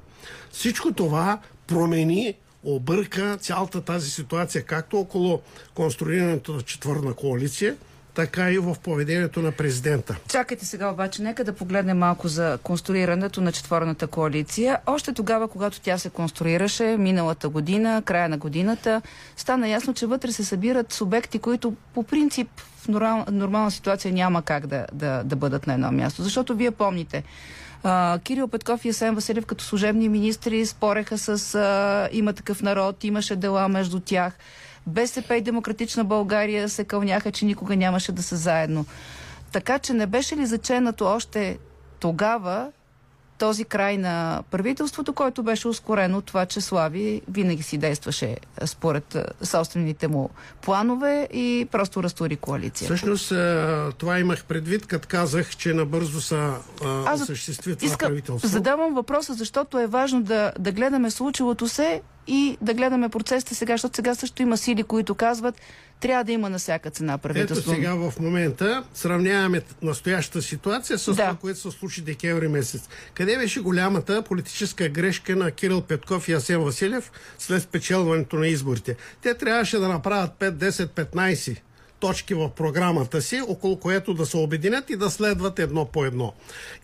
Всичко 0.51 0.93
това 0.93 1.39
промени, 1.67 2.33
обърка 2.63 3.37
цялата 3.37 3.81
тази 3.81 4.11
ситуация, 4.11 4.63
както 4.63 4.97
около 4.97 5.41
конструирането 5.73 6.53
на 6.53 6.61
четвърна 6.61 7.13
коалиция, 7.13 7.75
така 8.13 8.51
и 8.51 8.57
в 8.57 8.75
поведението 8.83 9.41
на 9.41 9.51
президента. 9.51 10.15
Чакайте 10.27 10.65
сега 10.65 10.89
обаче, 10.89 11.21
нека 11.21 11.43
да 11.43 11.53
погледнем 11.53 11.97
малко 11.97 12.27
за 12.27 12.59
конструирането 12.63 13.41
на 13.41 13.51
четворната 13.51 14.07
коалиция. 14.07 14.79
Още 14.85 15.13
тогава, 15.13 15.47
когато 15.47 15.81
тя 15.81 15.97
се 15.97 16.09
конструираше, 16.09 16.97
миналата 16.97 17.49
година, 17.49 18.01
края 18.05 18.29
на 18.29 18.37
годината, 18.37 19.01
стана 19.37 19.67
ясно, 19.67 19.93
че 19.93 20.05
вътре 20.05 20.31
се 20.31 20.43
събират 20.43 20.93
субекти, 20.93 21.39
които 21.39 21.73
по 21.93 22.03
принцип 22.03 22.47
в 22.77 22.87
нормал, 22.87 23.25
нормална 23.31 23.71
ситуация 23.71 24.13
няма 24.13 24.41
как 24.41 24.67
да, 24.67 24.85
да, 24.93 25.23
да 25.23 25.35
бъдат 25.35 25.67
на 25.67 25.73
едно 25.73 25.91
място. 25.91 26.23
Защото 26.23 26.55
вие 26.55 26.71
помните, 26.71 27.23
Кирил 28.23 28.47
Петков 28.47 28.85
и 28.85 28.89
Асен 28.89 29.15
Василев 29.15 29.45
като 29.45 29.63
служебни 29.63 30.09
министри 30.09 30.65
спореха 30.65 31.17
с 31.17 32.09
има 32.11 32.33
такъв 32.33 32.61
народ, 32.61 33.03
имаше 33.03 33.35
дела 33.35 33.67
между 33.67 33.99
тях. 33.99 34.33
БСП 34.87 35.35
и 35.35 35.41
Демократична 35.41 36.03
България 36.03 36.69
се 36.69 36.83
кълняха, 36.83 37.31
че 37.31 37.45
никога 37.45 37.75
нямаше 37.75 38.11
да 38.11 38.23
са 38.23 38.35
заедно. 38.35 38.85
Така 39.51 39.79
че 39.79 39.93
не 39.93 40.07
беше 40.07 40.35
ли 40.35 40.45
заченато 40.45 41.05
още 41.05 41.57
тогава 41.99 42.71
този 43.37 43.65
край 43.65 43.97
на 43.97 44.43
правителството, 44.51 45.13
който 45.13 45.43
беше 45.43 45.67
ускорен 45.67 46.15
от 46.15 46.25
това, 46.25 46.45
че 46.45 46.61
Слави 46.61 47.21
винаги 47.27 47.63
си 47.63 47.77
действаше 47.77 48.37
според 48.65 49.17
собствените 49.43 50.07
му 50.07 50.29
планове 50.61 51.27
и 51.33 51.67
просто 51.71 52.03
разтури 52.03 52.35
коалиция. 52.35 52.85
Всъщност 52.85 53.33
това 53.97 54.19
имах 54.19 54.45
предвид, 54.45 54.85
като 54.85 55.07
казах, 55.07 55.55
че 55.55 55.73
набързо 55.73 56.21
са 56.21 56.53
осъществи 57.13 57.75
това 57.75 57.87
иска, 57.87 58.07
правителство. 58.07 58.47
Задавам 58.47 58.93
въпроса, 58.93 59.33
защото 59.33 59.79
е 59.79 59.87
важно 59.87 60.23
да, 60.23 60.51
да 60.59 60.71
гледаме 60.71 61.11
случилото 61.11 61.67
се 61.67 62.01
и 62.27 62.57
да 62.61 62.73
гледаме 62.73 63.09
процесите 63.09 63.55
сега, 63.55 63.73
защото 63.73 63.95
сега 63.95 64.15
също 64.15 64.41
има 64.41 64.57
сили, 64.57 64.83
които 64.83 65.15
казват, 65.15 65.55
трябва 66.03 66.23
да 66.23 66.31
има 66.31 66.49
на 66.49 66.59
всяка 66.59 66.89
цена 66.89 67.17
правителство. 67.17 67.71
Ето 67.71 67.79
сега 67.79 67.95
в 67.95 68.13
момента 68.19 68.83
сравняваме 68.93 69.61
настоящата 69.81 70.41
ситуация 70.41 70.99
с 70.99 71.05
да. 71.05 71.11
това, 71.11 71.35
което 71.35 71.59
се 71.59 71.71
случи 71.71 72.01
декември 72.01 72.47
месец. 72.47 72.89
Къде 73.13 73.37
беше 73.37 73.59
голямата 73.59 74.21
политическа 74.21 74.89
грешка 74.89 75.35
на 75.35 75.51
Кирил 75.51 75.81
Петков 75.81 76.27
и 76.27 76.33
Асен 76.33 76.63
Василев 76.63 77.11
след 77.39 77.63
спечелването 77.63 78.35
на 78.35 78.47
изборите? 78.47 78.95
Те 79.21 79.33
трябваше 79.33 79.77
да 79.77 79.87
направят 79.87 80.31
5, 80.39 80.51
10, 80.51 80.87
15 80.87 81.57
точки 81.99 82.33
в 82.33 82.49
програмата 82.49 83.21
си, 83.21 83.41
около 83.47 83.79
което 83.79 84.13
да 84.13 84.25
се 84.25 84.37
обединят 84.37 84.89
и 84.89 84.95
да 84.95 85.09
следват 85.09 85.59
едно 85.59 85.85
по 85.85 86.05
едно. 86.05 86.33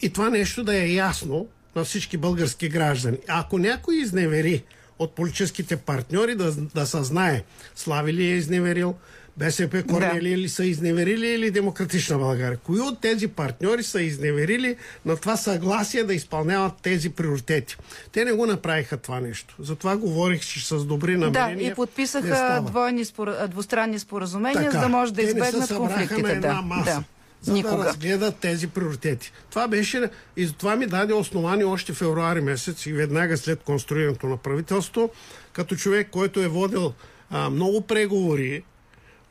И 0.01 0.09
това 0.09 0.29
нещо 0.29 0.63
да 0.63 0.75
е 0.75 0.93
ясно 0.93 1.47
на 1.75 1.83
всички 1.83 2.17
български 2.17 2.69
граждани. 2.69 3.17
Ако 3.27 3.57
някой 3.57 3.95
изневери 3.95 4.63
от 4.99 5.15
политическите 5.15 5.77
партньори 5.77 6.35
да, 6.35 6.51
да 6.51 6.85
съзнае 6.85 7.43
Слави 7.75 8.13
ли 8.13 8.23
е 8.23 8.35
изневерил, 8.35 8.95
БСП 9.37 9.83
Корнели 9.83 10.29
да. 10.29 10.37
ли 10.37 10.49
са 10.49 10.65
изневерили 10.65 11.27
или 11.27 11.51
Демократична 11.51 12.17
България? 12.17 12.57
Кои 12.57 12.79
от 12.79 13.01
тези 13.01 13.27
партньори 13.27 13.83
са 13.83 14.01
изневерили 14.01 14.75
на 15.05 15.15
това 15.15 15.37
съгласие 15.37 16.03
да 16.03 16.13
изпълняват 16.13 16.73
тези 16.81 17.09
приоритети? 17.09 17.77
Те 18.11 18.25
не 18.25 18.31
го 18.31 18.45
направиха 18.45 18.97
това 18.97 19.19
нещо. 19.19 19.55
Затова 19.59 19.97
говорих, 19.97 20.41
че 20.41 20.67
с 20.67 20.85
добри 20.85 21.17
намерения. 21.17 21.57
Да, 21.57 21.71
и 21.71 21.75
подписаха 21.75 22.63
двойни 22.65 23.05
спор... 23.05 23.47
двустранни 23.47 23.99
споразумения, 23.99 24.65
така, 24.65 24.71
за 24.71 24.79
да 24.79 24.89
може 24.89 25.13
да 25.13 25.21
избегнат 25.21 25.75
конфликтите. 25.75 26.21
На 26.21 26.31
една 26.31 26.61
маса. 26.61 26.95
Да 26.95 27.03
за 27.41 27.53
Никога. 27.53 27.77
да 27.77 27.85
разгледат 27.85 28.35
тези 28.35 28.67
приоритети. 28.67 29.31
Това 29.49 29.67
беше 29.67 30.09
и 30.37 30.51
това 30.57 30.75
ми 30.75 30.87
даде 30.87 31.13
основание 31.13 31.65
още 31.65 31.93
февруари 31.93 32.41
месец 32.41 32.85
и 32.85 32.93
веднага 32.93 33.37
след 33.37 33.63
конструирането 33.63 34.27
на 34.27 34.37
правителство, 34.37 35.09
като 35.53 35.75
човек, 35.75 36.07
който 36.11 36.39
е 36.39 36.47
водил 36.47 36.93
а, 37.29 37.49
много 37.49 37.81
преговори 37.81 38.63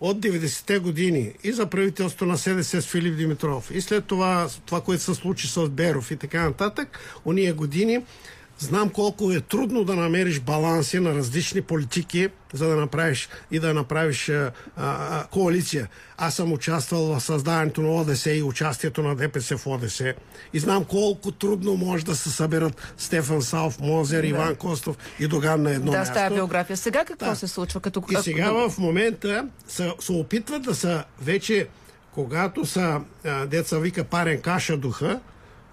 от 0.01 0.21
90-те 0.21 0.79
години 0.79 1.33
и 1.45 1.53
за 1.53 1.67
правителство 1.67 2.27
на 2.27 2.39
СДС 2.39 2.83
с 2.83 2.87
Филип 2.87 3.17
Димитров 3.17 3.71
и 3.71 3.81
след 3.81 4.05
това, 4.05 4.49
това, 4.67 4.81
което 4.81 5.03
се 5.03 5.15
случи 5.15 5.49
с 5.49 5.69
Беров 5.69 6.11
и 6.11 6.17
така 6.17 6.43
нататък, 6.43 6.99
уния 7.25 7.55
години 7.55 8.05
Знам 8.59 8.91
колко 8.91 9.33
е 9.33 9.41
трудно 9.41 9.85
да 9.85 9.95
намериш 9.95 10.41
баланси 10.41 10.99
на 10.99 11.15
различни 11.15 11.63
политики, 11.63 12.29
за 12.53 12.69
да 12.69 12.77
направиш 12.77 13.29
и 13.51 13.59
да 13.59 13.75
направиш 13.75 14.29
а, 14.29 14.53
а, 14.77 15.27
коалиция. 15.27 15.89
Аз 16.17 16.35
съм 16.35 16.53
участвал 16.53 17.07
в 17.07 17.21
създаването 17.21 17.81
на 17.81 17.95
ОДС 17.95 18.27
и 18.27 18.43
участието 18.43 19.03
на 19.03 19.17
ДПС 19.17 19.57
в 19.59 19.67
ОДС. 19.67 20.15
И 20.53 20.59
знам 20.59 20.85
колко 20.85 21.33
трудно 21.33 21.77
може 21.77 22.05
да 22.05 22.17
се 22.17 22.31
съберат 22.31 22.95
Стефан 22.97 23.43
Салф, 23.43 23.81
Мозер, 23.81 24.21
да. 24.21 24.27
Иван 24.27 24.55
Костов 24.55 24.97
и 25.21 25.29
Доган 25.29 25.63
на 25.63 25.71
едно 25.71 25.93
да, 25.93 25.99
място. 25.99 26.15
Да, 26.15 26.29
с 26.31 26.35
биография. 26.35 26.77
Сега 26.77 27.05
какво 27.05 27.27
да. 27.27 27.37
се 27.37 27.49
случва? 27.49 27.81
Като... 27.81 28.03
И 28.11 28.17
сега 28.17 28.53
в 28.53 28.79
момента 28.79 29.49
се, 29.69 29.93
се 30.01 30.13
опитват 30.13 30.63
да 30.63 30.75
са 30.75 31.05
вече, 31.23 31.69
когато 32.13 32.67
са, 32.67 33.01
деца 33.47 33.79
вика 33.79 34.05
парен 34.05 34.41
каша 34.41 34.77
духа, 34.77 35.21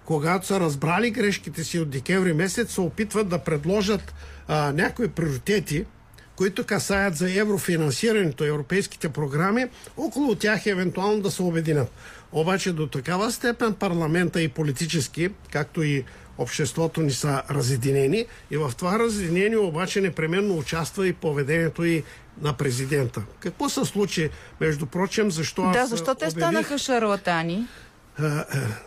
когато 0.06 0.46
са 0.46 0.60
разбрали 0.60 1.10
грешките 1.10 1.64
си 1.64 1.78
от 1.78 1.90
декември 1.90 2.32
месец, 2.32 2.72
се 2.72 2.80
опитват 2.80 3.28
да 3.28 3.38
предложат 3.38 4.14
а, 4.48 4.72
някои 4.72 5.08
приоритети, 5.08 5.84
които 6.36 6.64
касаят 6.64 7.16
за 7.16 7.40
еврофинансирането, 7.40 8.44
европейските 8.44 9.08
програми, 9.08 9.66
около 9.96 10.34
тях 10.34 10.66
евентуално 10.66 11.20
да 11.20 11.30
се 11.30 11.42
обединят. 11.42 11.92
Обаче 12.32 12.72
до 12.72 12.86
такава 12.86 13.32
степен 13.32 13.74
парламента 13.74 14.42
и 14.42 14.48
политически, 14.48 15.30
както 15.52 15.82
и 15.82 16.04
обществото 16.38 17.00
ни 17.00 17.10
са 17.10 17.42
разединени 17.50 18.26
и 18.50 18.56
в 18.56 18.72
това 18.78 18.98
разединение 18.98 19.58
обаче 19.58 20.00
непременно 20.00 20.58
участва 20.58 21.08
и 21.08 21.12
поведението 21.12 21.84
и 21.84 22.02
на 22.40 22.52
президента. 22.52 23.22
Какво 23.40 23.68
се 23.68 23.84
случи, 23.84 24.30
между 24.60 24.86
прочим, 24.86 25.30
защо 25.30 25.70
Да, 25.72 25.86
защо 25.86 26.14
те 26.14 26.26
обявих... 26.26 26.32
станаха 26.32 26.78
шарлатани? 26.78 27.66
Е, 28.22 28.26
е, 28.26 28.42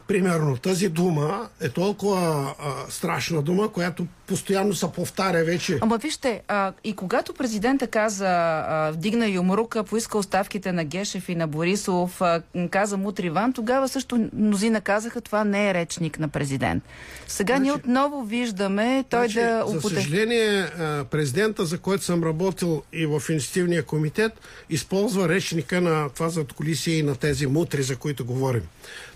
примерно 0.08 0.58
тази 0.58 0.90
дума 0.90 1.50
е 1.62 1.70
толкова 1.70 2.54
страшна 2.90 3.42
дума, 3.42 3.72
която 3.72 4.08
постоянно 4.30 4.74
се 4.74 4.92
повтаря 4.96 5.44
вече. 5.44 5.78
Ама 5.82 5.98
вижте, 5.98 6.42
а, 6.48 6.74
и 6.84 6.94
когато 6.94 7.34
президента 7.34 7.88
каза, 7.88 8.28
а, 8.28 8.92
вдигна 8.92 9.28
юмрука, 9.28 9.84
поиска 9.84 10.18
оставките 10.18 10.72
на 10.72 10.84
Гешев 10.84 11.30
и 11.30 11.36
на 11.36 11.48
Борисов, 11.48 12.22
а, 12.22 12.42
каза 12.72 12.98
мутри 12.98 13.28
Иван, 13.28 13.54
тогава 13.54 13.88
също 13.88 14.30
мнозина 14.34 14.82
казаха, 14.82 15.22
това 15.22 15.44
не 15.44 15.70
е 15.70 15.74
речник 15.74 16.20
на 16.20 16.28
президент. 16.28 16.84
Сега 17.28 17.56
значи, 17.56 17.62
ние 17.62 17.72
отново 17.72 18.24
виждаме 18.24 19.06
той 19.10 19.20
значи, 19.20 19.40
да... 19.40 19.64
За 19.68 19.82
съжаление, 19.82 20.66
президента, 21.12 21.66
за 21.66 21.78
който 21.78 22.04
съм 22.04 22.24
работил 22.24 22.84
и 22.94 23.06
в 23.06 23.22
инициативния 23.30 23.84
комитет, 23.84 24.32
използва 24.70 25.30
речника 25.30 25.82
на 25.82 26.10
това 26.10 26.30
зад 26.30 26.54
колисия 26.54 26.98
и 26.98 27.04
на 27.04 27.16
тези 27.16 27.48
мутри, 27.48 27.84
за 27.84 27.96
които 27.96 28.26
говорим. 28.26 28.64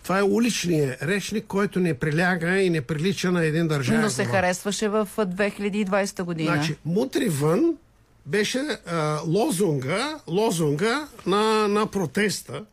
Това 0.03 0.19
е 0.19 0.23
уличният 0.23 1.03
речник, 1.03 1.45
който 1.45 1.79
не 1.79 1.93
приляга 1.93 2.59
и 2.59 2.69
не 2.69 2.81
прилича 2.81 3.31
на 3.31 3.45
един 3.45 3.67
държавен. 3.67 4.01
Но 4.01 4.09
се 4.09 4.25
харесваше 4.25 4.89
в 4.89 5.02
2020 5.05 6.23
година. 6.23 6.53
Значи, 6.53 6.75
мутри 6.85 7.29
вън 7.29 7.77
беше 8.25 8.59
а, 8.85 9.19
лозунга, 9.27 10.19
лозунга 10.27 11.07
на, 11.25 11.67
на 11.67 11.85
протеста, 11.87 12.65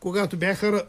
когато 0.00 0.36
бяха 0.36 0.84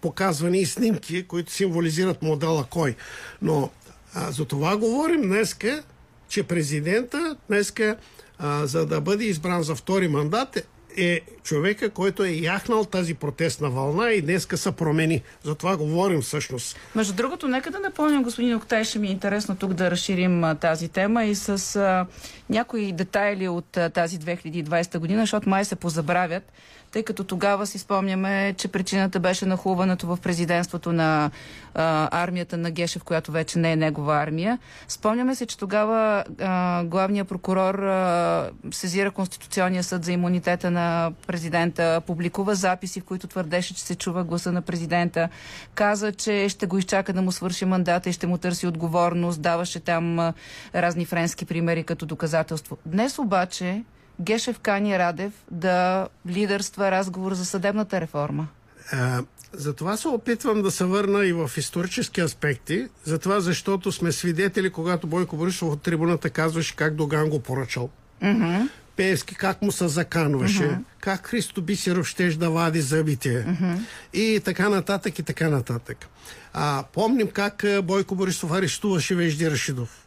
показвани 0.00 0.58
и 0.58 0.66
снимки, 0.66 1.26
които 1.26 1.52
символизират 1.52 2.22
модела 2.22 2.64
кой. 2.70 2.96
Но 3.42 3.70
а, 4.14 4.30
за 4.30 4.44
това 4.44 4.76
говорим 4.76 5.22
днеска, 5.22 5.82
че 6.28 6.42
президента 6.42 7.36
днеска, 7.48 7.96
а, 8.38 8.66
за 8.66 8.86
да 8.86 9.00
бъде 9.00 9.24
избран 9.24 9.62
за 9.62 9.74
втори 9.74 10.08
мандат, 10.08 10.66
е 10.96 11.20
човека, 11.42 11.90
който 11.90 12.24
е 12.24 12.30
яхнал 12.30 12.84
тази 12.84 13.14
протестна 13.14 13.70
вълна 13.70 14.10
и 14.10 14.22
днеска 14.22 14.56
се 14.56 14.72
промени. 14.72 15.22
За 15.42 15.54
това 15.54 15.76
говорим 15.76 16.22
всъщност. 16.22 16.76
Между 16.94 17.14
другото, 17.14 17.48
нека 17.48 17.70
да 17.70 17.78
напомням, 17.78 18.22
господин 18.22 18.56
Октай, 18.56 18.84
ще 18.84 18.98
ми 18.98 19.08
е 19.08 19.10
интересно 19.10 19.56
тук 19.56 19.72
да 19.72 19.90
разширим 19.90 20.44
а, 20.44 20.54
тази 20.54 20.88
тема 20.88 21.24
и 21.24 21.34
с 21.34 21.76
а, 21.76 22.06
някои 22.50 22.92
детайли 22.92 23.48
от 23.48 23.76
а, 23.76 23.90
тази 23.90 24.18
2020 24.18 24.98
година, 24.98 25.22
защото 25.22 25.48
май 25.48 25.64
се 25.64 25.76
позабравят. 25.76 26.52
Тъй 26.94 27.02
като 27.02 27.24
тогава 27.24 27.66
си 27.66 27.78
спомняме, 27.78 28.54
че 28.56 28.68
причината 28.68 29.20
беше 29.20 29.46
нахлуването 29.46 30.06
в 30.06 30.18
президентството 30.22 30.92
на 30.92 31.30
а, 31.74 32.08
армията 32.22 32.56
на 32.56 32.70
Гешев, 32.70 33.04
която 33.04 33.32
вече 33.32 33.58
не 33.58 33.72
е 33.72 33.76
негова 33.76 34.16
армия. 34.16 34.58
Спомняме 34.88 35.34
се, 35.34 35.46
че 35.46 35.58
тогава 35.58 36.24
а, 36.40 36.84
главният 36.84 37.28
прокурор 37.28 37.74
а, 37.74 38.50
сезира 38.70 39.10
Конституционния 39.10 39.82
съд 39.84 40.04
за 40.04 40.12
имунитета 40.12 40.70
на 40.70 41.12
президента, 41.26 42.02
публикува 42.06 42.54
записи, 42.54 43.00
в 43.00 43.04
които 43.04 43.26
твърдеше, 43.26 43.74
че 43.74 43.82
се 43.82 43.94
чува 43.94 44.24
гласа 44.24 44.52
на 44.52 44.62
президента, 44.62 45.28
каза, 45.74 46.12
че 46.12 46.48
ще 46.48 46.66
го 46.66 46.78
изчака 46.78 47.12
да 47.12 47.22
му 47.22 47.32
свърши 47.32 47.64
мандата 47.64 48.10
и 48.10 48.12
ще 48.12 48.26
му 48.26 48.38
търси 48.38 48.66
отговорност, 48.66 49.42
даваше 49.42 49.80
там 49.80 50.18
а, 50.18 50.32
разни 50.74 51.04
френски 51.04 51.44
примери 51.44 51.84
като 51.84 52.06
доказателство. 52.06 52.76
Днес 52.86 53.18
обаче 53.18 53.82
Гешев 54.20 54.58
кани 54.58 54.98
Радев 54.98 55.32
да 55.50 56.08
лидерства 56.28 56.90
разговор 56.90 57.34
за 57.34 57.44
съдебната 57.44 58.00
реформа. 58.00 58.46
А, 58.92 59.22
затова 59.52 59.96
се 59.96 60.08
опитвам 60.08 60.62
да 60.62 60.70
се 60.70 60.84
върна 60.84 61.26
и 61.26 61.32
в 61.32 61.50
исторически 61.56 62.20
аспекти, 62.20 62.88
затова 63.04 63.40
защото 63.40 63.92
сме 63.92 64.12
свидетели, 64.12 64.70
когато 64.70 65.06
Бойко 65.06 65.36
Борисов 65.36 65.68
от 65.68 65.82
трибуната 65.82 66.30
казваше 66.30 66.76
как 66.76 66.94
Доган 66.94 67.30
го 67.30 67.40
поръчал. 67.40 67.90
Mm-hmm. 68.22 68.68
Пеевски 68.96 69.34
как 69.34 69.62
му 69.62 69.72
се 69.72 69.88
заканваше, 69.88 70.62
mm-hmm. 70.62 70.82
как 71.00 71.26
Христо 71.26 71.62
Бисеров 71.62 72.06
щеш 72.06 72.34
да 72.34 72.50
вади 72.50 72.80
зъбите 72.80 73.28
mm-hmm. 73.28 73.78
и 74.12 74.40
така 74.44 74.68
нататък 74.68 75.18
и 75.18 75.22
така 75.22 75.48
нататък. 75.48 76.06
А, 76.52 76.84
помним 76.92 77.30
как 77.30 77.64
Бойко 77.82 78.14
Борисов 78.14 78.52
арестуваше 78.52 79.14
Вежди 79.14 79.50
Рашидов. 79.50 80.06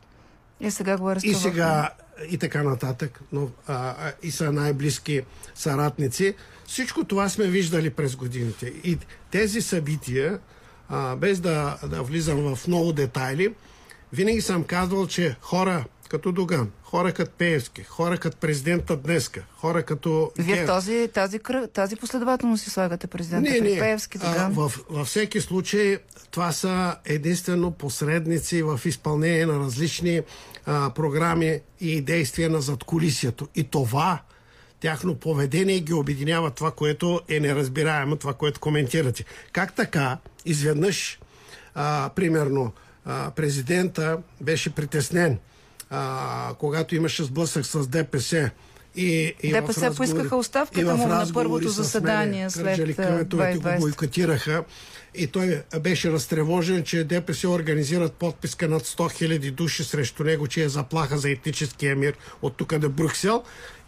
И 0.60 0.72
сега 0.72 0.98
го 0.98 1.10
арестуваха. 1.10 1.38
И 1.38 1.42
сега 1.42 1.90
и 2.30 2.38
така 2.38 2.64
нататък, 2.64 3.20
но 3.32 3.50
а, 3.68 4.12
и 4.24 4.32
са 4.32 4.52
най-близки 4.52 5.22
съратници. 5.56 6.36
Всичко 6.68 7.04
това 7.04 7.30
сме 7.30 7.48
виждали 7.48 7.90
през 7.90 8.16
годините. 8.16 8.66
И 8.84 8.98
тези 9.32 9.62
събития, 9.62 10.40
а, 10.90 11.16
без 11.16 11.40
да, 11.40 11.78
да 11.90 12.04
влизам 12.04 12.56
в 12.56 12.68
много 12.68 12.94
детайли, 12.94 13.54
винаги 14.14 14.42
съм 14.42 14.64
казвал, 14.64 15.08
че 15.08 15.36
хора 15.42 15.86
като 16.08 16.32
Доган, 16.32 16.72
хора 16.84 17.14
като 17.14 17.32
Пеевски, 17.32 17.84
хора 17.84 18.18
като 18.18 18.38
президента 18.38 18.98
днеска, 18.98 19.44
хора 19.58 19.84
като... 19.84 20.32
Вие 20.38 20.64
в 20.64 20.68
този, 20.68 21.10
тази, 21.14 21.40
тази 21.74 21.96
последователно 21.96 22.58
си 22.58 22.70
слагате 22.70 23.08
президента 23.08 23.52
не, 23.52 23.60
не. 23.60 23.80
Пеевски, 23.80 24.18
Доган? 24.18 24.46
А, 24.46 24.50
в, 24.50 24.72
във 24.90 25.08
всеки 25.08 25.42
случай 25.42 25.98
това 26.32 26.52
са 26.52 26.96
единствено 27.06 27.72
посредници 27.72 28.64
в 28.64 28.80
изпълнение 28.86 29.46
на 29.46 29.60
различни 29.60 30.22
а, 30.66 30.90
програми 30.90 31.60
и 31.80 32.02
действия 32.02 32.50
на 32.50 32.62
задколисието. 32.62 33.48
И 33.56 33.64
това 33.64 34.20
тяхно 34.80 35.16
поведение 35.16 35.80
ги 35.80 35.94
обединява 35.94 36.52
това, 36.52 36.72
което 36.72 37.22
е 37.30 37.40
неразбираемо, 37.40 38.16
това, 38.16 38.34
което 38.34 38.60
коментирате. 38.60 39.26
Как 39.52 39.74
така, 39.74 40.18
изведнъж, 40.46 41.20
а, 41.76 42.10
примерно, 42.16 42.74
а, 43.06 43.32
президента 43.32 44.18
беше 44.42 44.70
притеснен, 44.70 45.40
а, 45.90 46.54
когато 46.60 46.96
имаше 46.96 47.24
сблъсък 47.24 47.66
с 47.66 47.88
ДПС, 47.88 48.52
и, 48.96 49.34
и 49.44 49.52
ДПС 49.52 49.94
поискаха 49.96 50.36
оставката 50.36 50.96
му 50.96 51.08
на 51.08 51.28
първото 51.34 51.70
заседание 51.70 52.50
след 52.50 52.78
2020. 52.78 53.76
го 53.76 53.80
бойкотираха 53.82 54.64
и 55.16 55.28
той 55.28 55.64
беше 55.80 56.12
разтревожен, 56.12 56.84
че 56.84 57.04
ДПС 57.04 57.50
организират 57.50 58.14
подписка 58.14 58.68
над 58.68 58.84
100 58.84 58.98
000 58.98 59.52
души 59.52 59.84
срещу 59.84 60.24
него, 60.24 60.48
че 60.48 60.64
е 60.64 60.70
заплаха 60.70 61.18
за 61.18 61.30
етническия 61.30 61.96
мир 61.96 62.14
от 62.42 62.58
тук 62.58 62.78
до 62.78 62.90
Брюксел. 62.90 63.44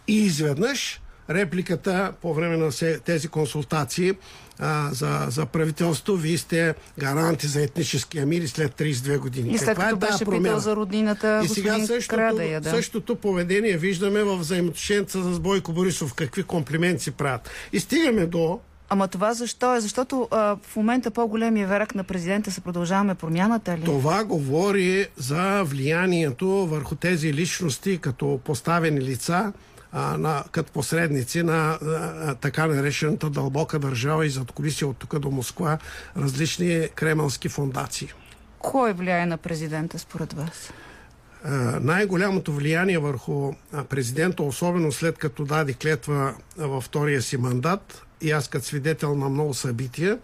И 0.08 0.16
изведнъж 0.16 1.00
репликата 1.30 2.12
по 2.22 2.34
време 2.34 2.56
на 2.56 2.70
тези 3.04 3.28
консултации 3.28 4.12
а, 4.60 4.88
за, 4.92 5.26
за 5.28 5.46
правителство, 5.46 6.16
вие 6.16 6.38
сте 6.38 6.74
гаранти 6.98 7.46
за 7.46 7.62
етническия 7.62 8.26
мир 8.26 8.40
и 8.42 8.48
след 8.48 8.72
32 8.72 9.18
години. 9.18 9.50
И 9.50 9.58
след 9.58 9.78
като 9.78 9.96
е 9.96 9.98
беше 9.98 10.24
питал 10.24 10.58
за 10.58 10.76
роднината 10.76 11.40
И 11.44 11.48
сега 11.48 11.78
същото, 11.86 12.16
Крадея, 12.16 12.60
да. 12.60 12.70
същото 12.70 13.16
поведение 13.16 13.76
виждаме 13.76 14.22
в 14.22 14.36
взаимоотношенията 14.36 15.22
с 15.22 15.40
Бойко 15.40 15.72
Борисов, 15.72 16.14
какви 16.14 16.42
комплименти 16.42 17.10
правят. 17.10 17.50
И 17.72 17.80
стигаме 17.80 18.26
до 18.26 18.60
Ама 18.92 19.08
това 19.08 19.34
защо 19.34 19.76
е? 19.76 19.80
Защото 19.80 20.28
а, 20.30 20.56
в 20.62 20.76
момента 20.76 21.10
по-големия 21.10 21.66
верак 21.66 21.94
на 21.94 22.04
президента 22.04 22.50
се 22.50 22.60
продължаваме 22.60 23.14
промяната 23.14 23.78
ли? 23.78 23.84
Това 23.84 24.24
говори 24.24 25.06
за 25.16 25.62
влиянието 25.64 26.48
върху 26.48 26.94
тези 26.94 27.34
личности 27.34 27.98
като 27.98 28.40
поставени 28.44 29.00
лица, 29.00 29.52
а, 29.92 30.18
на, 30.18 30.44
като 30.52 30.72
посредници 30.72 31.42
на 31.42 31.78
а, 31.82 32.34
така 32.34 32.66
наречената 32.66 33.30
дълбока 33.30 33.78
държава 33.78 34.26
и 34.26 34.30
зад 34.30 34.52
колисия 34.52 34.88
от 34.88 34.96
тук 34.96 35.18
до 35.18 35.30
Москва 35.30 35.78
различни 36.16 36.88
кремълски 36.94 37.48
фундации. 37.48 38.12
Кой 38.58 38.92
влияе 38.92 39.26
на 39.26 39.36
президента 39.36 39.98
според 39.98 40.32
вас? 40.32 40.72
най-голямото 41.80 42.52
влияние 42.52 42.98
върху 42.98 43.52
президента, 43.88 44.42
особено 44.42 44.92
след 44.92 45.18
като 45.18 45.44
даде 45.44 45.72
клетва 45.72 46.34
във 46.56 46.84
втория 46.84 47.22
си 47.22 47.36
мандат, 47.36 48.02
и 48.20 48.30
аз 48.30 48.48
като 48.48 48.66
свидетел 48.66 49.14
на 49.14 49.28
много 49.28 49.54
събития, 49.54 50.18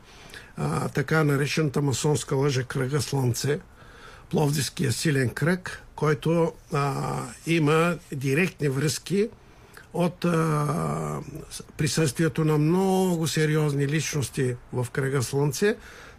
а, 0.57 0.89
така 0.89 1.25
наречената 1.25 1.83
масонска 1.83 2.37
лъжа 2.37 2.64
кръга 2.64 3.01
Слънце, 3.01 3.59
Пловдивския 4.31 4.93
силен 4.93 5.29
кръг, 5.29 5.83
който 5.95 6.53
а, 6.73 7.23
има 7.47 7.97
директни 8.12 8.69
връзки 8.69 9.29
от 9.97 10.25
а, 10.25 11.21
присъствието 11.77 12.45
на 12.45 12.59
много 12.59 13.27
сериозни 13.27 13.89
личности 13.89 14.55
в 14.73 14.87
кръга 14.93 15.23
Слънце 15.23 15.77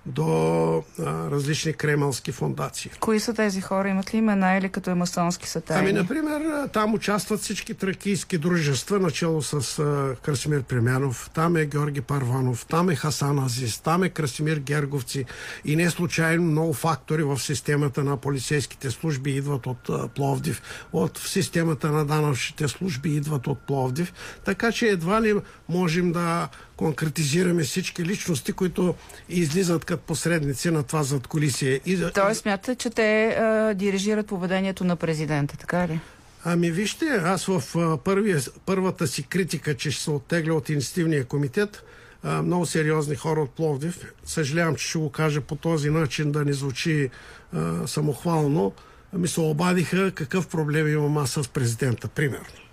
до 0.08 0.84
а, 1.00 1.04
различни 1.32 1.74
кремълски 1.74 2.32
фундации. 2.32 2.92
Кои 3.00 3.20
са 3.20 3.34
тези 3.34 3.62
хора? 3.62 3.90
Имат 3.90 4.14
ли 4.14 4.18
имена 4.18 4.58
или 4.58 4.70
като 4.70 4.90
е 4.90 4.94
масонски 4.94 5.50
са 5.50 5.62
тайни? 5.62 5.90
Ами, 5.90 6.00
например, 6.00 6.68
там 6.74 6.94
участват 6.94 7.40
всички 7.40 7.74
тракийски 7.74 8.38
дружества, 8.38 9.00
начало 9.00 9.42
с 9.42 9.80
а, 9.80 10.16
Красимир 10.22 10.64
Премянов, 10.64 11.30
там 11.34 11.58
е 11.58 11.66
Георги 11.66 12.02
Парванов, 12.02 12.66
там 12.66 12.90
е 12.90 12.96
Хасан 12.96 13.40
Азис, 13.40 13.80
там 13.80 14.04
е 14.04 14.10
Красимир 14.10 14.58
Герговци 14.58 15.26
и 15.66 15.76
не 15.76 15.90
случайно 15.90 16.44
много 16.44 16.74
фактори 16.74 17.24
в 17.24 17.40
системата 17.40 18.04
на 18.04 18.18
полицейските 18.18 18.92
служби 18.92 19.36
идват 19.36 19.68
от 19.68 19.90
а, 19.90 20.08
Пловдив, 20.08 20.62
от 20.94 21.18
в 21.18 21.30
системата 21.30 21.92
на 21.92 22.06
данъчните 22.06 22.68
служби 22.68 23.16
идват 23.16 23.48
от 23.48 23.60
Пловдив, 23.60 24.14
така 24.46 24.72
че 24.72 24.88
едва 24.88 25.22
ли 25.22 25.36
можем 25.70 26.12
да 26.12 26.50
конкретизираме 26.78 27.64
всички 27.64 28.06
личности, 28.06 28.54
които 28.54 28.96
излизат 29.30 29.86
като 29.86 30.04
посредници 30.04 30.72
на 30.72 30.84
това 30.84 31.04
зад 31.04 31.28
колисие. 31.28 31.80
И... 31.86 32.04
Той 32.14 32.36
смята, 32.36 32.76
че 32.76 32.90
те 32.90 33.28
а, 33.28 33.74
дирижират 33.74 34.28
поведението 34.28 34.84
на 34.84 34.96
президента, 34.96 35.58
така 35.58 35.88
ли? 35.88 36.00
Ами 36.46 36.72
вижте, 36.72 37.06
аз 37.06 37.46
в 37.46 37.64
първия, 38.04 38.42
първата 38.66 39.08
си 39.08 39.24
критика, 39.24 39.78
че 39.78 39.92
ще 39.92 40.04
се 40.04 40.12
оттегля 40.12 40.54
от 40.54 40.70
инициативния 40.70 41.26
комитет, 41.26 41.84
а, 42.24 42.42
много 42.42 42.66
сериозни 42.66 43.16
хора 43.16 43.42
от 43.42 43.52
Пловдив, 43.52 44.14
съжалявам, 44.26 44.76
че 44.76 44.88
ще 44.88 44.98
го 44.98 45.12
кажа 45.12 45.42
по 45.42 45.56
този 45.56 45.90
начин, 45.90 46.32
да 46.32 46.46
не 46.46 46.54
звучи 46.54 47.10
а, 47.54 47.88
самохвално, 47.88 48.74
ми 49.14 49.28
се 49.28 49.40
обадиха 49.40 50.12
какъв 50.12 50.48
проблем 50.48 50.88
имам 50.88 51.18
аз 51.18 51.30
с 51.30 51.48
президента, 51.48 52.08
примерно 52.08 52.67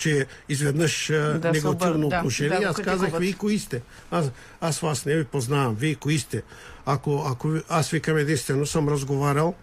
че 0.00 0.26
изведнъж 0.48 1.06
да, 1.12 1.50
негативно 1.52 2.08
да, 2.08 2.16
отношение. 2.16 2.58
Да, 2.58 2.66
аз 2.66 2.76
казах, 2.76 3.18
вие 3.18 3.32
кои 3.32 3.58
сте? 3.58 3.82
Аз, 4.10 4.30
аз 4.60 4.80
вас 4.80 5.06
не 5.06 5.16
ви 5.16 5.24
познавам. 5.24 5.74
Вие 5.74 5.94
кои 5.94 6.18
сте? 6.18 6.42
Ако, 6.86 7.24
ако 7.30 7.54
аз 7.68 7.90
викам 7.90 8.16
единствено, 8.16 8.66
съм 8.66 8.88
разговарял 8.88 9.54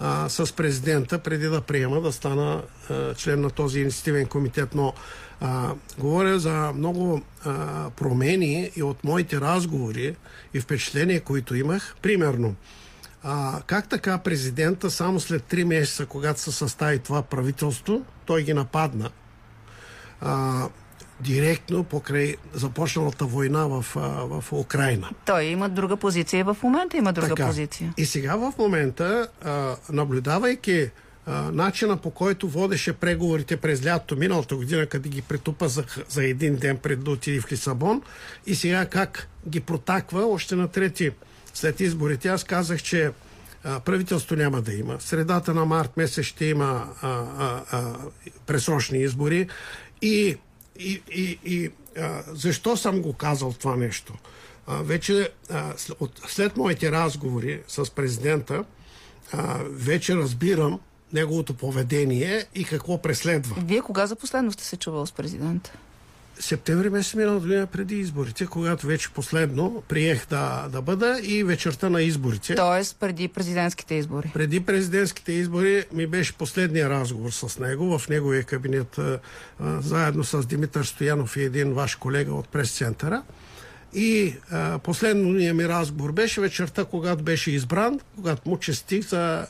а, 0.00 0.28
с 0.28 0.52
президента 0.52 1.18
преди 1.18 1.46
да 1.46 1.60
приема 1.60 2.00
да 2.00 2.12
стана 2.12 2.62
а, 2.90 3.14
член 3.14 3.40
на 3.40 3.50
този 3.50 3.80
инициативен 3.80 4.26
комитет, 4.26 4.74
но 4.74 4.92
а, 5.40 5.74
говоря 5.98 6.38
за 6.38 6.72
много 6.74 7.22
а, 7.44 7.90
промени 7.90 8.70
и 8.76 8.82
от 8.82 9.04
моите 9.04 9.40
разговори 9.40 10.16
и 10.54 10.60
впечатления, 10.60 11.20
които 11.20 11.54
имах. 11.54 11.96
Примерно, 12.02 12.54
а, 13.22 13.60
как 13.66 13.88
така 13.88 14.18
президента 14.18 14.90
само 14.90 15.20
след 15.20 15.42
3 15.42 15.64
месеца, 15.64 16.06
когато 16.06 16.40
се 16.40 16.52
състави 16.52 16.98
това 16.98 17.22
правителство, 17.22 18.02
той 18.26 18.42
ги 18.42 18.54
нападна 18.54 19.10
а, 20.20 20.68
директно 21.20 21.84
покрай 21.84 22.36
започналата 22.52 23.24
война 23.24 23.66
в, 23.66 23.86
в 24.28 24.44
Украина. 24.52 25.10
Той 25.26 25.44
има 25.44 25.68
друга 25.68 25.96
позиция 25.96 26.44
в 26.44 26.56
момента 26.62 26.96
има 26.96 27.12
друга 27.12 27.28
така. 27.28 27.46
позиция. 27.46 27.94
И 27.96 28.06
сега 28.06 28.36
в 28.36 28.52
момента, 28.58 29.28
а, 29.44 29.76
наблюдавайки 29.92 30.90
а, 31.26 31.50
начина 31.52 31.96
по 31.96 32.10
който 32.10 32.48
водеше 32.48 32.92
преговорите 32.92 33.56
през 33.56 33.86
лятото 33.86 34.16
миналата 34.16 34.56
година, 34.56 34.86
къде 34.86 35.08
ги 35.08 35.22
притупа 35.22 35.68
за, 35.68 35.84
за 36.08 36.24
един 36.24 36.56
ден 36.56 36.76
пред 36.76 37.04
да 37.04 37.10
отиде 37.10 37.40
в 37.40 37.52
Лисабон 37.52 38.02
и 38.46 38.54
сега 38.54 38.86
как 38.86 39.28
ги 39.48 39.60
протаква 39.60 40.26
още 40.26 40.56
на 40.56 40.68
трети 40.68 41.10
след 41.54 41.80
изборите. 41.80 42.28
Аз 42.28 42.44
казах, 42.44 42.82
че 42.82 43.10
а, 43.64 43.80
правителство 43.80 44.36
няма 44.36 44.62
да 44.62 44.72
има. 44.72 44.96
Средата 45.00 45.54
на 45.54 45.64
март 45.64 45.96
месец 45.96 46.24
ще 46.24 46.44
има 46.44 46.88
а, 47.02 47.08
а, 47.08 47.62
а, 47.70 47.94
пресрочни 48.46 48.98
избори 48.98 49.48
и 50.02 50.36
и, 50.78 51.02
и, 51.10 51.38
и 51.44 51.70
а, 51.98 52.22
защо 52.26 52.76
съм 52.76 53.02
го 53.02 53.12
казал 53.12 53.52
това 53.52 53.76
нещо? 53.76 54.14
А, 54.66 54.82
вече 54.82 55.28
а, 55.50 55.72
от, 56.00 56.20
след 56.28 56.56
моите 56.56 56.92
разговори 56.92 57.62
с 57.68 57.90
президента, 57.90 58.64
а, 59.32 59.58
вече 59.64 60.16
разбирам 60.16 60.80
неговото 61.12 61.54
поведение 61.54 62.44
и 62.54 62.64
какво 62.64 63.02
преследва. 63.02 63.56
Вие 63.64 63.80
кога 63.80 64.06
за 64.06 64.16
последно 64.16 64.52
сте 64.52 64.64
се 64.64 64.76
чувал 64.76 65.06
с 65.06 65.12
президента? 65.12 65.72
Септември 66.40 66.90
месец 66.90 67.14
миналата 67.14 67.40
година 67.40 67.66
преди 67.66 67.94
изборите, 67.94 68.46
когато 68.46 68.86
вече 68.86 69.10
последно 69.10 69.82
приех 69.88 70.26
да, 70.30 70.68
да 70.72 70.82
бъда 70.82 71.20
и 71.22 71.44
вечерта 71.44 71.88
на 71.88 72.02
изборите. 72.02 72.54
Тоест 72.54 72.96
преди 73.00 73.28
президентските 73.28 73.94
избори. 73.94 74.30
Преди 74.34 74.60
президентските 74.60 75.32
избори 75.32 75.84
ми 75.92 76.06
беше 76.06 76.32
последния 76.32 76.90
разговор 76.90 77.30
с 77.30 77.58
него 77.58 77.98
в 77.98 78.08
неговия 78.08 78.44
кабинет, 78.44 78.98
а, 78.98 79.20
заедно 79.80 80.24
с 80.24 80.46
Димитър 80.46 80.84
Стоянов 80.84 81.36
и 81.36 81.42
един 81.42 81.72
ваш 81.72 81.94
колега 81.94 82.34
от 82.34 82.48
прес-центъра. 82.48 83.22
И 83.94 84.34
а, 84.50 84.78
последният 84.78 85.56
ми 85.56 85.68
разговор 85.68 86.12
беше 86.12 86.40
вечерта, 86.40 86.84
когато 86.84 87.22
беше 87.22 87.50
избран, 87.50 88.00
когато 88.16 88.48
му 88.48 88.58
честих 88.58 89.08
за 89.08 89.46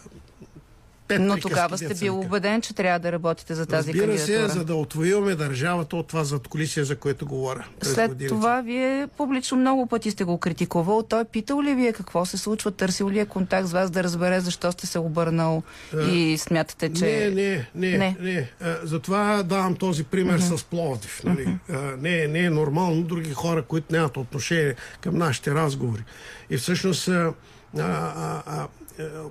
Но 1.21 1.37
тогава 1.37 1.79
сте 1.79 1.95
бил 1.95 2.21
убеден, 2.21 2.61
че 2.61 2.75
трябва 2.75 2.99
да 2.99 3.13
работите 3.13 3.55
за 3.55 3.67
тази 3.67 3.89
Разбира 3.89 4.07
кандидатура. 4.07 4.49
се, 4.49 4.59
за 4.59 4.65
да 4.65 4.75
отвоюваме 4.75 5.35
държавата 5.35 5.97
от 5.97 6.07
това 6.07 6.25
задколисие, 6.25 6.85
за 6.85 6.97
което 6.97 7.27
говоря. 7.27 7.67
След 7.83 8.09
годините. 8.09 8.35
това 8.35 8.61
вие 8.61 9.09
публично 9.17 9.57
много 9.57 9.87
пъти 9.87 10.11
сте 10.11 10.25
го 10.25 10.39
критикувал. 10.39 11.03
Той 11.03 11.25
питал 11.25 11.63
ли 11.63 11.75
вие 11.75 11.93
какво 11.93 12.25
се 12.27 12.39
случва? 12.39 12.71
Търсил 12.71 13.11
ли 13.11 13.19
е 13.19 13.27
контакт 13.27 13.69
с 13.69 13.73
вас 13.73 13.91
да 13.91 14.05
разбере 14.05 14.41
защо 14.41 14.73
сте 14.73 14.87
се 14.87 14.99
обърнал 14.99 15.63
и 16.11 16.37
смятате, 16.39 16.93
че... 16.93 17.05
Не, 17.05 17.31
не, 17.31 17.69
не, 17.75 17.99
Не. 17.99 18.17
не. 18.21 18.51
А, 18.61 18.77
затова 18.83 19.43
давам 19.43 19.75
този 19.75 20.05
пример 20.05 20.39
с 20.39 20.65
Пловдив. 20.65 21.21
Нали? 21.25 21.59
А, 21.71 21.75
не, 22.01 22.27
не 22.27 22.39
е 22.39 22.51
нормално 22.51 23.03
други 23.03 23.33
хора, 23.33 23.63
които 23.63 23.93
нямат 23.93 24.17
отношение 24.17 24.75
към 25.01 25.19
нашите 25.19 25.55
разговори. 25.55 26.05
И 26.51 26.57
всъщност 26.57 27.09
а, 27.09 27.33
а, 27.79 27.83
а, 27.83 28.43
а, 28.47 28.67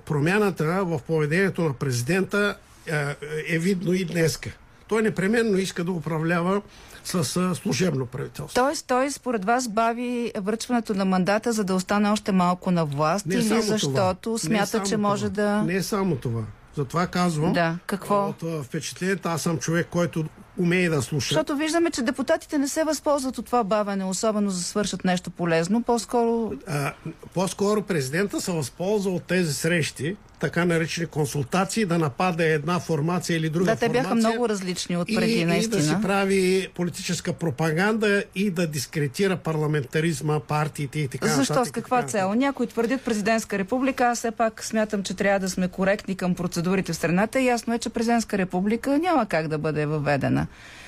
промяната 0.04 0.84
в 0.84 1.00
поведението 1.06 1.62
на 1.62 1.72
президента 1.72 2.56
а, 2.92 3.14
е 3.48 3.58
видно 3.58 3.92
и 3.92 4.04
днеска. 4.04 4.50
Той 4.88 5.02
непременно 5.02 5.58
иска 5.58 5.84
да 5.84 5.92
управлява 5.92 6.62
с 7.04 7.36
а, 7.36 7.54
служебно 7.54 8.06
правителство. 8.06 8.54
Тоест, 8.54 8.86
той 8.86 9.10
според 9.10 9.44
вас 9.44 9.68
бави 9.68 10.32
връчването 10.38 10.94
на 10.94 11.04
мандата, 11.04 11.52
за 11.52 11.64
да 11.64 11.74
остане 11.74 12.10
още 12.10 12.32
малко 12.32 12.70
на 12.70 12.84
власт 12.84 13.26
Не 13.26 13.34
или 13.34 13.60
защото 13.62 14.20
това. 14.20 14.38
Смята, 14.38 14.82
че 14.82 14.96
може 14.96 15.30
това. 15.30 15.42
да... 15.42 15.62
Не 15.62 15.74
е 15.74 15.82
само 15.82 16.16
това. 16.16 16.42
Затова 16.76 17.06
казвам. 17.06 17.52
Да, 17.52 17.78
какво? 17.86 18.28
От 18.28 18.64
впечатлението, 18.64 19.28
аз 19.28 19.42
съм 19.42 19.58
човек, 19.58 19.86
който 19.90 20.24
умее 20.58 20.88
да 20.88 21.02
слуша. 21.02 21.34
Защото 21.34 21.56
виждаме, 21.56 21.90
че 21.90 22.02
депутатите 22.02 22.58
не 22.58 22.68
се 22.68 22.84
възползват 22.84 23.38
от 23.38 23.46
това 23.46 23.64
бавене, 23.64 24.04
особено 24.04 24.50
за 24.50 24.58
да 24.58 24.64
свършат 24.64 25.04
нещо 25.04 25.30
полезно. 25.30 25.82
По-скоро 25.82 26.52
А, 26.66 26.92
по-скоро 27.34 27.82
президента 27.82 28.40
се 28.40 28.52
възползва 28.52 29.10
от 29.10 29.22
тези 29.22 29.54
срещи, 29.54 30.16
така 30.40 30.64
наречени 30.64 31.06
консултации, 31.06 31.84
да 31.84 31.98
напада 31.98 32.44
една 32.44 32.80
формация 32.80 33.36
или 33.36 33.48
друга 33.48 33.70
да, 33.70 33.76
те 33.76 33.88
бяха 33.88 34.08
формация. 34.08 34.30
много 34.30 34.48
различни 34.48 34.96
от 34.96 35.06
преди, 35.06 35.32
и, 35.32 35.40
и 35.40 35.44
наистина. 35.44 35.82
да 35.82 35.88
си 35.88 35.94
прави 36.02 36.68
политическа 36.74 37.32
пропаганда 37.32 38.24
и 38.34 38.50
да 38.50 38.66
дискретира 38.66 39.36
парламентаризма, 39.36 40.40
партиите 40.40 41.00
и 41.00 41.08
така 41.08 41.26
Защо? 41.26 41.52
нататък. 41.52 41.68
С 41.68 41.72
каква 41.72 42.02
цел? 42.02 42.34
Някои 42.34 42.66
твърдят 42.66 43.02
президентска 43.02 43.58
република, 43.58 44.04
аз 44.04 44.18
все 44.18 44.30
пак 44.30 44.64
смятам, 44.64 45.02
че 45.02 45.14
трябва 45.14 45.40
да 45.40 45.48
сме 45.48 45.68
коректни 45.68 46.16
към 46.16 46.34
процедурите 46.34 46.92
в 46.92 46.96
страната. 46.96 47.40
Ясно 47.40 47.74
е, 47.74 47.78
че 47.78 47.90
президентска 47.90 48.38
република 48.38 48.98
няма 48.98 49.26
как 49.26 49.48
да 49.48 49.58
бъде 49.58 49.86
въведена. 49.86 50.46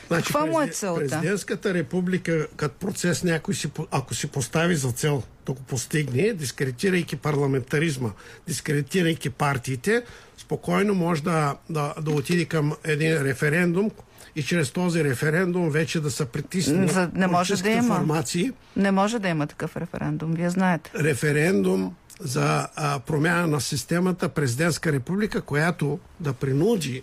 Каква 0.08 0.46
му 0.46 0.60
е 0.62 0.68
целта? 0.68 1.00
Президентската 1.00 1.74
република, 1.74 2.46
като 2.56 2.74
процес 2.86 3.24
някой 3.24 3.54
си, 3.54 3.70
ако 3.90 4.14
си 4.14 4.26
постави 4.26 4.76
за 4.76 4.92
цел 4.92 5.22
да 5.46 5.52
го 5.52 5.62
постигне, 5.62 6.32
дискредитирайки 6.32 7.16
парламентаризма, 7.16 8.10
дискредитирайки 8.46 9.30
партиите, 9.30 10.02
спокойно 10.38 10.94
може 10.94 11.22
да, 11.22 11.56
да, 11.70 11.94
да 12.02 12.10
отиде 12.10 12.44
към 12.44 12.72
един 12.84 13.22
референдум 13.22 13.90
и 14.36 14.42
чрез 14.42 14.70
този 14.70 15.04
референдум 15.04 15.70
вече 15.70 16.00
да 16.00 16.10
се 16.10 16.24
притисне 16.24 16.88
За- 16.88 17.10
не 17.14 17.26
може 17.26 17.62
да 17.62 17.70
има. 17.70 17.96
формации. 17.96 18.52
Не 18.76 18.90
може 18.90 19.18
да 19.18 19.28
има 19.28 19.46
такъв 19.46 19.76
референдум, 19.76 20.32
вие 20.32 20.50
знаете. 20.50 20.90
Референдум 20.94 21.94
за 22.20 22.68
а, 22.76 22.98
промяна 23.00 23.46
на 23.46 23.60
системата 23.60 24.28
президентска 24.28 24.92
република, 24.92 25.40
която 25.40 25.98
да 26.20 26.32
принуди 26.32 27.02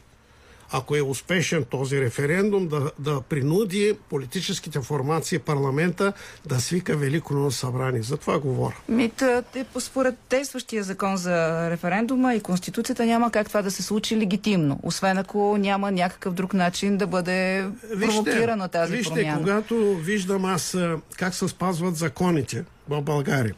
ако 0.72 0.96
е 0.96 1.02
успешен 1.02 1.64
този 1.64 2.02
референдум, 2.02 2.68
да, 2.68 2.92
да 3.00 3.22
принуди 3.22 3.98
политическите 4.10 4.82
формации 4.82 5.40
парламента 5.40 6.14
да 6.46 6.62
свика 6.62 6.98
Велико 6.98 7.52
събрание. 7.52 8.02
За 8.02 8.18
това 8.18 8.40
говоря. 8.40 8.76
Ми, 8.90 9.10
тъ, 9.10 9.44
те, 9.54 9.66
според 9.80 10.16
действащия 10.30 10.84
закон 10.84 11.18
за 11.18 11.70
референдума 11.70 12.36
и 12.36 12.40
Конституцията 12.40 13.06
няма 13.06 13.32
как 13.32 13.48
това 13.48 13.62
да 13.62 13.72
се 13.72 13.84
случи 13.84 14.18
легитимно, 14.18 14.80
освен 14.84 15.18
ако 15.18 15.58
няма 15.58 15.92
някакъв 15.92 16.34
друг 16.34 16.54
начин 16.54 16.98
да 16.98 17.08
бъде 17.08 17.66
провокирана 18.02 18.68
тази 18.68 18.96
вижте, 18.96 19.14
промяна. 19.14 19.40
когато 19.40 19.96
виждам 19.96 20.46
аз 20.46 20.78
как 21.18 21.36
се 21.36 21.48
спазват 21.48 21.96
законите 21.96 22.64
в 22.90 23.02
България, 23.02 23.54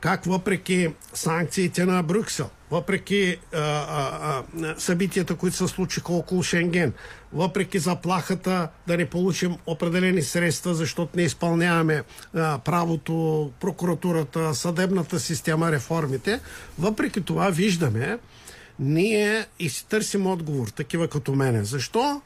как 0.00 0.24
въпреки 0.24 0.88
санкциите 1.14 1.84
на 1.84 2.02
Брюксел, 2.02 2.50
въпреки 2.70 3.38
а, 3.54 3.58
а, 3.58 4.42
а, 4.62 4.74
събитията, 4.78 5.34
които 5.34 5.56
се 5.56 5.68
случиха 5.68 6.12
около 6.12 6.42
Шенген, 6.42 6.92
въпреки 7.32 7.78
заплахата 7.78 8.68
да 8.86 8.96
не 8.96 9.06
получим 9.06 9.56
определени 9.66 10.22
средства, 10.22 10.74
защото 10.74 11.16
не 11.16 11.22
изпълняваме 11.22 12.02
а, 12.34 12.58
правото, 12.58 13.50
прокуратурата, 13.60 14.54
съдебната 14.54 15.20
система, 15.20 15.72
реформите, 15.72 16.40
въпреки 16.78 17.20
това 17.20 17.50
виждаме, 17.50 18.18
ние 18.78 19.46
и 19.58 19.68
си 19.68 19.86
търсим 19.88 20.26
отговор, 20.26 20.68
такива 20.68 21.08
като 21.08 21.34
мене. 21.34 21.64
Защо 21.64 22.22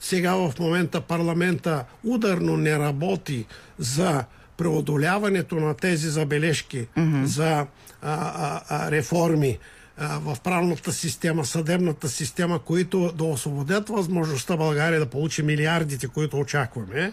сега 0.00 0.34
в 0.34 0.52
момента 0.58 1.00
парламента 1.00 1.84
ударно 2.04 2.56
не 2.56 2.78
работи 2.78 3.46
за 3.78 4.24
преодоляването 4.60 5.54
на 5.56 5.74
тези 5.74 6.08
забележки 6.08 6.86
mm-hmm. 6.96 7.24
за 7.24 7.66
а, 8.02 8.60
а, 8.68 8.90
реформи 8.90 9.58
а, 9.98 10.18
в 10.18 10.36
правната 10.44 10.92
система, 10.92 11.44
съдебната 11.44 12.08
система, 12.08 12.58
които 12.58 13.12
да 13.12 13.24
освободят 13.24 13.88
възможността 13.88 14.56
България 14.56 15.00
да 15.00 15.06
получи 15.06 15.42
милиардите, 15.42 16.08
които 16.08 16.38
очакваме. 16.38 17.12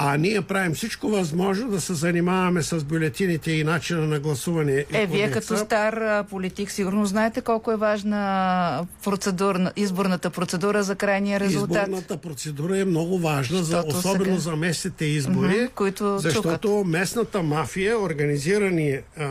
А 0.00 0.16
ние 0.16 0.42
правим 0.42 0.74
всичко 0.74 1.08
възможно 1.08 1.70
да 1.70 1.80
се 1.80 1.94
занимаваме 1.94 2.62
с 2.62 2.84
бюлетините 2.84 3.52
и 3.52 3.64
начина 3.64 4.00
на 4.00 4.20
гласуване. 4.20 4.72
и 4.72 4.86
Е, 4.92 5.06
вие 5.06 5.30
като 5.30 5.56
стар 5.56 6.24
политик 6.24 6.70
сигурно 6.70 7.06
знаете 7.06 7.40
колко 7.40 7.72
е 7.72 7.76
важна 7.76 8.86
процедурна, 9.04 9.72
изборната 9.76 10.30
процедура 10.30 10.82
за 10.82 10.94
крайния 10.94 11.40
резултат. 11.40 11.70
Изборната 11.82 12.16
процедура 12.16 12.78
е 12.78 12.84
много 12.84 13.18
важна, 13.18 13.62
за, 13.62 13.84
особено 13.86 14.24
сега- 14.24 14.38
за 14.38 14.56
местните 14.56 15.04
избори, 15.04 15.56
Мгм, 15.56 15.66
които 15.74 16.18
защото 16.18 16.84
местната 16.86 17.42
мафия, 17.42 18.00
организирани 18.00 18.98
а, 19.16 19.24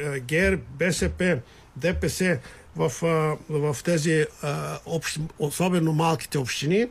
а, 0.00 0.18
ГЕР, 0.18 0.58
БСП, 0.78 1.38
ДПС 1.76 2.38
в, 2.76 2.92
а, 3.02 3.36
в 3.50 3.76
тези 3.84 4.26
а, 4.42 4.78
общ, 4.86 5.20
особено 5.38 5.92
малките 5.92 6.38
общини, 6.38 6.86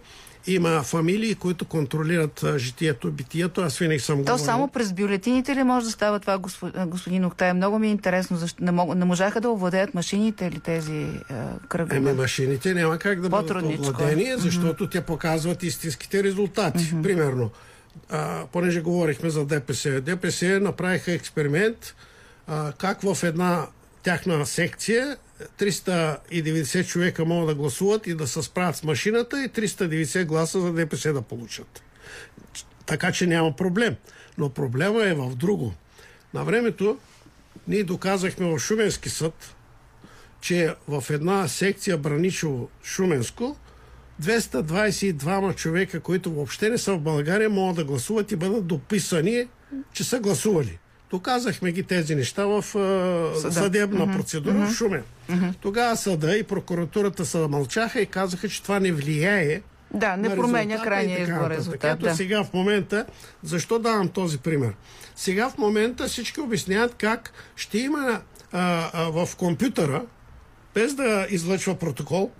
има 0.47 0.83
фамилии, 0.83 1.35
които 1.35 1.65
контролират 1.65 2.45
житието, 2.57 3.11
битието. 3.11 3.61
Аз 3.61 3.77
винаги 3.77 3.99
съм 3.99 4.15
То 4.15 4.21
говорил. 4.21 4.45
само 4.45 4.67
през 4.67 4.93
бюлетините 4.93 5.55
ли 5.55 5.63
може 5.63 5.85
да 5.85 5.91
става 5.91 6.19
това, 6.19 6.39
госпо- 6.39 6.85
господин 6.85 7.25
Октай? 7.25 7.53
Много 7.53 7.79
ми 7.79 7.87
е 7.87 7.91
интересно, 7.91 8.37
защо 8.37 8.63
не, 8.63 8.71
мог, 8.71 8.95
не 8.95 9.05
можаха 9.05 9.41
да 9.41 9.49
овладеят 9.49 9.93
машините 9.93 10.45
или 10.45 10.59
тези 10.59 11.07
кръгове? 11.69 11.95
Еми, 11.95 12.13
машините 12.13 12.73
няма 12.73 12.97
как 12.97 13.21
да 13.21 13.29
бъдат 13.29 13.63
е. 13.63 13.77
овладени, 13.79 14.33
защото 14.37 14.89
те 14.89 15.01
показват 15.01 15.63
истинските 15.63 16.23
резултати. 16.23 16.93
Примерно, 17.03 17.49
а, 18.09 18.45
понеже 18.51 18.81
говорихме 18.81 19.29
за 19.29 19.45
ДПС, 19.45 20.01
ДПС 20.01 20.59
направиха 20.59 21.11
експеримент 21.11 21.95
а, 22.47 22.71
как 22.71 23.01
в 23.01 23.17
една 23.23 23.67
тяхна 24.03 24.45
секция 24.45 25.17
390 25.57 26.87
човека 26.87 27.25
могат 27.25 27.47
да 27.47 27.55
гласуват 27.55 28.07
и 28.07 28.15
да 28.15 28.27
се 28.27 28.41
справят 28.41 28.75
с 28.75 28.83
машината 28.83 29.43
и 29.43 29.49
390 29.49 30.25
гласа 30.25 30.61
за 30.61 30.73
ДПС 30.73 31.13
да 31.13 31.21
получат. 31.21 31.83
Така 32.85 33.11
че 33.11 33.27
няма 33.27 33.55
проблем. 33.55 33.95
Но 34.37 34.49
проблема 34.49 35.05
е 35.05 35.13
в 35.13 35.35
друго. 35.35 35.73
На 36.33 36.43
времето 36.43 36.97
ние 37.67 37.83
доказахме 37.83 38.47
в 38.47 38.59
Шуменски 38.59 39.09
съд, 39.09 39.55
че 40.41 40.75
в 40.87 41.03
една 41.09 41.47
секция 41.47 41.97
Браничово 41.97 42.69
Шуменско 42.83 43.57
222 44.21 45.55
човека, 45.55 45.99
които 45.99 46.33
въобще 46.33 46.69
не 46.69 46.77
са 46.77 46.93
в 46.93 46.99
България, 46.99 47.49
могат 47.49 47.75
да 47.75 47.83
гласуват 47.83 48.31
и 48.31 48.35
бъдат 48.35 48.67
дописани, 48.67 49.47
че 49.93 50.03
са 50.03 50.19
гласували. 50.19 50.79
Доказахме 51.09 51.71
ги 51.71 51.83
тези 51.83 52.15
неща 52.15 52.45
в 52.45 52.63
Съда. 53.35 53.53
съдебна 53.53 54.05
Мгм. 54.05 54.13
процедура 54.13 54.53
Мгм. 54.53 54.65
в 54.65 54.73
Шумен. 54.73 55.03
Тогава 55.61 55.97
съда 55.97 56.37
и 56.37 56.43
прокуратурата 56.43 57.25
се 57.25 57.37
мълчаха 57.39 58.01
и 58.01 58.05
казаха, 58.05 58.49
че 58.49 58.63
това 58.63 58.79
не 58.79 58.91
влияе 58.91 59.61
Да, 59.93 60.17
не 60.17 60.35
променя 60.35 60.81
крайния 60.83 61.21
избор 61.21 61.49
резултат, 61.49 61.83
Ето 61.85 61.97
да. 61.99 62.15
сега 62.15 62.43
в 62.43 62.53
момента, 62.53 63.05
защо 63.43 63.79
давам 63.79 64.07
този 64.07 64.37
пример? 64.37 64.73
Сега 65.15 65.49
в 65.49 65.57
момента 65.57 66.07
всички 66.07 66.41
обясняват 66.41 66.95
как 66.95 67.31
ще 67.55 67.77
има 67.77 68.21
а, 68.51 68.89
а, 68.93 69.25
в 69.25 69.35
компютъра, 69.35 70.01
без 70.73 70.93
да 70.93 71.27
излъчва 71.29 71.75
протокол, 71.75 72.31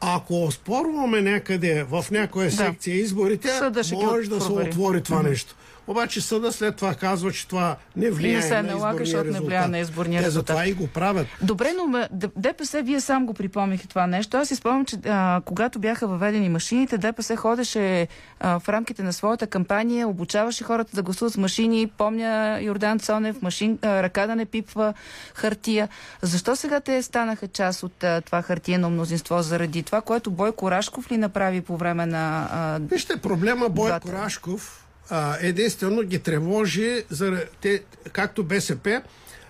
ако 0.00 0.48
спорваме 0.52 1.20
някъде 1.22 1.82
в 1.82 2.04
някоя 2.10 2.46
Да. 2.46 2.56
секция 2.56 2.96
изборите, 2.96 3.48
Съда 3.48 3.84
ще 3.84 3.96
ги 3.96 4.04
може 4.04 4.28
да 4.30 4.40
се 4.40 4.52
отвори 4.52 5.02
това 5.02 5.18
Мгм. 5.18 5.28
нещо. 5.28 5.56
Обаче 5.86 6.20
съда 6.20 6.52
след 6.52 6.76
това 6.76 6.94
казва, 6.94 7.32
че 7.32 7.48
това 7.48 7.76
не 7.96 8.10
влияе 8.10 8.36
Не 8.36 8.42
се 8.42 8.54
на 8.54 8.62
налага, 8.62 9.02
изборния 9.02 9.06
защото 9.06 9.30
не 9.30 9.46
влияе 9.46 9.68
на 9.68 9.78
изборния 9.78 10.20
Те 10.20 10.26
резултат. 10.26 10.46
затова 10.48 10.66
и 10.66 10.72
го 10.72 10.86
правят. 10.86 11.26
Добре, 11.42 11.72
но 11.76 12.08
ДПС, 12.36 12.82
вие 12.82 13.00
сам 13.00 13.26
го 13.26 13.34
припомнихте 13.34 13.88
това 13.88 14.06
нещо. 14.06 14.36
Аз 14.36 14.48
си 14.48 14.56
спомням, 14.56 14.84
че 14.84 14.96
а, 15.06 15.40
когато 15.44 15.78
бяха 15.78 16.06
въведени 16.06 16.48
машините, 16.48 16.98
ДПС 16.98 17.36
ходеше 17.36 18.08
а, 18.40 18.58
в 18.60 18.68
рамките 18.68 19.02
на 19.02 19.12
своята 19.12 19.46
кампания, 19.46 20.08
обучаваше 20.08 20.64
хората 20.64 20.96
да 20.96 21.02
гласуват 21.02 21.32
с 21.32 21.36
машини. 21.36 21.86
Помня 21.98 22.58
Йордан 22.62 22.98
Цонев, 22.98 23.42
машин, 23.42 23.78
а, 23.82 24.02
ръка 24.02 24.26
да 24.26 24.36
не 24.36 24.44
пипва 24.44 24.94
хартия. 25.34 25.88
Защо 26.22 26.56
сега 26.56 26.80
те 26.80 27.02
станаха 27.02 27.48
част 27.48 27.82
от 27.82 28.04
а, 28.04 28.20
това 28.20 28.42
хартиено 28.42 28.90
мнозинство? 28.90 29.42
Заради 29.42 29.82
това, 29.82 30.00
което 30.00 30.30
Бойко 30.30 30.70
Рашков 30.70 31.10
ли 31.10 31.16
направи 31.16 31.60
по 31.60 31.76
време 31.76 32.06
на... 32.06 32.48
А, 32.52 32.78
Вижте, 32.78 33.16
проблема 33.16 33.68
Бойко 33.68 34.06
двата? 34.06 34.22
Рашков 34.24 34.81
а, 35.14 35.36
единствено 35.40 36.02
ги 36.02 36.18
тревожи, 36.18 37.04
за, 37.10 37.44
те, 37.60 37.82
както 38.12 38.44
БСП, 38.44 39.02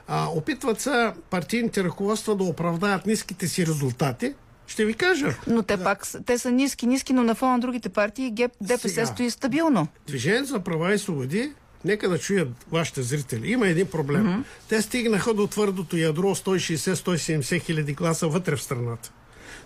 а, 0.09 0.29
опитват 0.29 0.81
се 0.81 1.13
партийните 1.31 1.85
ръководства 1.85 2.37
да 2.37 2.45
оправдаят 2.45 3.07
ниските 3.07 3.49
си 3.49 3.67
резултати. 3.67 4.35
Ще 4.67 4.85
ви 4.85 4.95
кажа. 4.95 5.35
Но 5.47 5.63
те 5.63 5.77
пак 5.77 6.07
са- 6.07 6.23
те 6.23 6.39
са 6.39 6.51
ниски, 6.51 6.87
ниски, 6.87 7.13
но 7.13 7.23
на 7.23 7.35
фона 7.35 7.53
на 7.53 7.59
другите 7.59 7.89
партии 7.89 8.31
ГЕП, 8.31 8.53
ДПС 8.61 8.89
Сега. 8.89 9.07
стои 9.07 9.31
стабилно. 9.31 9.89
Движението 10.07 10.49
за 10.49 10.61
права 10.61 10.95
и 10.95 10.99
свободи, 10.99 11.53
нека 11.85 12.09
да 12.09 12.19
чуят 12.19 12.49
вашите 12.71 13.03
зрители. 13.03 13.53
Има 13.53 13.69
един 13.69 13.87
проблем. 13.87 14.23
Мгм. 14.25 14.41
Те 14.69 14.83
стигнаха 14.83 15.35
до 15.35 15.47
твърдото 15.47 15.97
ядро 15.97 16.35
160-170 16.35 17.59
хиляди 17.59 17.93
гласа 17.93 18.29
вътре 18.29 18.57
в 18.57 18.63
страната. 18.63 19.13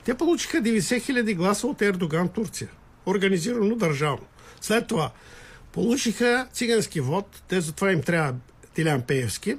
Те 0.04 0.14
получиха 0.14 0.58
90 0.58 1.02
хиляди 1.02 1.34
гласа 1.34 1.66
от 1.66 1.82
Ердоган 1.82 2.28
Турция. 2.28 2.68
Организирано 3.06 3.76
държавно. 3.76 4.26
След 4.60 4.86
това 4.86 5.10
получиха 5.76 6.46
цигански 6.52 7.00
вод, 7.00 7.42
те 7.48 7.60
затова 7.60 7.92
им 7.92 8.02
трябва 8.02 8.34
Тилян 8.74 9.02
Пеевски. 9.02 9.56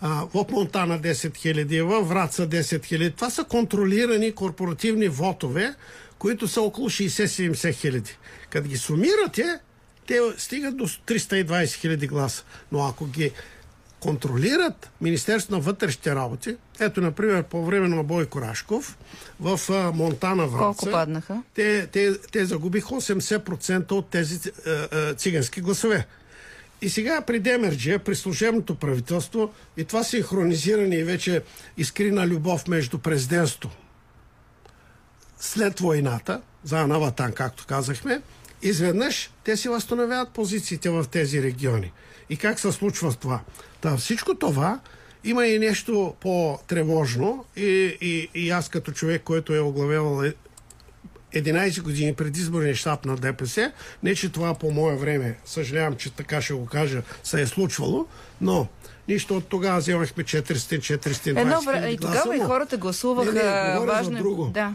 А, 0.00 0.26
в 0.34 0.44
Монтана 0.50 1.00
10 1.00 1.36
хиляди, 1.36 1.80
във 1.80 2.08
Враца 2.08 2.48
10 2.48 2.84
хиляди. 2.84 3.10
Това 3.10 3.30
са 3.30 3.44
контролирани 3.44 4.32
корпоративни 4.32 5.08
вотове, 5.08 5.74
които 6.18 6.48
са 6.48 6.60
около 6.60 6.90
60-70 6.90 7.74
хиляди. 7.74 8.16
Като 8.50 8.68
ги 8.68 8.76
сумирате, 8.76 9.58
те 10.06 10.20
стигат 10.38 10.76
до 10.76 10.88
320 10.88 11.72
хиляди 11.72 12.06
гласа. 12.06 12.44
Но 12.72 12.86
ако 12.86 13.06
ги 13.06 13.32
контролират 14.00 14.90
Министерството 15.00 15.54
на 15.54 15.60
вътрешните 15.60 16.14
работи, 16.14 16.56
ето, 16.80 17.00
например, 17.00 17.42
по 17.42 17.64
време 17.64 17.88
на 17.88 18.02
Бойко 18.02 18.40
Рашков, 18.40 18.98
в 19.40 19.60
а, 19.70 19.92
Монтана 19.92 20.46
Враца, 20.46 20.58
Колко 20.58 20.90
паднаха? 20.90 21.42
те, 21.54 21.86
те, 21.86 22.18
те 22.32 22.44
загубиха 22.44 22.88
80% 22.88 23.92
от 23.92 24.08
тези 24.08 24.50
а, 24.66 24.70
а, 24.70 25.14
цигански 25.14 25.60
гласове. 25.60 26.06
И 26.82 26.88
сега 26.88 27.20
при 27.20 27.40
Демерджия, 27.40 27.98
при 27.98 28.16
служебното 28.16 28.74
правителство, 28.74 29.52
и 29.76 29.84
това 29.84 30.04
синхронизиране 30.04 30.96
и 30.96 31.04
вече 31.04 31.42
искрина 31.76 32.26
любов 32.26 32.68
между 32.68 32.98
президентството 32.98 33.70
след 35.40 35.80
войната, 35.80 36.40
за 36.64 36.80
Анаватан, 36.80 37.32
както 37.32 37.66
казахме, 37.66 38.22
изведнъж 38.62 39.30
те 39.44 39.56
си 39.56 39.68
възстановяват 39.68 40.30
позициите 40.30 40.90
в 40.90 41.06
тези 41.10 41.42
региони. 41.42 41.92
И 42.30 42.36
как 42.36 42.60
се 42.60 42.72
случва 42.72 43.12
това? 43.14 43.40
Та, 43.80 43.96
всичко 43.96 44.34
това 44.34 44.80
има 45.24 45.46
и 45.46 45.58
нещо 45.58 46.14
по-тревожно 46.20 47.44
и, 47.56 47.96
и, 48.00 48.28
и 48.34 48.50
аз 48.50 48.68
като 48.68 48.92
човек, 48.92 49.22
който 49.22 49.54
е 49.54 49.60
оглавявал 49.60 50.24
е- 50.24 50.34
11 51.34 51.82
години 51.82 52.14
предизборния 52.14 52.74
щаб 52.74 53.04
на 53.04 53.16
ДПС, 53.16 53.72
не 54.02 54.14
че 54.14 54.32
това 54.32 54.54
по 54.54 54.70
мое 54.70 54.96
време, 54.96 55.38
съжалявам, 55.44 55.96
че 55.96 56.10
така 56.12 56.42
ще 56.42 56.54
го 56.54 56.66
кажа, 56.66 57.02
се 57.24 57.40
е 57.40 57.46
случвало, 57.46 58.06
но 58.40 58.66
нищо 59.08 59.36
от 59.36 59.48
тогава 59.48 59.78
вземахме 59.78 60.24
400-420 60.24 61.40
Едно 61.40 61.88
и 61.88 61.96
тогава 61.96 62.36
и 62.36 62.40
хората 62.40 62.76
гласуваха 62.76 63.32
Не, 63.32 63.42
не, 63.42 63.74
говоря 63.74 63.90
за 63.90 63.96
важно. 63.96 64.16
е- 64.18 64.20
друго. 64.20 64.46
Да. 64.54 64.74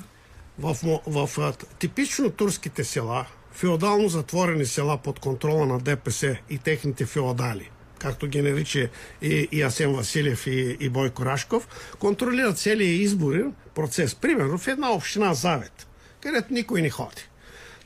В, 0.59 0.77
в, 1.07 1.29
а, 1.39 1.53
типично 1.79 2.29
турските 2.29 2.83
села, 2.83 3.25
феодално 3.51 4.09
затворени 4.09 4.65
села 4.65 4.97
под 4.97 5.19
контрола 5.19 5.65
на 5.65 5.79
ДПС 5.79 6.37
и 6.49 6.57
техните 6.57 7.05
феодали, 7.05 7.69
както 7.99 8.27
ги 8.27 8.41
нарича 8.41 8.89
и, 9.21 9.47
и 9.51 9.61
Асен 9.61 9.95
Василев 9.95 10.47
и, 10.47 10.77
и 10.79 10.89
Бойко 10.89 11.25
Рашков, 11.25 11.67
контролират 11.99 12.57
целия 12.57 13.01
изборен 13.01 13.53
процес. 13.75 14.15
Примерно 14.15 14.57
в 14.57 14.67
една 14.67 14.91
община 14.91 15.33
Завет, 15.33 15.87
където 16.21 16.53
никой 16.53 16.81
не 16.81 16.89
ходи. 16.89 17.27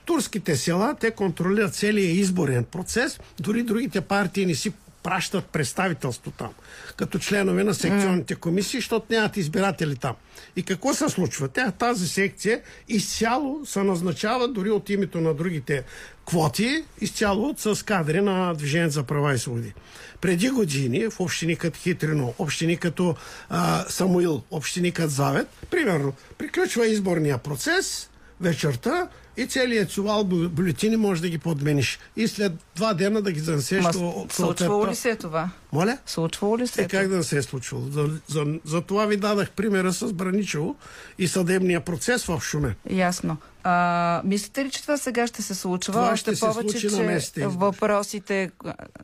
Турските 0.05 0.55
села, 0.55 0.95
те 0.99 1.11
контролират 1.11 1.76
целия 1.76 2.11
изборен 2.11 2.63
процес, 2.63 3.20
дори 3.39 3.63
другите 3.63 4.01
партии 4.01 4.45
не 4.45 4.55
си 4.55 4.74
пращат 5.06 5.45
представителство 5.45 6.32
там, 6.32 6.53
като 6.97 7.20
членове 7.20 7.64
на 7.64 7.74
секционните 7.74 8.36
комисии, 8.36 8.80
защото 8.80 9.06
нямат 9.10 9.38
избиратели 9.38 9.95
там. 9.95 10.16
И 10.56 10.64
какво 10.64 10.93
се 10.93 11.10
случва? 11.10 11.47
Тя 11.47 11.72
тази 11.72 12.08
секция 12.08 12.62
изцяло 12.88 13.66
се 13.66 13.84
назначава 13.84 14.47
дори 14.47 14.70
от 14.70 14.89
името 14.89 15.22
на 15.22 15.34
другите 15.34 15.84
квоти, 16.26 16.84
изцяло 17.01 17.56
с 17.58 17.86
кадри 17.86 18.22
на 18.22 18.53
Движение 18.53 18.89
за 18.89 19.03
права 19.03 19.34
и 19.34 19.38
свободи. 19.38 19.74
Преди 20.22 20.49
години 20.49 21.10
в 21.10 21.20
общини 21.20 21.56
като 21.56 21.80
Хитрино, 21.80 22.34
общини 22.38 22.78
като 22.78 23.16
а, 23.49 23.86
Самуил, 23.89 24.43
общини 24.51 24.91
като 24.91 25.10
Завет, 25.10 25.47
примерно, 25.72 26.14
приключва 26.38 26.88
изборния 26.88 27.38
процес, 27.38 28.10
вечерта 28.41 29.08
и 29.38 29.48
целият 29.48 29.90
цувал 29.90 30.24
бю- 30.24 30.50
бюлетини 30.50 30.98
може 30.98 31.22
да 31.22 31.30
ги 31.30 31.38
подмениш. 31.38 32.00
И 32.16 32.28
след 32.28 32.52
два 32.76 32.94
дена 32.94 33.22
да 33.22 33.32
ги 33.32 33.40
занесеш 33.40 33.84
Ма, 33.84 33.92
до 33.92 34.26
случвало 34.30 34.88
ли 34.88 34.96
се 34.96 35.10
е 35.10 35.16
това? 35.16 35.50
Моля? 35.72 35.98
Случвало 36.06 36.58
ли 36.58 36.68
се 36.68 36.82
Е, 36.82 36.88
как 36.88 37.08
да 37.08 37.18
не 37.18 37.24
се 37.24 37.38
е 37.38 37.42
случвало? 37.42 37.84
За, 37.86 38.10
за, 38.28 38.46
за 38.66 38.82
това 38.82 39.06
ви 39.06 39.18
дадах 39.18 39.52
примера 39.52 39.94
с 39.94 40.14
Браничево 40.14 40.76
и 41.18 41.28
съдебния 41.28 41.82
процес 41.82 42.26
в 42.26 42.42
Шумен. 42.42 42.76
Ясно. 42.90 43.38
А, 43.64 44.22
мислите 44.26 44.66
ли, 44.66 44.72
че 44.72 44.82
това 44.82 44.98
сега 44.98 45.28
ще 45.28 45.42
се 45.42 45.56
случва? 45.56 45.94
Това 45.94 46.06
Още 46.06 46.18
ще 46.22 46.36
се 46.36 46.40
повече, 46.42 46.70
случи 46.70 46.86
на 46.88 47.08
че 47.12 47.16
избори. 47.18 47.46
въпросите 47.48 48.52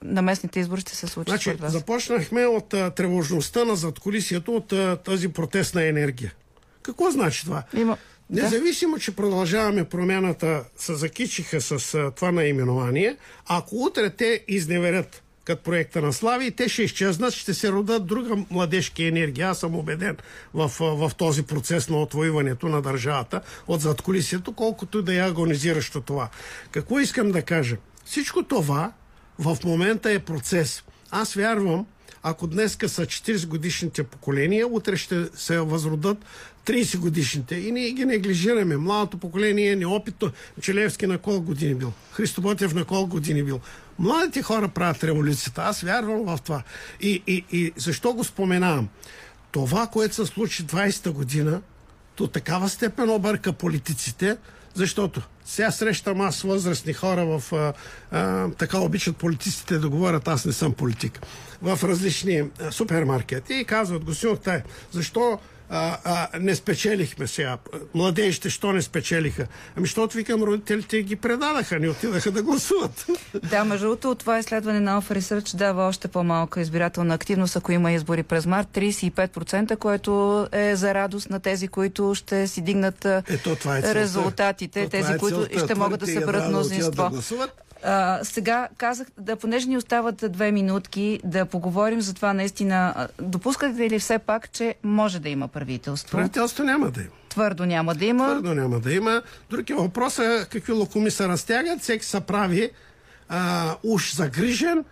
на 0.01 0.21
местните 0.21 0.59
избори 0.59 0.81
ще 0.81 0.95
се 0.95 1.07
случат 1.07 1.41
Значи, 1.41 1.57
започнахме 1.63 2.45
от 2.45 2.73
а, 2.73 2.89
тревожността 2.89 3.65
на 3.65 3.75
задколисието 3.75 4.55
от 4.55 4.73
а, 4.73 4.95
тази 4.95 5.27
протестна 5.27 5.83
енергия. 5.83 6.33
Какво 6.81 7.11
значи 7.11 7.43
това? 7.45 7.63
Има... 7.73 7.97
Независимо, 8.31 8.99
че 8.99 9.15
продължаваме 9.15 9.83
промяната, 9.83 10.63
се 10.77 10.95
закичиха 10.95 11.61
с 11.61 12.11
това 12.15 12.31
наименование, 12.31 13.17
ако 13.47 13.75
утре 13.75 14.09
те 14.09 14.43
изневерят 14.47 15.23
като 15.43 15.63
проекта 15.63 16.01
на 16.01 16.13
Слави, 16.13 16.45
и 16.45 16.51
те 16.51 16.69
ще 16.69 16.83
изчезнат, 16.83 17.33
ще 17.33 17.53
се 17.53 17.71
родат 17.71 18.05
друга 18.05 18.37
младежки 18.49 19.03
енергия. 19.03 19.49
Аз 19.49 19.59
съм 19.59 19.75
убеден 19.75 20.17
в, 20.53 20.71
в 20.79 21.11
този 21.17 21.43
процес 21.43 21.89
на 21.89 22.01
отвоиването 22.01 22.67
на 22.67 22.81
държавата 22.81 23.41
от 23.67 23.81
задколисието, 23.81 24.53
колкото 24.53 25.01
да 25.01 25.15
е 25.15 25.19
агонизиращо 25.19 26.01
това. 26.01 26.29
Какво 26.71 26.99
искам 26.99 27.31
да 27.31 27.41
кажа? 27.41 27.77
Всичко 28.05 28.43
това 28.43 28.91
в 29.39 29.57
момента 29.63 30.11
е 30.11 30.19
процес. 30.19 30.83
Аз 31.11 31.33
вярвам, 31.33 31.85
ако 32.23 32.47
днеска 32.47 32.89
са 32.89 33.05
40 33.05 33.47
годишните 33.47 34.03
поколения, 34.03 34.67
утре 34.67 34.97
ще 34.97 35.25
се 35.35 35.59
възродат 35.59 36.17
30 36.65 36.97
годишните. 36.97 37.55
И 37.55 37.71
ние 37.71 37.91
ги 37.91 38.05
неглижираме. 38.05 38.77
Младото 38.77 39.17
поколение 39.17 39.71
е 39.71 39.75
неопитно. 39.75 40.31
Челевски 40.61 41.07
на 41.07 41.17
колко 41.17 41.41
години 41.41 41.75
бил? 41.75 41.93
Христо 42.11 42.41
Ботев 42.41 42.73
на 42.73 42.85
колко 42.85 43.09
години 43.09 43.43
бил? 43.43 43.59
Младите 43.99 44.41
хора 44.41 44.67
правят 44.67 45.03
революцията. 45.03 45.61
Аз 45.61 45.81
вярвам 45.81 46.25
в 46.25 46.39
това. 46.43 46.63
И, 47.01 47.23
и, 47.27 47.45
и 47.51 47.71
защо 47.75 48.13
го 48.13 48.23
споменавам? 48.23 48.89
Това, 49.51 49.87
което 49.87 50.15
се 50.15 50.25
случи 50.25 50.65
20-та 50.65 51.11
година, 51.11 51.61
до 52.17 52.27
такава 52.27 52.69
степен 52.69 53.09
обърка 53.09 53.53
политиците, 53.53 54.37
защото 54.73 55.21
сега 55.45 55.71
срещам 55.71 56.21
аз 56.21 56.41
възрастни 56.41 56.93
хора 56.93 57.25
в... 57.25 57.53
А, 57.53 57.73
а, 58.11 58.49
така 58.51 58.79
обичат 58.79 59.17
политиците 59.17 59.77
да 59.77 59.89
говорят, 59.89 60.27
аз 60.27 60.45
не 60.45 60.53
съм 60.53 60.73
политик, 60.73 61.19
в 61.61 61.79
различни 61.83 62.43
а, 62.59 62.71
супермаркети 62.71 63.53
и 63.53 63.65
казват, 63.65 64.03
господин 64.03 64.35
Октай, 64.35 64.61
защо 64.91 65.39
а, 65.73 65.97
а, 66.03 66.39
не 66.39 66.55
спечелихме 66.55 67.27
сега. 67.27 67.57
Младежите, 67.93 68.49
що 68.49 68.73
не 68.73 68.81
спечелиха? 68.81 69.47
Ами, 69.75 69.87
защото 69.87 70.17
викам, 70.17 70.43
родителите 70.43 71.01
ги 71.01 71.15
предадаха, 71.15 71.79
не 71.79 71.89
отидаха 71.89 72.31
да 72.31 72.43
гласуват. 72.43 73.05
Да, 73.43 73.63
между 73.63 73.85
другото, 73.85 74.15
това 74.15 74.39
изследване 74.39 74.79
на 74.79 75.01
Alpha 75.01 75.19
Research 75.19 75.55
дава 75.55 75.87
още 75.87 76.07
по-малка 76.07 76.61
избирателна 76.61 77.13
активност, 77.13 77.55
ако 77.55 77.71
има 77.71 77.91
избори 77.91 78.23
през 78.23 78.45
март, 78.45 78.67
35%, 78.67 79.75
което 79.75 80.47
е 80.51 80.75
за 80.75 80.93
радост 80.93 81.29
на 81.29 81.39
тези, 81.39 81.67
които 81.67 82.15
ще 82.15 82.47
си 82.47 82.61
дигнат 82.61 83.05
Ето, 83.05 83.55
това 83.55 83.77
е 83.77 83.81
резултатите, 83.81 84.83
То, 84.83 84.89
тези, 84.89 85.13
е 85.13 85.17
които 85.17 85.47
ще 85.63 85.75
могат 85.75 85.99
да 85.99 86.11
ядрено 86.11 86.29
отиват 86.29 86.49
мнозинство. 86.49 87.03
Да 87.03 87.09
гласуват. 87.09 87.61
А, 87.83 88.19
сега 88.23 88.67
казах, 88.77 89.07
да, 89.17 89.35
понеже 89.35 89.67
ни 89.67 89.77
остават 89.77 90.25
две 90.29 90.51
минутки, 90.51 91.19
да 91.23 91.45
поговорим 91.45 92.01
за 92.01 92.13
това 92.13 92.33
наистина. 92.33 93.07
Допускате 93.21 93.89
ли 93.89 93.99
все 93.99 94.19
пак, 94.19 94.51
че 94.51 94.75
може 94.83 95.19
да 95.19 95.29
има 95.29 95.47
правителство? 95.47 96.17
Правителство 96.17 96.63
няма 96.63 96.91
да 96.91 97.01
има. 97.01 97.09
Твърдо 97.29 97.65
няма 97.65 97.95
да 97.95 98.05
има. 98.05 98.27
Твърдо 98.27 98.53
няма 98.53 98.79
да 98.79 98.93
има. 98.93 99.21
Друг 99.49 99.69
е 99.69 99.73
въпросът 99.73 100.49
какви 100.49 100.71
локоми 100.71 101.11
се 101.11 101.27
разтягат. 101.27 101.79
Всеки 101.81 102.05
се 102.05 102.21
прави 102.21 102.71
а, 103.29 103.75
уж 103.83 104.15
загрижен, 104.15 104.83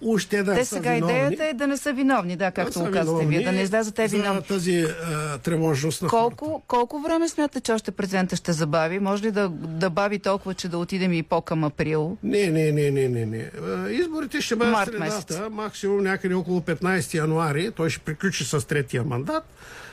уж 0.00 0.24
те 0.24 0.42
да 0.42 0.54
Те 0.54 0.64
са 0.64 0.74
сега 0.74 0.92
виновни. 0.92 1.14
идеята 1.16 1.44
е 1.44 1.54
да 1.54 1.66
не 1.66 1.76
са 1.76 1.92
виновни, 1.92 2.36
да, 2.36 2.50
както 2.50 2.80
го 2.80 2.90
казвате 2.90 3.26
вие, 3.26 3.44
да 3.44 3.52
не 3.52 3.62
излязате 3.62 4.08
за 4.08 4.16
виновни. 4.16 4.42
тази 4.42 4.82
а, 4.82 5.38
тревожност 5.38 6.02
на 6.02 6.08
Колко, 6.08 6.62
колко 6.68 7.00
време 7.00 7.28
смятате, 7.28 7.60
че 7.60 7.72
още 7.72 7.90
президента 7.90 8.36
ще 8.36 8.52
забави? 8.52 8.98
Може 8.98 9.22
ли 9.22 9.30
да, 9.30 9.48
да 9.48 9.90
бави 9.90 10.18
толкова, 10.18 10.54
че 10.54 10.68
да 10.68 10.78
отидем 10.78 11.12
и 11.12 11.22
по-към 11.22 11.64
април? 11.64 12.16
Не, 12.22 12.46
не, 12.46 12.72
не, 12.72 12.90
не, 12.90 13.08
не, 13.08 13.26
не. 13.26 13.50
Изборите 13.90 14.40
ще 14.40 14.56
бъдат 14.56 14.72
Март 14.72 14.90
средата, 14.90 15.04
месец. 15.04 15.40
максимум 15.50 16.02
някъде 16.02 16.34
около 16.34 16.60
15 16.60 17.14
януари. 17.14 17.70
Той 17.70 17.90
ще 17.90 18.00
приключи 18.00 18.44
с 18.44 18.66
третия 18.66 19.04
мандат 19.04 19.44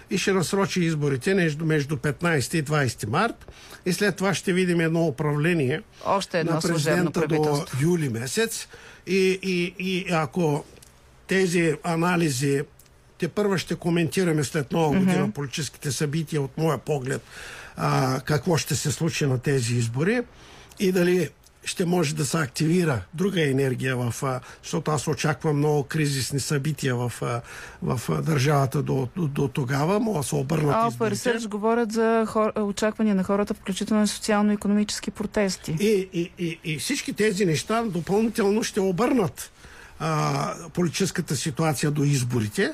и 0.10 0.18
ще 0.18 0.34
насрочи 0.34 0.82
изборите 0.82 1.34
между, 1.34 1.66
между 1.66 1.96
15 1.96 2.56
и 2.56 2.64
20 2.64 3.08
март. 3.08 3.52
И 3.86 3.94
след 3.94 4.16
това 4.16 4.34
ще 4.34 4.54
видим 4.54 4.82
едно 4.82 5.06
управление 5.06 5.82
Още 6.06 6.40
едно 6.40 6.54
на 6.54 6.60
президента 6.62 7.28
до 7.28 7.66
юли 7.82 8.10
месец. 8.10 8.68
И, 9.08 9.40
и, 9.44 9.76
и 9.80 10.06
ако 10.12 10.64
тези 11.28 11.76
анализи 11.84 12.62
те 13.18 13.28
първа 13.28 13.58
ще 13.58 13.76
коментираме 13.76 14.44
след 14.44 14.72
нова 14.72 15.00
година 15.00 15.22
Мгм. 15.22 15.32
политическите 15.32 15.92
събития 15.92 16.42
от 16.42 16.58
моя 16.58 16.78
поглед 16.78 17.22
а, 17.76 18.20
какво 18.20 18.58
ще 18.58 18.76
се 18.76 18.92
случи 18.92 19.26
на 19.26 19.40
тези 19.40 19.76
избори 19.76 20.22
и 20.80 20.92
дали 20.92 21.30
ще 21.64 21.86
може 21.86 22.16
да 22.16 22.26
се 22.26 22.38
активира 22.38 23.02
друга 23.14 23.50
енергия 23.50 23.98
в, 23.98 24.42
защото 24.64 24.92
аз 24.92 25.08
очаквам 25.08 25.58
много 25.58 25.84
кризисни 25.84 26.40
събития 26.40 26.96
в, 26.96 27.14
в 27.82 28.22
държавата 28.22 28.82
до, 28.82 29.08
до, 29.16 29.28
до 29.28 29.48
тогава, 29.48 30.00
могат 30.00 30.22
да 30.22 30.28
се 30.28 30.36
обърнат 30.36 30.76
Алфа 30.76 30.88
изборите. 30.88 31.12
Ресърч 31.12 31.48
говорят 31.48 31.92
за 31.92 32.26
хор... 32.28 32.52
очаквания 32.56 33.16
на 33.16 33.24
хората, 33.24 33.54
включително 33.54 34.04
и 34.04 34.08
социално-економически 34.08 35.12
протести. 35.12 35.76
И, 35.80 36.10
и, 36.14 36.32
и, 36.40 36.60
и 36.64 36.80
всички 36.80 37.14
тези 37.14 37.46
неща 37.46 37.84
допълнително 37.84 38.64
ще 38.64 38.80
обърнат 38.80 39.52
а, 40.00 40.54
политическата 40.74 41.36
ситуация 41.36 41.92
до 41.92 42.04
изборите. 42.04 42.74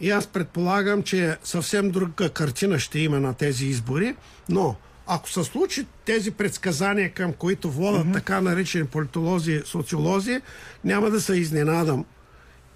И 0.00 0.10
аз 0.10 0.26
предполагам, 0.26 1.02
че 1.02 1.36
съвсем 1.44 1.90
друга 1.90 2.28
картина 2.28 2.78
ще 2.78 2.98
има 2.98 3.20
на 3.20 3.34
тези 3.34 3.66
избори, 3.66 4.16
но 4.48 4.76
ако 5.06 5.30
се 5.30 5.44
случи 5.44 5.86
тези 6.04 6.30
предсказания, 6.30 7.12
към 7.12 7.32
които 7.32 7.70
водят 7.70 8.06
mm-hmm. 8.06 8.12
така 8.12 8.40
наречени 8.40 8.86
политолози, 8.86 9.62
социолози, 9.64 10.40
няма 10.84 11.10
да 11.10 11.20
се 11.20 11.34
изненадам. 11.34 12.04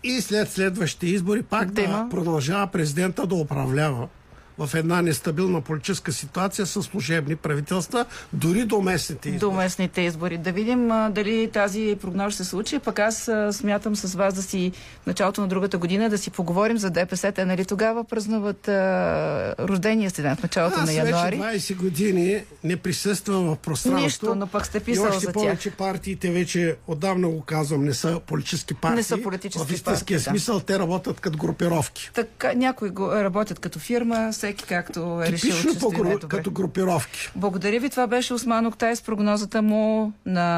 И 0.05 0.21
след 0.21 0.51
следващите 0.51 1.07
избори 1.07 1.43
пак 1.43 1.71
да, 1.71 1.83
има. 1.83 2.09
продължава 2.11 2.67
президента 2.67 3.27
да 3.27 3.35
управлява 3.35 4.09
в 4.59 4.71
една 4.75 5.03
нестабилна 5.03 5.61
политическа 5.61 6.13
ситуация 6.13 6.67
с 6.67 6.83
служебни 6.83 7.37
правителства, 7.37 8.05
дори 8.33 8.65
до 8.65 8.81
местните 8.81 9.29
избори. 9.29 9.41
До 9.41 9.51
местните 9.51 10.01
избори. 10.01 10.39
Да 10.39 10.53
видим 10.53 10.91
а, 10.91 11.11
дали 11.11 11.51
тази 11.53 11.97
прогноза 12.03 12.31
ще 12.31 12.45
се 12.45 12.51
случи. 12.51 12.79
Пък 12.79 12.99
аз 12.99 13.29
а, 13.29 13.53
смятам 13.53 13.97
с 13.97 14.15
вас 14.15 14.35
да 14.35 14.43
си 14.43 14.73
в 15.03 15.07
началото 15.07 15.41
на 15.41 15.49
другата 15.49 15.79
година 15.79 16.11
да 16.11 16.19
си 16.19 16.31
поговорим 16.31 16.79
за 16.79 16.91
ДПС. 16.91 17.33
Те 17.33 17.45
нали 17.45 17.65
тогава 17.65 18.05
празнуват 18.05 18.69
а, 18.69 19.55
рождения 19.59 20.11
си 20.11 20.23
ден 20.23 20.37
в 20.37 20.43
началото 20.43 20.77
Аз 20.81 20.87
на 20.87 20.93
януари. 20.93 21.37
вече 21.37 21.75
20 21.75 21.77
години 21.77 22.43
не 22.65 22.77
присъствам 22.77 23.45
в 23.45 23.57
пространството. 23.57 24.05
Нищо, 24.05 24.35
но 24.35 24.47
пък 24.47 24.67
сте 24.67 24.79
И 24.79 24.81
писал 24.81 25.09
още 25.09 25.27
за 25.27 25.33
повече 25.33 25.71
партиите 25.71 26.31
вече, 26.31 26.77
отдавна 26.87 27.29
го 27.29 27.41
казвам, 27.41 27.85
не 27.85 27.95
са 27.95 28.21
политически 28.27 28.75
партии. 28.75 28.97
Не 28.97 29.03
са 29.03 29.23
политически 29.23 29.67
В 29.67 29.73
истинския 29.73 29.95
партии, 29.95 30.17
да. 30.17 30.23
смисъл 30.23 30.61
те 30.61 30.79
работят 30.79 31.21
като 31.21 31.39
групировки. 31.39 32.11
Така, 32.15 32.53
някои 32.55 32.91
го 32.91 33.13
работят 33.13 33.59
като 33.59 33.79
фирма, 33.79 34.33
всеки 34.47 34.65
както 34.65 35.23
е 35.23 35.33
решил, 35.33 35.51
че 35.65 35.79
по, 35.81 35.91
като 36.29 36.51
групировки. 36.51 37.31
Благодаря 37.37 37.81
ви. 37.81 37.91
Това 37.91 38.07
беше 38.07 38.35
Осман 38.35 38.67
Октай 38.67 38.97
с 38.97 39.03
прогнозата 39.03 39.63
му 39.63 40.13
на 40.27 40.49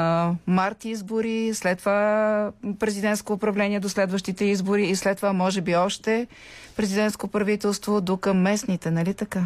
март 0.47 0.85
избори, 0.85 1.51
след 1.55 1.79
това 1.79 2.51
президентско 2.79 3.33
управление 3.33 3.81
до 3.81 3.89
следващите 3.89 4.45
избори 4.45 4.85
и 4.85 4.97
след 4.97 5.17
това 5.17 5.33
може 5.33 5.61
би 5.61 5.77
още 5.77 6.27
президентско 6.77 7.29
правителство 7.29 8.01
до 8.01 8.17
към 8.17 8.39
местните, 8.39 8.91
нали 8.91 9.15
така? 9.15 9.45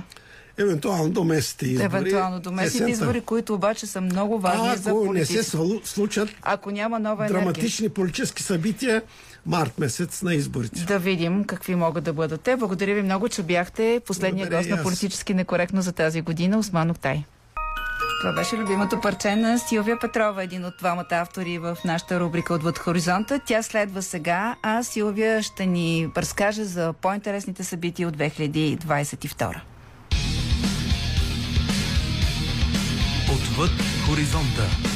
Евентуално 0.59 1.11
до 1.11 1.25
местните 1.25 1.67
избори. 1.67 1.85
Евентуално 1.87 2.41
до 2.41 2.53
местните 2.53 2.77
Есента. 2.77 2.91
избори, 2.93 3.21
които 3.21 3.55
обаче 3.55 3.87
са 3.87 4.01
много 4.01 4.39
важни 4.39 4.69
А 4.69 4.77
за 4.77 4.91
ако 4.91 5.01
не 5.01 5.07
политиците. 5.07 5.43
се 5.43 5.51
свалу- 5.51 5.85
случат 5.85 6.29
Ако 6.43 6.71
няма 6.71 6.99
нова 7.01 7.25
енергия. 7.25 7.41
драматични 7.41 7.89
политически 7.91 8.43
събития, 8.43 9.03
март 9.47 9.79
месец 9.79 10.23
на 10.23 10.35
изборите. 10.35 10.85
Да 10.85 10.99
видим 10.99 11.45
какви 11.45 11.75
могат 11.75 12.05
да 12.05 12.13
бъдат 12.13 12.41
те. 12.41 12.57
Благодаря 12.57 12.95
ви 12.95 13.03
много, 13.03 13.29
че 13.29 13.43
бяхте 13.43 14.01
последния 14.07 14.47
Благодаря 14.47 14.75
гост 14.75 14.77
на 14.77 14.83
политически 14.83 15.35
некоректно 15.35 15.83
за 15.83 15.93
тази 15.93 16.21
година, 16.21 16.59
Осман 16.59 16.91
Октай. 16.91 17.25
Това 18.21 18.33
беше 18.33 18.57
любимото 18.57 19.01
парче 19.01 19.37
на 19.37 19.59
Силвия 19.59 19.99
Петрова, 19.99 20.43
един 20.43 20.65
от 20.65 20.75
двамата 20.79 21.07
автори 21.11 21.59
в 21.59 21.79
нашата 21.85 22.21
рубрика 22.21 22.55
Отвъд 22.55 22.79
хоризонта. 22.79 23.41
Тя 23.47 23.63
следва 23.63 24.03
сега, 24.03 24.57
а 24.63 24.83
Силвия 24.83 25.43
ще 25.43 25.67
ни 25.67 26.09
разкаже 26.17 26.65
за 26.65 26.93
по-интересните 26.93 27.65
събития 27.65 28.09
от 28.09 28.17
2022. 28.17 29.61
Отвъд 33.33 33.71
хоризонта.– 34.07 34.63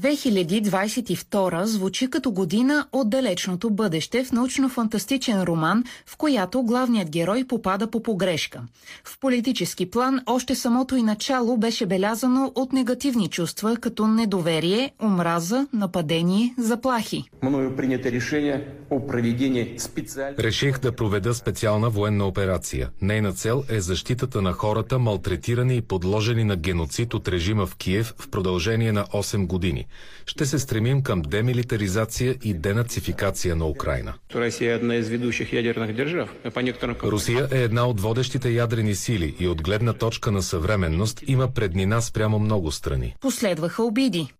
2022 0.00 1.64
звучи 1.64 2.10
като 2.10 2.30
година 2.30 2.86
от 2.92 3.10
далечното 3.10 3.70
бъдеще 3.70 4.24
в 4.24 4.32
научно-фантастичен 4.32 5.44
роман, 5.44 5.84
в 6.06 6.16
която 6.16 6.62
главният 6.62 7.10
герой 7.10 7.44
попада 7.44 7.90
по 7.90 8.02
погрешка. 8.02 8.60
В 9.04 9.18
политически 9.18 9.90
план 9.90 10.20
още 10.26 10.54
самото 10.54 10.96
и 10.96 11.02
начало 11.02 11.56
беше 11.56 11.86
белязано 11.86 12.52
от 12.54 12.72
негативни 12.72 13.28
чувства, 13.28 13.76
като 13.76 14.06
недоверие, 14.06 14.92
омраза, 15.02 15.66
нападение, 15.72 16.54
заплахи. 16.58 17.24
Мною 17.42 17.76
принято 17.76 18.08
решение 18.08 18.64
о 18.90 19.06
проведении 19.06 19.74
специальной 19.78 20.38
Реших 20.38 20.80
да 20.80 20.92
проведа 20.92 21.34
специална 21.34 21.90
военна 21.90 22.26
операция. 22.26 22.90
Нейна 23.02 23.32
цел 23.32 23.64
е 23.68 23.80
защитата 23.80 24.42
на 24.42 24.52
хората, 24.52 24.98
малтретирани 24.98 25.76
и 25.76 25.82
подложени 25.82 26.44
на 26.44 26.56
геноцид 26.56 27.14
от 27.14 27.28
режима 27.28 27.66
в 27.66 27.76
Киев 27.76 28.14
в 28.18 28.28
продължение 28.28 28.92
на 28.92 29.04
8 29.04 29.46
години. 29.46 29.86
Ще 30.26 30.46
се 30.46 30.58
стремим 30.58 31.02
към 31.02 31.22
демилитаризация 31.22 32.36
и 32.42 32.54
денацификация 32.54 33.56
на 33.56 33.66
Украина. 33.66 34.14
Россия 34.34 34.76
одна 34.76 34.94
из 34.94 35.08
ведущих 35.08 35.52
ядерных 35.52 35.92
держав. 35.92 36.28
По 36.54 36.60
некоторым 36.60 36.96
Русия 37.02 37.48
е 37.50 37.62
една 37.62 37.86
от 37.86 38.00
водещите 38.00 38.50
ядрени 38.50 38.94
сили 38.94 39.34
и 39.38 39.48
от 39.48 39.62
гледна 39.62 39.92
точка 39.92 40.30
на 40.30 40.42
съвременност 40.42 41.22
има 41.26 41.48
преднина 41.48 42.00
спрямо 42.00 42.38
много 42.38 42.72
страни. 42.72 43.14
Последваха 43.20 43.82
обиди. 43.82 44.32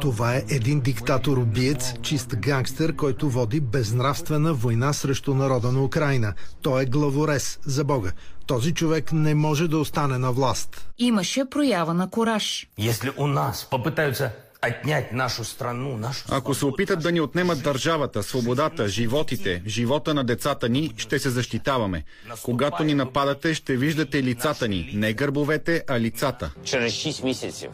Това 0.00 0.36
е 0.36 0.44
един 0.48 0.80
диктатор-убиец, 0.80 2.02
чист 2.02 2.36
гангстер, 2.36 2.96
който 2.96 3.30
води 3.30 3.60
безнравствена 3.60 4.54
война 4.54 4.92
срещу 4.92 5.34
народа 5.34 5.72
на 5.72 5.84
Украина. 5.84 6.34
Той 6.62 6.82
е 6.82 6.86
главорез, 6.86 7.58
за 7.62 7.84
Бога. 7.84 8.12
Този 8.50 8.74
човек 8.74 9.12
не 9.12 9.34
може 9.34 9.68
да 9.68 9.78
остане 9.78 10.18
на 10.18 10.32
власт. 10.32 10.86
Имаше 10.98 11.44
проява 11.50 11.94
на 11.94 12.10
кораж. 12.10 12.66
Если 12.78 13.10
у 13.16 13.26
нас 13.26 13.68
попытаются 13.70 14.30
отнять 14.68 15.12
нашу 15.12 15.44
страну, 15.44 15.96
нашу 15.96 16.24
Ако 16.30 16.54
се 16.54 16.66
опитат 16.66 17.02
да 17.02 17.12
ни 17.12 17.20
отнемат 17.20 17.62
държавата, 17.62 18.22
свободата, 18.22 18.88
животите, 18.88 19.62
живота 19.66 20.14
на 20.14 20.24
децата 20.24 20.68
ни, 20.68 20.92
ще 20.96 21.18
се 21.18 21.30
защитаваме. 21.30 22.04
Когато 22.42 22.84
ни 22.84 22.94
нападате, 22.94 23.54
ще 23.54 23.76
виждате 23.76 24.22
лицата 24.22 24.68
ни. 24.68 24.90
Не 24.94 25.12
гърбовете, 25.12 25.84
а 25.88 26.00
лицата. 26.00 26.50
через 26.64 26.92
6 26.92 27.24
місяців, 27.24 27.70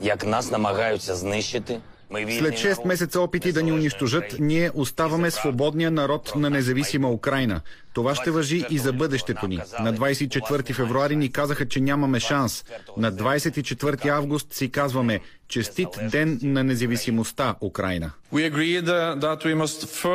як 0.00 0.26
нас 0.26 0.50
намагаються 0.50 1.14
знищити, 1.14 1.80
След 2.12 2.54
6 2.54 2.86
месеца 2.86 3.20
опити 3.20 3.52
да 3.52 3.62
ни 3.62 3.72
унищожат, 3.72 4.24
ние 4.40 4.70
оставаме 4.74 5.30
свободния 5.30 5.90
народ 5.90 6.32
на 6.36 6.50
независима 6.50 7.10
Украина. 7.10 7.60
Това 7.94 8.14
ще 8.14 8.30
въжи 8.30 8.64
и 8.70 8.78
за 8.78 8.92
бъдещето 8.92 9.46
ни. 9.46 9.60
На 9.80 9.94
24 9.94 10.74
февруари 10.74 11.16
ни 11.16 11.32
казаха, 11.32 11.68
че 11.68 11.80
нямаме 11.80 12.20
шанс. 12.20 12.64
На 12.96 13.12
24 13.12 14.08
август 14.08 14.52
си 14.52 14.70
казваме 14.70 15.20
Честит 15.48 15.88
ден 16.10 16.40
на 16.42 16.64
независимостта, 16.64 17.54
Украина. 17.60 18.10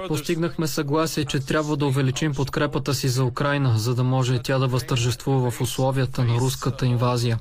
Постигнахме 0.08 0.68
съгласие, 0.68 1.26
че 1.26 1.40
трябва 1.40 1.78
да 1.78 1.86
увеличим 1.86 2.34
подкрепата 2.34 2.94
си 2.94 3.08
за 3.08 3.24
Украина, 3.24 3.78
за 3.78 3.96
да 3.96 4.04
може 4.04 4.40
тя 4.40 4.60
да 4.60 4.68
възтържествува 4.68 5.52
в 5.52 5.62
условията 5.62 6.24
на 6.24 6.36
руската 6.36 6.86
инвазия. 6.86 7.40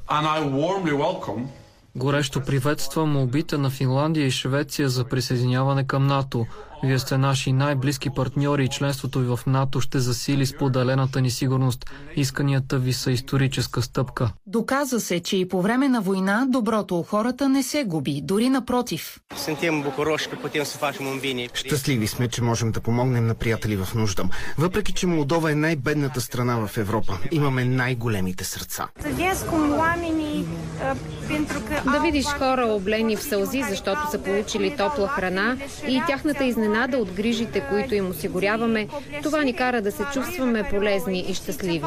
Горещо 1.96 2.40
приветствам 2.40 3.12
молбите 3.12 3.58
на 3.58 3.70
Финландия 3.70 4.26
и 4.26 4.30
Швеция 4.30 4.88
за 4.88 5.04
присъединяване 5.04 5.86
към 5.86 6.06
НАТО. 6.06 6.46
Вие 6.82 6.98
сте 6.98 7.18
наши 7.18 7.52
най-близки 7.52 8.10
партньори 8.10 8.64
и 8.64 8.68
членството 8.68 9.18
ви 9.18 9.26
в 9.26 9.40
НАТО 9.46 9.80
ще 9.80 9.98
засили 9.98 10.46
споделената 10.46 11.20
ни 11.20 11.30
сигурност. 11.30 11.90
Исканията 12.16 12.78
ви 12.78 12.92
са 12.92 13.10
историческа 13.10 13.82
стъпка. 13.82 14.30
Доказа 14.46 15.00
се, 15.00 15.20
че 15.20 15.36
и 15.36 15.48
по 15.48 15.62
време 15.62 15.88
на 15.88 16.00
война 16.00 16.46
доброто 16.48 16.98
у 16.98 17.02
хората 17.02 17.48
не 17.48 17.62
се 17.62 17.84
губи, 17.84 18.20
дори 18.24 18.48
напротив. 18.48 19.20
Щастливи 21.54 22.06
сме, 22.06 22.28
че 22.28 22.42
можем 22.42 22.72
да 22.72 22.80
помогнем 22.80 23.26
на 23.26 23.34
приятели 23.34 23.76
в 23.76 23.94
нужда. 23.94 24.24
Въпреки, 24.58 24.92
че 24.92 25.06
Молдова 25.06 25.50
е 25.50 25.54
най-бедната 25.54 26.20
страна 26.20 26.66
в 26.66 26.76
Европа, 26.76 27.18
имаме 27.30 27.64
най-големите 27.64 28.44
сърца. 28.44 28.88
Да 31.84 32.00
видиш 32.02 32.26
хора 32.26 32.66
облени 32.66 33.16
в 33.16 33.22
сълзи, 33.22 33.62
защото 33.70 34.10
са 34.10 34.18
получили 34.18 34.76
топла 34.76 35.08
храна 35.08 35.56
и 35.88 36.02
тяхната 36.06 36.44
изненада 36.44 36.69
от 36.78 37.12
грижите, 37.12 37.66
които 37.70 37.94
им 37.94 38.10
осигуряваме, 38.10 38.88
това 39.22 39.42
ни 39.42 39.52
кара 39.52 39.82
да 39.82 39.92
се 39.92 40.04
чувстваме 40.12 40.68
полезни 40.70 41.24
и 41.28 41.34
щастливи. 41.34 41.84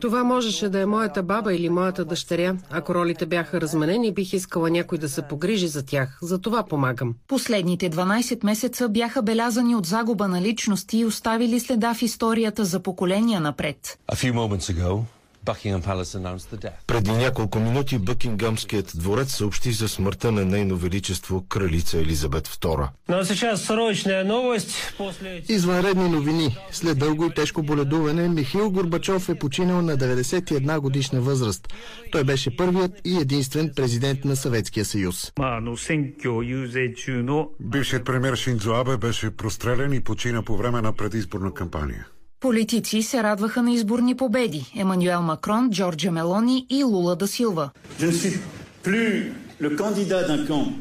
Това 0.00 0.24
можеше 0.24 0.68
да 0.68 0.80
е 0.80 0.86
моята 0.86 1.22
баба 1.22 1.54
или 1.54 1.68
моята 1.68 2.04
дъщеря. 2.04 2.56
Ако 2.70 2.94
ролите 2.94 3.26
бяха 3.26 3.60
разменени, 3.60 4.14
бих 4.14 4.32
искала 4.32 4.70
някой 4.70 4.98
да 4.98 5.08
се 5.08 5.22
погрижи 5.22 5.68
за 5.68 5.86
тях. 5.86 6.18
За 6.22 6.38
това 6.38 6.62
помагам. 6.62 7.14
Последните 7.28 7.90
12 7.90 8.44
месеца 8.44 8.88
бяха 8.88 9.22
белязани 9.22 9.76
от 9.76 9.86
загуба 9.86 10.28
на 10.28 10.40
личности 10.40 10.98
и 10.98 11.04
оставили 11.04 11.60
следа 11.60 11.94
в 11.94 12.02
историята 12.02 12.64
за 12.64 12.80
поколения 12.80 13.40
напред. 13.40 13.98
Преди 16.86 17.10
няколко 17.10 17.60
минути 17.60 17.98
Бъкингамският 17.98 18.92
дворец 18.94 19.34
съобщи 19.34 19.72
за 19.72 19.88
смъртта 19.88 20.32
на 20.32 20.44
нейно 20.44 20.76
величество 20.76 21.44
кралица 21.48 21.98
Елизабет 21.98 22.48
II. 22.48 22.88
Извънредни 25.48 26.08
новини. 26.08 26.56
След 26.70 26.98
дълго 26.98 27.24
и 27.26 27.34
тежко 27.34 27.62
боледуване, 27.62 28.28
Михил 28.28 28.70
Горбачов 28.70 29.28
е 29.28 29.34
починал 29.34 29.82
на 29.82 29.96
91 29.96 30.78
годишна 30.80 31.20
възраст. 31.20 31.68
Той 32.12 32.24
беше 32.24 32.56
първият 32.56 32.92
и 33.04 33.16
единствен 33.16 33.72
президент 33.76 34.24
на 34.24 34.36
Съветския 34.36 34.84
съюз. 34.84 35.32
Бившият 37.60 38.04
премьер 38.04 38.36
Шинзо 38.36 38.72
Абе 38.72 38.96
беше 38.96 39.30
прострелян 39.30 39.92
и 39.92 40.00
почина 40.00 40.42
по 40.42 40.56
време 40.56 40.80
на 40.80 40.92
предизборна 40.92 41.54
кампания. 41.54 42.06
Политици 42.40 43.02
се 43.02 43.22
радваха 43.22 43.62
на 43.62 43.72
изборни 43.72 44.14
победи. 44.16 44.72
Емануел 44.76 45.22
Макрон, 45.22 45.70
Джорджа 45.70 46.10
Мелони 46.10 46.66
и 46.70 46.84
Лула 46.84 47.16
да 47.16 47.28
Силва. 47.28 47.70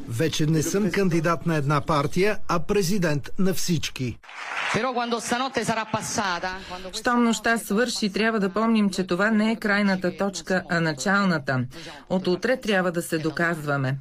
Вече 0.07 0.45
не 0.45 0.63
съм 0.63 0.91
кандидат 0.91 1.45
на 1.45 1.55
една 1.55 1.81
партия, 1.81 2.37
а 2.47 2.59
президент 2.59 3.29
на 3.39 3.53
всички. 3.53 4.17
Щом 6.93 7.23
нощта 7.23 7.57
свърши, 7.57 8.11
трябва 8.11 8.39
да 8.39 8.49
помним, 8.49 8.89
че 8.89 9.03
това 9.07 9.31
не 9.31 9.51
е 9.51 9.55
крайната 9.55 10.17
точка, 10.17 10.63
а 10.69 10.79
началната. 10.79 11.65
От 12.09 12.27
утре 12.27 12.57
трябва 12.57 12.91
да 12.91 13.01
се 13.01 13.17
доказваме. 13.17 13.97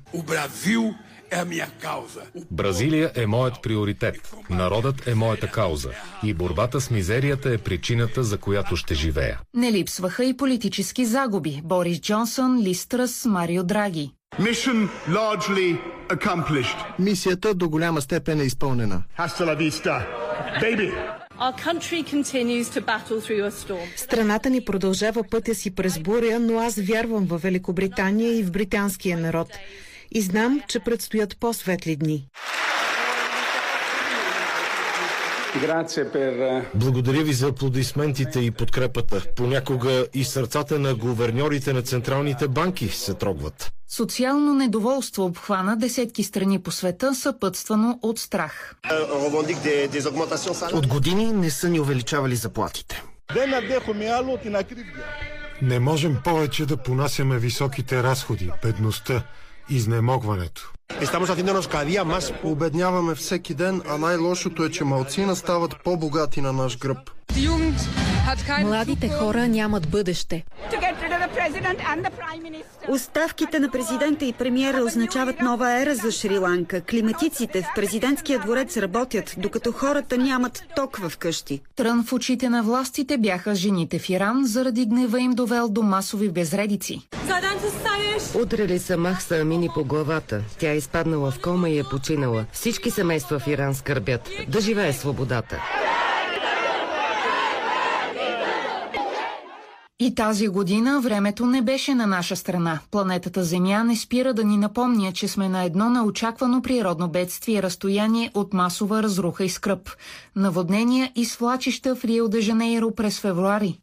Бразилия 2.50 3.12
е 3.14 3.26
моят 3.26 3.54
приоритет. 3.62 4.34
Народът 4.50 5.06
е 5.06 5.14
моята 5.14 5.50
кауза. 5.50 5.90
И 6.24 6.34
борбата 6.34 6.80
с 6.80 6.90
мизерията 6.90 7.52
е 7.52 7.58
причината, 7.58 8.22
за 8.22 8.38
която 8.38 8.76
ще 8.76 8.94
живея. 8.94 9.40
Не 9.54 9.72
липсваха 9.72 10.24
и 10.24 10.36
политически 10.36 11.04
загуби. 11.04 11.60
Борис 11.64 12.00
Джонсън, 12.00 12.62
Листрас, 12.62 13.24
Марио 13.24 13.64
Драги. 13.64 14.10
Мисията 16.98 17.54
до 17.54 17.68
голяма 17.68 18.00
степен 18.00 18.40
е 18.40 18.44
изпълнена. 18.44 19.02
Страната 23.96 24.50
ни 24.50 24.64
продължава 24.64 25.24
пътя 25.30 25.54
си 25.54 25.74
през 25.74 25.98
буря, 25.98 26.38
но 26.40 26.58
аз 26.58 26.78
вярвам 26.78 27.26
в 27.26 27.38
Великобритания 27.38 28.38
и 28.38 28.42
в 28.42 28.52
британския 28.52 29.18
народ 29.18 29.48
и 30.10 30.20
знам, 30.20 30.60
че 30.68 30.80
предстоят 30.80 31.36
по-светли 31.40 31.96
дни. 31.96 32.28
Благодаря 36.74 37.22
ви 37.22 37.32
за 37.32 37.48
аплодисментите 37.48 38.40
и 38.40 38.50
подкрепата. 38.50 39.22
Понякога 39.36 40.06
и 40.14 40.24
сърцата 40.24 40.78
на 40.78 40.94
гуверньорите 40.94 41.72
на 41.72 41.82
централните 41.82 42.48
банки 42.48 42.88
се 42.88 43.14
трогват. 43.14 43.72
Социално 43.88 44.54
недоволство 44.54 45.24
обхвана 45.24 45.76
десетки 45.76 46.22
страни 46.22 46.62
по 46.62 46.70
света, 46.70 47.14
съпътствано 47.14 47.98
от 48.02 48.18
страх. 48.18 48.74
От 50.72 50.86
години 50.86 51.32
не 51.32 51.50
са 51.50 51.68
ни 51.68 51.80
увеличавали 51.80 52.36
заплатите. 52.36 53.02
Не 55.62 55.78
можем 55.78 56.16
повече 56.24 56.66
да 56.66 56.76
понасяме 56.76 57.38
високите 57.38 58.02
разходи, 58.02 58.50
бедността, 58.62 59.22
изнемогването. 59.70 60.72
Обедняваме 62.44 63.14
всеки 63.14 63.54
ден, 63.54 63.82
а 63.88 63.98
най-лошото 63.98 64.64
е, 64.64 64.70
че 64.70 64.84
малцина 64.84 65.36
стават 65.36 65.76
по-богати 65.84 66.40
на 66.40 66.52
наш 66.52 66.78
гръб. 66.78 66.98
Младите 68.62 69.08
хора 69.08 69.48
нямат 69.48 69.90
бъдеще. 69.90 70.44
Оставките 72.88 73.60
на 73.60 73.70
президента 73.70 74.24
и 74.24 74.32
премиера 74.32 74.84
означават 74.84 75.40
нова 75.40 75.80
ера 75.82 75.94
за 75.94 76.12
Шри-Ланка. 76.12 76.80
Климатиците 76.80 77.62
в 77.62 77.66
президентския 77.74 78.38
дворец 78.38 78.76
работят, 78.76 79.34
докато 79.38 79.72
хората 79.72 80.18
нямат 80.18 80.64
ток 80.76 80.96
в 80.96 81.18
къщи. 81.18 81.60
Трън 81.76 82.04
в 82.04 82.12
очите 82.12 82.48
на 82.48 82.62
властите 82.62 83.18
бяха 83.18 83.54
жените 83.54 83.98
в 83.98 84.08
Иран, 84.08 84.46
заради 84.46 84.86
гнева 84.86 85.20
им 85.20 85.32
довел 85.32 85.68
до 85.68 85.82
масови 85.82 86.28
безредици. 86.28 87.08
Удрали 88.42 88.78
са 88.78 88.96
Махса 88.96 89.36
Амини 89.36 89.68
по 89.74 89.84
главата. 89.84 90.40
Тя 90.58 90.74
изпаднала 90.78 91.30
в 91.30 91.40
кома 91.40 91.68
и 91.68 91.78
е 91.78 91.84
починала. 91.84 92.44
Всички 92.52 92.90
семейства 92.90 93.38
в 93.38 93.46
Иран 93.46 93.74
скърбят. 93.74 94.30
Да 94.48 94.60
живее 94.60 94.92
свободата! 94.92 95.62
И 100.00 100.14
тази 100.14 100.48
година 100.48 101.00
времето 101.00 101.46
не 101.46 101.62
беше 101.62 101.94
на 101.94 102.06
наша 102.06 102.36
страна. 102.36 102.80
Планетата 102.90 103.44
Земя 103.44 103.84
не 103.84 103.96
спира 103.96 104.34
да 104.34 104.44
ни 104.44 104.56
напомня, 104.56 105.12
че 105.12 105.28
сме 105.28 105.48
на 105.48 105.64
едно 105.64 105.90
неочаквано 105.90 106.62
природно 106.62 107.08
бедствие 107.08 107.62
разстояние 107.62 108.30
от 108.34 108.54
масова 108.54 109.02
разруха 109.02 109.44
и 109.44 109.48
скръп. 109.48 109.90
Наводнения 110.36 111.12
и 111.14 111.24
свлачища 111.24 111.96
в 111.96 112.04
Рио 112.04 112.28
де 112.28 112.40
Жанейро 112.40 112.94
през 112.94 113.20
февруари. 113.20 113.78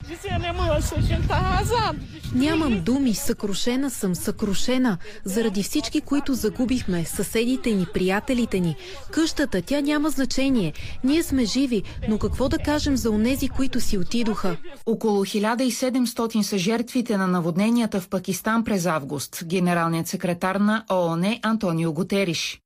Нямам 2.35 2.81
думи, 2.81 3.13
съкрушена 3.13 3.89
съм, 3.89 4.15
съкрушена. 4.15 4.97
Заради 5.25 5.63
всички, 5.63 6.01
които 6.01 6.33
загубихме, 6.33 7.05
съседите 7.05 7.71
ни, 7.73 7.85
приятелите 7.93 8.59
ни. 8.59 8.75
Къщата, 9.11 9.61
тя 9.61 9.81
няма 9.81 10.09
значение. 10.09 10.73
Ние 11.03 11.23
сме 11.23 11.45
живи, 11.45 11.83
но 12.09 12.17
какво 12.17 12.49
да 12.49 12.57
кажем 12.57 12.97
за 12.97 13.11
онези, 13.11 13.49
които 13.49 13.79
си 13.79 13.97
отидоха? 13.97 14.57
Около 14.85 15.25
1700 15.25 16.04
са 16.43 16.57
жертвите 16.57 17.17
на 17.17 17.27
наводненията 17.27 18.01
в 18.01 18.09
Пакистан 18.09 18.63
през 18.63 18.85
август. 18.85 19.43
Генералният 19.45 20.07
секретар 20.07 20.55
на 20.55 20.83
ООН 20.91 21.39
Антонио 21.43 21.93
Гутериш. 21.93 22.61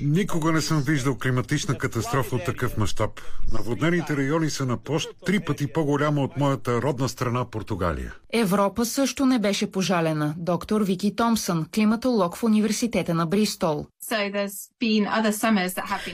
Никога 0.00 0.52
не 0.52 0.60
съм 0.60 0.82
виждал 0.82 1.18
климатична 1.18 1.78
катастрофа 1.78 2.36
от 2.36 2.44
такъв 2.44 2.76
мащаб. 2.76 3.10
Наводнените 3.52 4.16
райони 4.16 4.50
са 4.50 4.66
на 4.66 4.76
площ 4.76 5.08
три 5.26 5.40
пъти 5.40 5.66
по-голяма 5.66 6.22
от 6.22 6.36
моята 6.36 6.82
родна 6.82 7.08
страна 7.08 7.44
Португалия. 7.50 8.14
Европа 8.32 8.84
също 8.84 9.26
не 9.26 9.38
беше 9.38 9.70
пожалена. 9.70 10.34
Доктор 10.36 10.80
Вики 10.80 11.16
Томсън, 11.16 11.66
климатолог 11.74 12.36
в 12.36 12.44
университета 12.44 13.14
на 13.14 13.26
Бристол. 13.26 13.86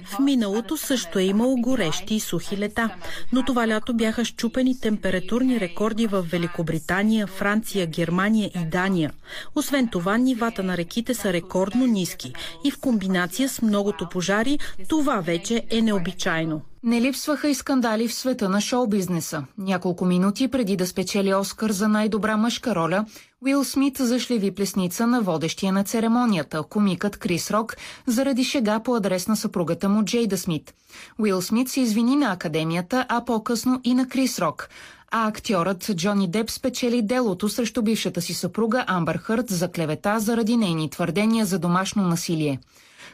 В 0.05 0.19
миналото 0.21 0.77
също 0.77 1.19
е 1.19 1.23
имало 1.23 1.57
горещи 1.57 2.15
и 2.15 2.21
сухи 2.21 2.59
лета, 2.59 2.91
но 3.33 3.45
това 3.45 3.69
лято 3.69 3.95
бяха 3.95 4.25
щупени 4.25 4.81
температурни 4.87 5.61
рекорди 5.61 6.07
в 6.07 6.23
Великобритания, 6.23 7.27
Франция, 7.27 7.87
Германия 7.87 8.51
и 8.55 8.65
Дания. 8.65 9.13
Освен 9.55 9.89
това, 9.89 10.19
нивата 10.19 10.63
на 10.63 10.77
реките 10.77 11.15
са 11.15 11.33
рекордно 11.33 11.87
ниски 11.87 12.33
и 12.65 12.71
в 12.71 12.81
комбинация 12.81 13.49
с 13.49 13.63
многото 13.63 14.09
пожари, 14.09 14.59
това 14.89 15.21
вече 15.21 15.63
е 15.71 15.83
необичайно. 15.83 16.61
Не 16.83 17.01
липсваха 17.01 17.49
и 17.49 17.55
скандали 17.55 18.09
в 18.09 18.15
света 18.15 18.49
на 18.49 18.61
шоу-бизнеса. 18.61 19.45
Няколко 19.59 20.05
минути 20.05 20.49
преди 20.49 20.77
да 20.77 20.87
спечели 20.87 21.35
Оскар 21.35 21.71
за 21.71 21.89
най-добра 21.89 22.37
мъжка 22.37 22.75
роля, 22.75 23.07
Уил 23.47 23.65
Смит 23.65 23.97
зашлеви 23.99 24.51
плесница 24.51 25.07
на 25.07 25.23
водещия 25.23 25.73
на 25.73 25.85
церемонията, 25.85 26.63
комикът 26.63 27.17
Крис 27.17 27.51
Рок, 27.51 27.77
заради 28.07 28.45
шега 28.45 28.81
по 28.81 28.95
адрес 28.95 29.29
на 29.29 29.37
съпругата 29.37 29.89
му 29.89 30.05
Джейда 30.05 30.39
Смит. 30.39 30.75
Уил 31.19 31.43
Смит 31.43 31.69
се 31.69 31.81
извини 31.81 32.17
на 32.17 32.33
академията, 32.33 33.07
а 33.09 33.25
по-късно 33.25 33.81
и 33.85 33.95
на 33.95 34.09
Крис 34.09 34.39
Рок. 34.39 34.69
А 35.11 35.29
актьорът 35.29 35.91
Джони 35.95 36.29
Деп 36.29 36.51
спечели 36.51 37.03
делото 37.03 37.49
срещу 37.49 37.83
бившата 37.83 38.23
си 38.23 38.35
съпруга 38.35 38.85
Амбър 38.87 39.17
Хърт 39.17 39.51
за 39.51 39.69
клевета 39.69 40.21
заради 40.21 40.57
нейни 40.57 40.91
твърдения 40.91 41.47
за 41.47 41.59
домашно 41.59 42.03
насилие. 42.03 42.59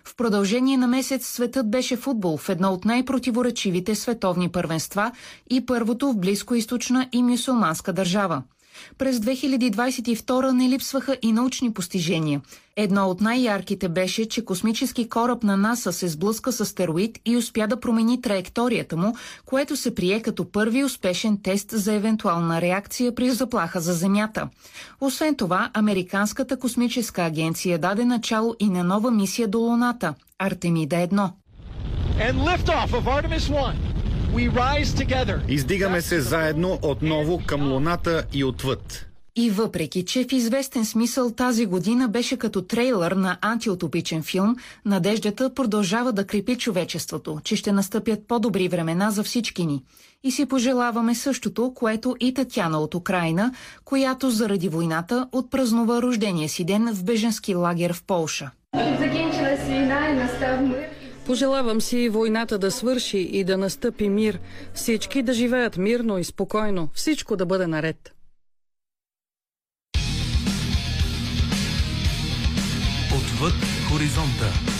В 0.04 0.16
продължение 0.16 0.76
на 0.76 0.86
месец 0.86 1.26
светът 1.26 1.70
беше 1.70 1.96
футбол 1.96 2.36
в 2.36 2.48
едно 2.48 2.72
от 2.72 2.84
най-противоречивите 2.84 3.94
световни 3.94 4.48
първенства 4.48 5.12
и 5.50 5.66
първото 5.66 6.09
в 6.12 6.16
близкоисточна 6.16 7.09
и 7.12 7.22
мюсулманска 7.22 7.92
държава. 7.92 8.42
През 8.98 9.18
2022 9.18 10.52
не 10.52 10.68
липсваха 10.68 11.16
и 11.22 11.32
научни 11.32 11.72
постижения. 11.72 12.40
Едно 12.76 13.06
от 13.06 13.20
най-ярките 13.20 13.88
беше, 13.88 14.28
че 14.28 14.44
космически 14.44 15.08
кораб 15.08 15.42
на 15.42 15.56
НАСА 15.56 15.92
се 15.92 16.08
сблъска 16.08 16.52
с 16.52 16.60
астероид 16.60 17.18
и 17.24 17.36
успя 17.36 17.66
да 17.66 17.80
промени 17.80 18.22
траекторията 18.22 18.96
му, 18.96 19.16
което 19.46 19.76
се 19.76 19.94
прие 19.94 20.22
като 20.22 20.50
първи 20.52 20.84
успешен 20.84 21.38
тест 21.42 21.70
за 21.70 21.92
евентуална 21.94 22.60
реакция 22.60 23.14
при 23.14 23.30
заплаха 23.30 23.80
за 23.80 23.92
Земята. 23.92 24.48
Освен 25.00 25.34
това, 25.34 25.70
Американската 25.74 26.58
космическа 26.58 27.22
агенция 27.22 27.78
даде 27.78 28.04
начало 28.04 28.54
и 28.60 28.68
на 28.68 28.84
нова 28.84 29.10
мисия 29.10 29.48
до 29.48 29.58
Луната– 29.58 30.14
Артемида 30.38 30.96
1. 30.96 31.30
And 32.18 32.36
liftoff 32.48 32.92
of 32.92 33.04
Artemis 33.06 33.48
1. 33.48 33.92
Издигаме 35.48 36.00
се 36.00 36.20
заедно 36.20 36.78
отново 36.82 37.40
към 37.46 37.72
Луната 37.72 38.24
и 38.32 38.44
отвъд. 38.44 39.06
И 39.36 39.50
въпреки, 39.50 40.04
че 40.04 40.24
в 40.24 40.32
известен 40.32 40.84
смисъл 40.84 41.30
тази 41.30 41.66
година 41.66 42.09
беше 42.09 42.36
като 42.36 42.62
трейлър 42.62 43.12
на 43.12 43.38
антиутопичен 43.40 44.22
филм, 44.22 44.56
надеждата 44.84 45.54
продължава 45.54 46.12
да 46.12 46.26
крепи 46.26 46.56
човечеството, 46.56 47.40
че 47.44 47.56
ще 47.56 47.72
настъпят 47.72 48.28
по-добри 48.28 48.68
времена 48.68 49.10
за 49.10 49.22
всички 49.22 49.66
ни. 49.66 49.82
И 50.24 50.30
си 50.30 50.46
пожелаваме 50.46 51.14
същото, 51.14 51.72
което 51.74 52.16
и 52.20 52.34
Татяна 52.34 52.78
от 52.78 52.94
Украина, 52.94 53.52
която 53.84 54.30
заради 54.30 54.68
войната 54.68 55.28
отпразнува 55.32 56.02
рождения 56.02 56.48
си 56.48 56.64
ден 56.64 56.94
в 56.94 57.04
беженски 57.04 57.54
лагер 57.54 57.92
в 57.92 58.02
Полша. 58.02 58.50
Закінчилась 58.74 59.68
війна 59.68 60.09
і 60.09 60.14
настав 60.14 60.62
мир. 60.62 61.01
Пожелавам 61.26 61.80
си 61.80 62.08
войната 62.08 62.58
да 62.58 62.70
свърши 62.70 63.18
и 63.18 63.44
да 63.44 63.56
настъпи 63.56 64.08
мир. 64.08 64.38
Всички 64.74 65.22
да 65.22 65.32
живеят 65.32 65.76
мирно 65.76 66.18
и 66.18 66.24
спокойно. 66.24 66.88
Всичко 66.94 67.36
да 67.36 67.46
бъде 67.46 67.66
наред. 67.66 68.12
Отвъд 73.16 73.54
хоризонта. 73.88 74.71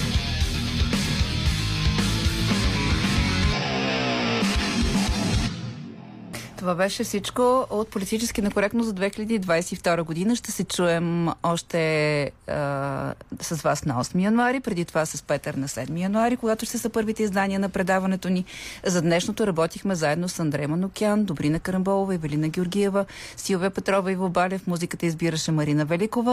Това 6.63 6.75
беше 6.75 7.05
всичко 7.05 7.67
от 7.71 7.89
политически 7.89 8.43
некоректно 8.43 8.85
за 8.85 8.95
2022 8.95 10.03
година. 10.03 10.37
Ще 10.37 10.53
се 10.53 10.65
чуем 10.65 11.29
още 11.43 12.23
а, 12.49 13.15
с 13.41 13.63
вас 13.63 13.85
на 13.85 14.05
8 14.05 14.23
януари, 14.23 14.61
преди 14.61 14.85
това 14.85 15.07
с 15.07 15.23
Петър 15.23 15.55
на 15.55 15.69
7 15.69 16.01
януари, 16.01 16.37
когато 16.37 16.65
ще 16.67 16.79
са 16.79 16.91
първите 16.91 17.23
издания 17.23 17.61
на 17.61 17.69
предаването 17.69 18.29
ни. 18.29 18.45
За 18.87 19.03
днешното 19.03 19.47
работихме 19.47 19.95
заедно 19.95 20.29
с 20.29 20.39
Андрея 20.39 20.69
Манукян, 20.69 21.25
Добрина 21.25 21.61
Карамболова, 21.61 22.15
Евелина 22.15 22.49
Георгиева, 22.49 23.05
Силвия 23.37 23.71
Петрова 23.71 24.13
и 24.13 24.17
Вобалев. 24.17 24.67
Музиката 24.67 25.07
избираше 25.07 25.53
Марина 25.53 25.85
Великова. 25.85 26.21